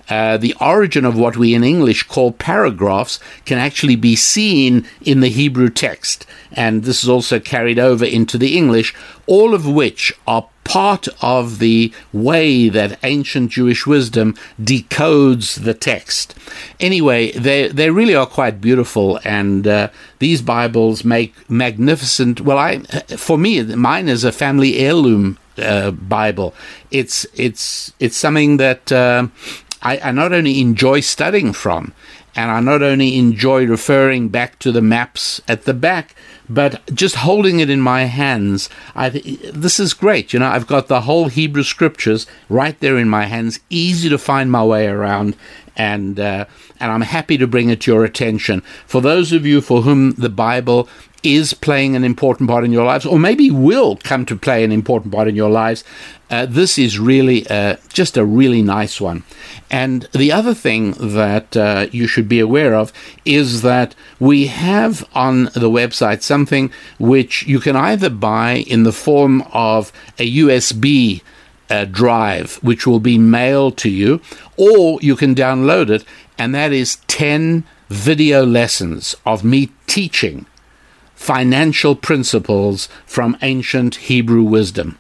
Uh, 0.09 0.37
the 0.37 0.55
origin 0.61 1.05
of 1.05 1.17
what 1.17 1.37
we 1.37 1.53
in 1.53 1.63
English 1.63 2.03
call 2.03 2.31
paragraphs 2.31 3.19
can 3.45 3.57
actually 3.57 3.95
be 3.95 4.15
seen 4.15 4.85
in 5.01 5.19
the 5.19 5.29
Hebrew 5.29 5.69
text. 5.69 6.25
And 6.51 6.83
this 6.83 7.03
is 7.03 7.09
also 7.09 7.39
carried 7.39 7.79
over 7.79 8.05
into 8.05 8.37
the 8.37 8.57
English, 8.57 8.93
all 9.27 9.53
of 9.53 9.67
which 9.67 10.13
are 10.27 10.47
part 10.63 11.07
of 11.21 11.59
the 11.59 11.93
way 12.11 12.69
that 12.69 12.99
ancient 13.03 13.51
Jewish 13.51 13.85
wisdom 13.87 14.35
decodes 14.59 15.63
the 15.63 15.73
text. 15.73 16.35
Anyway, 16.79 17.31
they, 17.31 17.69
they 17.69 17.89
really 17.89 18.15
are 18.15 18.25
quite 18.25 18.59
beautiful, 18.59 19.19
and 19.23 19.67
uh, 19.67 19.89
these 20.19 20.41
Bibles 20.41 21.05
make 21.05 21.33
magnificent. 21.49 22.41
Well, 22.41 22.57
I, 22.57 22.79
for 23.17 23.37
me, 23.37 23.61
mine 23.63 24.09
is 24.09 24.23
a 24.23 24.31
family 24.31 24.77
heirloom 24.79 25.37
uh, 25.57 25.91
Bible. 25.91 26.53
It's 26.91 27.25
it's 27.33 27.93
it's 27.99 28.17
something 28.17 28.57
that 28.57 28.91
uh, 28.91 29.27
I, 29.85 29.99
I 30.03 30.11
not 30.11 30.33
only 30.33 30.59
enjoy 30.59 30.99
studying 31.01 31.53
from, 31.53 31.93
and 32.35 32.51
I 32.51 32.59
not 32.59 32.83
only 32.83 33.17
enjoy 33.17 33.65
referring 33.65 34.27
back 34.27 34.59
to 34.59 34.71
the 34.71 34.81
maps 34.81 35.39
at 35.47 35.63
the 35.63 35.73
back, 35.73 36.15
but 36.49 36.85
just 36.93 37.17
holding 37.17 37.59
it 37.59 37.69
in 37.69 37.79
my 37.79 38.03
hands. 38.03 38.69
I, 38.95 39.09
this 39.09 39.79
is 39.79 39.93
great. 39.93 40.33
You 40.33 40.39
know, 40.39 40.49
I've 40.49 40.67
got 40.67 40.87
the 40.87 41.01
whole 41.01 41.27
Hebrew 41.27 41.63
scriptures 41.63 42.27
right 42.49 42.77
there 42.81 42.97
in 42.97 43.07
my 43.07 43.25
hands, 43.25 43.59
easy 43.69 44.09
to 44.09 44.17
find 44.17 44.51
my 44.51 44.65
way 44.65 44.87
around, 44.87 45.37
and 45.75 46.19
uh, 46.19 46.45
and 46.79 46.91
I'm 46.91 47.01
happy 47.01 47.37
to 47.37 47.47
bring 47.47 47.69
it 47.69 47.81
to 47.81 47.91
your 47.91 48.03
attention. 48.03 48.61
For 48.85 49.01
those 49.01 49.31
of 49.31 49.45
you 49.45 49.61
for 49.61 49.81
whom 49.81 50.11
the 50.13 50.29
Bible 50.29 50.87
is 51.25 51.55
playing 51.55 51.95
an 51.95 52.03
important 52.03 52.47
part 52.49 52.63
in 52.63 52.71
your 52.71 52.85
lives, 52.85 53.05
or 53.05 53.17
maybe 53.17 53.49
will 53.49 53.97
come 53.97 54.25
to 54.27 54.35
play 54.35 54.63
an 54.63 54.71
important 54.71 55.11
part 55.11 55.27
in 55.27 55.35
your 55.35 55.49
lives, 55.49 55.83
uh, 56.29 56.45
this 56.45 56.77
is 56.77 56.99
really 56.99 57.47
uh, 57.47 57.77
just 57.89 58.15
a 58.15 58.23
really 58.25 58.61
nice 58.61 59.01
one. 59.01 59.23
And 59.71 60.03
the 60.13 60.31
other 60.31 60.53
thing 60.53 60.91
that 60.91 61.57
uh, 61.57 61.87
you 61.91 62.07
should 62.07 62.29
be 62.29 62.39
aware 62.39 62.75
of 62.75 62.93
is 63.25 63.63
that 63.63 63.95
we 64.19 64.47
have 64.47 65.07
on 65.13 65.45
the 65.45 65.69
website 65.69 66.21
something 66.21 66.71
which 66.99 67.43
you 67.47 67.59
can 67.59 67.75
either 67.75 68.09
buy 68.09 68.57
in 68.67 68.83
the 68.83 68.93
form 68.93 69.41
of 69.51 69.91
a 70.19 70.37
USB 70.37 71.21
uh, 71.69 71.85
drive, 71.85 72.55
which 72.57 72.85
will 72.85 72.99
be 72.99 73.17
mailed 73.17 73.77
to 73.77 73.89
you, 73.89 74.21
or 74.57 74.99
you 75.01 75.15
can 75.15 75.35
download 75.35 75.89
it, 75.89 76.03
and 76.37 76.53
that 76.53 76.71
is 76.71 76.97
10 77.07 77.63
video 77.89 78.45
lessons 78.45 79.15
of 79.25 79.43
me 79.43 79.71
teaching 79.87 80.45
financial 81.15 81.95
principles 81.95 82.89
from 83.05 83.37
ancient 83.41 83.95
Hebrew 83.95 84.43
wisdom. 84.43 84.97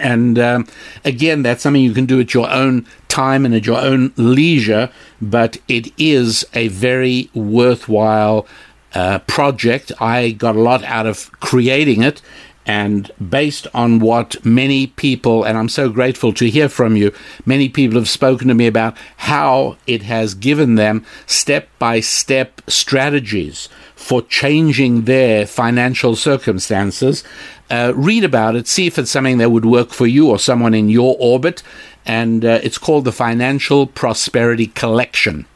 And 0.00 0.38
um, 0.38 0.66
again, 1.04 1.42
that's 1.42 1.62
something 1.62 1.82
you 1.82 1.94
can 1.94 2.04
do 2.04 2.20
at 2.20 2.34
your 2.34 2.50
own 2.50 2.86
time 3.08 3.46
and 3.46 3.54
at 3.54 3.64
your 3.64 3.78
own 3.78 4.12
leisure, 4.16 4.90
but 5.22 5.56
it 5.66 5.92
is 5.98 6.44
a 6.52 6.68
very 6.68 7.30
worthwhile 7.32 8.46
uh, 8.94 9.20
project. 9.20 9.92
I 10.00 10.32
got 10.32 10.56
a 10.56 10.60
lot 10.60 10.84
out 10.84 11.06
of 11.06 11.30
creating 11.40 12.02
it, 12.02 12.20
and 12.68 13.10
based 13.30 13.66
on 13.72 13.98
what 13.98 14.44
many 14.44 14.88
people, 14.88 15.42
and 15.42 15.56
I'm 15.56 15.70
so 15.70 15.88
grateful 15.88 16.34
to 16.34 16.50
hear 16.50 16.68
from 16.68 16.96
you, 16.96 17.14
many 17.46 17.70
people 17.70 17.98
have 17.98 18.10
spoken 18.10 18.46
to 18.48 18.54
me 18.54 18.66
about 18.66 18.94
how 19.16 19.78
it 19.86 20.02
has 20.02 20.34
given 20.34 20.74
them 20.74 21.04
step 21.26 21.70
by 21.78 22.00
step 22.00 22.60
strategies 22.68 23.70
for 23.96 24.20
changing 24.20 25.04
their 25.06 25.46
financial 25.46 26.14
circumstances. 26.14 27.24
Uh, 27.70 27.94
read 27.96 28.22
about 28.22 28.54
it, 28.54 28.68
see 28.68 28.86
if 28.86 28.98
it's 28.98 29.10
something 29.10 29.38
that 29.38 29.50
would 29.50 29.64
work 29.64 29.90
for 29.90 30.06
you 30.06 30.28
or 30.28 30.38
someone 30.38 30.74
in 30.74 30.90
your 30.90 31.16
orbit. 31.18 31.62
And 32.04 32.44
uh, 32.44 32.60
it's 32.62 32.78
called 32.78 33.06
the 33.06 33.12
Financial 33.12 33.86
Prosperity 33.86 34.66
Collection. 34.66 35.46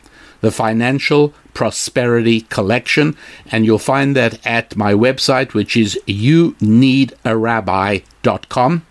The 0.41 0.51
Financial 0.51 1.35
Prosperity 1.55 2.43
Collection. 2.43 3.17
And 3.51 3.65
you'll 3.65 3.79
find 3.79 4.15
that 4.17 4.47
at 4.47 4.77
my 4.77 4.93
website, 4.93 5.55
which 5.55 5.77
is 5.77 5.99
youneedarabbi.com. 6.07 8.87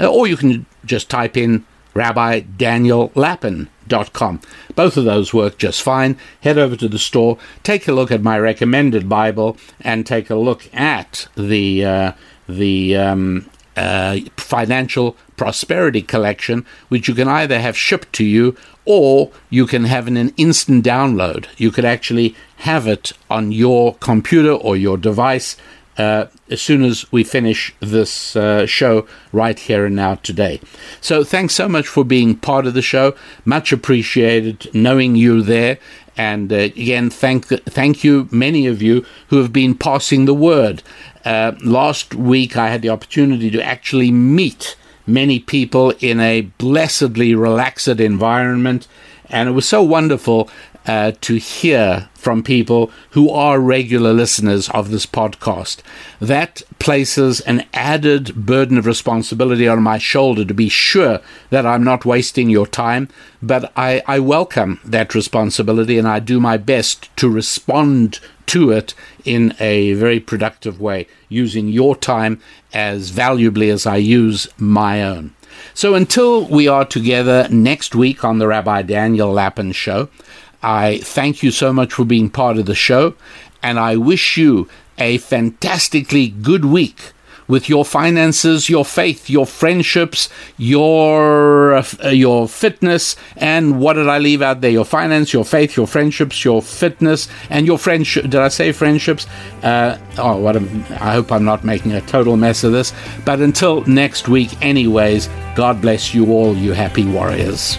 Uh, 0.00 0.06
or 0.06 0.26
you 0.26 0.36
can 0.36 0.66
just 0.84 1.08
type 1.08 1.36
in 1.36 1.64
Rabbi 1.94 2.40
Daniel 2.40 3.12
Lapin 3.14 3.68
Com. 4.12 4.40
Both 4.74 4.96
of 4.96 5.04
those 5.04 5.34
work 5.34 5.58
just 5.58 5.82
fine. 5.82 6.16
Head 6.40 6.58
over 6.58 6.76
to 6.76 6.88
the 6.88 6.98
store, 6.98 7.38
take 7.62 7.86
a 7.86 7.92
look 7.92 8.10
at 8.10 8.22
my 8.22 8.38
recommended 8.38 9.08
Bible, 9.08 9.56
and 9.80 10.06
take 10.06 10.30
a 10.30 10.34
look 10.34 10.74
at 10.74 11.28
the 11.36 11.84
uh, 11.84 12.12
the 12.48 12.96
um, 12.96 13.50
uh, 13.76 14.18
financial 14.36 15.16
prosperity 15.36 16.02
collection, 16.02 16.64
which 16.88 17.08
you 17.08 17.14
can 17.14 17.28
either 17.28 17.60
have 17.60 17.76
shipped 17.76 18.12
to 18.14 18.24
you 18.24 18.56
or 18.84 19.30
you 19.50 19.66
can 19.66 19.84
have 19.84 20.06
in 20.08 20.16
an 20.16 20.32
instant 20.36 20.84
download. 20.84 21.46
You 21.56 21.70
could 21.70 21.84
actually 21.84 22.34
have 22.58 22.86
it 22.86 23.12
on 23.30 23.52
your 23.52 23.94
computer 23.96 24.52
or 24.52 24.76
your 24.76 24.96
device 24.96 25.56
uh, 25.96 26.26
as 26.50 26.60
soon 26.60 26.82
as 26.82 27.10
we 27.12 27.22
finish 27.22 27.74
this 27.80 28.34
uh, 28.34 28.66
show 28.66 29.06
right 29.32 29.58
here 29.58 29.86
and 29.86 29.96
now 29.96 30.16
today. 30.16 30.60
So, 31.00 31.24
thanks 31.24 31.54
so 31.54 31.68
much 31.68 31.86
for 31.86 32.04
being 32.04 32.36
part 32.36 32.66
of 32.66 32.74
the 32.74 32.82
show. 32.82 33.14
Much 33.44 33.72
appreciated 33.72 34.68
knowing 34.74 35.16
you 35.16 35.42
there. 35.42 35.78
And 36.16 36.52
uh, 36.52 36.56
again, 36.56 37.10
thank 37.10 37.46
thank 37.46 38.04
you, 38.04 38.28
many 38.30 38.66
of 38.66 38.82
you 38.82 39.04
who 39.28 39.38
have 39.38 39.52
been 39.52 39.74
passing 39.76 40.24
the 40.24 40.34
word. 40.34 40.82
Uh, 41.24 41.52
last 41.62 42.14
week, 42.14 42.56
I 42.56 42.68
had 42.68 42.82
the 42.82 42.90
opportunity 42.90 43.50
to 43.50 43.62
actually 43.62 44.10
meet 44.10 44.76
many 45.06 45.38
people 45.38 45.92
in 46.00 46.20
a 46.20 46.42
blessedly 46.42 47.34
relaxed 47.34 47.88
environment, 47.88 48.88
and 49.28 49.48
it 49.48 49.52
was 49.52 49.68
so 49.68 49.82
wonderful 49.82 50.48
uh, 50.86 51.12
to 51.20 51.36
hear 51.36 52.08
from 52.14 52.42
people 52.42 52.90
who 53.10 53.30
are 53.30 53.58
regular 53.60 54.12
listeners 54.12 54.68
of 54.70 54.90
this 54.90 55.06
podcast. 55.06 55.80
That 56.20 56.62
places 56.78 57.40
an 57.40 57.66
added 57.72 58.34
burden 58.34 58.78
of 58.78 58.86
responsibility 58.86 59.68
on 59.68 59.82
my 59.82 59.98
shoulder 59.98 60.44
to 60.44 60.54
be 60.54 60.68
sure 60.68 61.20
that 61.50 61.66
I'm 61.66 61.84
not 61.84 62.04
wasting 62.04 62.50
your 62.50 62.66
time, 62.66 63.08
but 63.42 63.72
I, 63.76 64.02
I 64.06 64.20
welcome 64.20 64.80
that 64.84 65.14
responsibility 65.14 65.98
and 65.98 66.08
I 66.08 66.18
do 66.18 66.40
my 66.40 66.56
best 66.56 67.14
to 67.16 67.28
respond 67.28 68.20
to 68.46 68.70
it 68.70 68.94
in 69.24 69.54
a 69.58 69.94
very 69.94 70.20
productive 70.20 70.80
way, 70.80 71.06
using 71.28 71.68
your 71.68 71.96
time 71.96 72.40
as 72.72 73.10
valuably 73.10 73.70
as 73.70 73.86
I 73.86 73.96
use 73.96 74.48
my 74.58 75.02
own. 75.02 75.34
So 75.72 75.94
until 75.94 76.46
we 76.46 76.68
are 76.68 76.84
together 76.84 77.48
next 77.50 77.94
week 77.94 78.24
on 78.24 78.38
the 78.38 78.48
Rabbi 78.48 78.82
Daniel 78.82 79.32
Lapin 79.32 79.72
Show, 79.72 80.08
I 80.64 80.98
thank 81.00 81.42
you 81.42 81.50
so 81.50 81.74
much 81.74 81.92
for 81.92 82.06
being 82.06 82.30
part 82.30 82.56
of 82.56 82.64
the 82.64 82.74
show, 82.74 83.14
and 83.62 83.78
I 83.78 83.96
wish 83.96 84.38
you 84.38 84.66
a 84.96 85.18
fantastically 85.18 86.28
good 86.28 86.64
week 86.64 87.12
with 87.46 87.68
your 87.68 87.84
finances, 87.84 88.70
your 88.70 88.86
faith, 88.86 89.28
your 89.28 89.44
friendships, 89.44 90.30
your 90.56 91.74
uh, 91.74 92.08
your 92.08 92.48
fitness, 92.48 93.14
and 93.36 93.78
what 93.78 93.92
did 93.92 94.08
I 94.08 94.16
leave 94.16 94.40
out 94.40 94.62
there? 94.62 94.70
Your 94.70 94.86
finance, 94.86 95.34
your 95.34 95.44
faith, 95.44 95.76
your 95.76 95.86
friendships, 95.86 96.42
your 96.46 96.62
fitness, 96.62 97.28
and 97.50 97.66
your 97.66 97.76
friendship. 97.76 98.22
Did 98.24 98.36
I 98.36 98.48
say 98.48 98.72
friendships? 98.72 99.26
Uh, 99.62 99.98
oh, 100.16 100.38
what? 100.38 100.56
A, 100.56 100.60
I 100.98 101.12
hope 101.12 101.30
I'm 101.30 101.44
not 101.44 101.62
making 101.62 101.92
a 101.92 102.00
total 102.00 102.38
mess 102.38 102.64
of 102.64 102.72
this. 102.72 102.94
But 103.26 103.40
until 103.40 103.82
next 103.84 104.28
week, 104.28 104.50
anyways. 104.62 105.28
God 105.54 105.80
bless 105.80 106.12
you 106.12 106.32
all, 106.32 106.56
you 106.56 106.72
happy 106.72 107.04
warriors. 107.04 107.78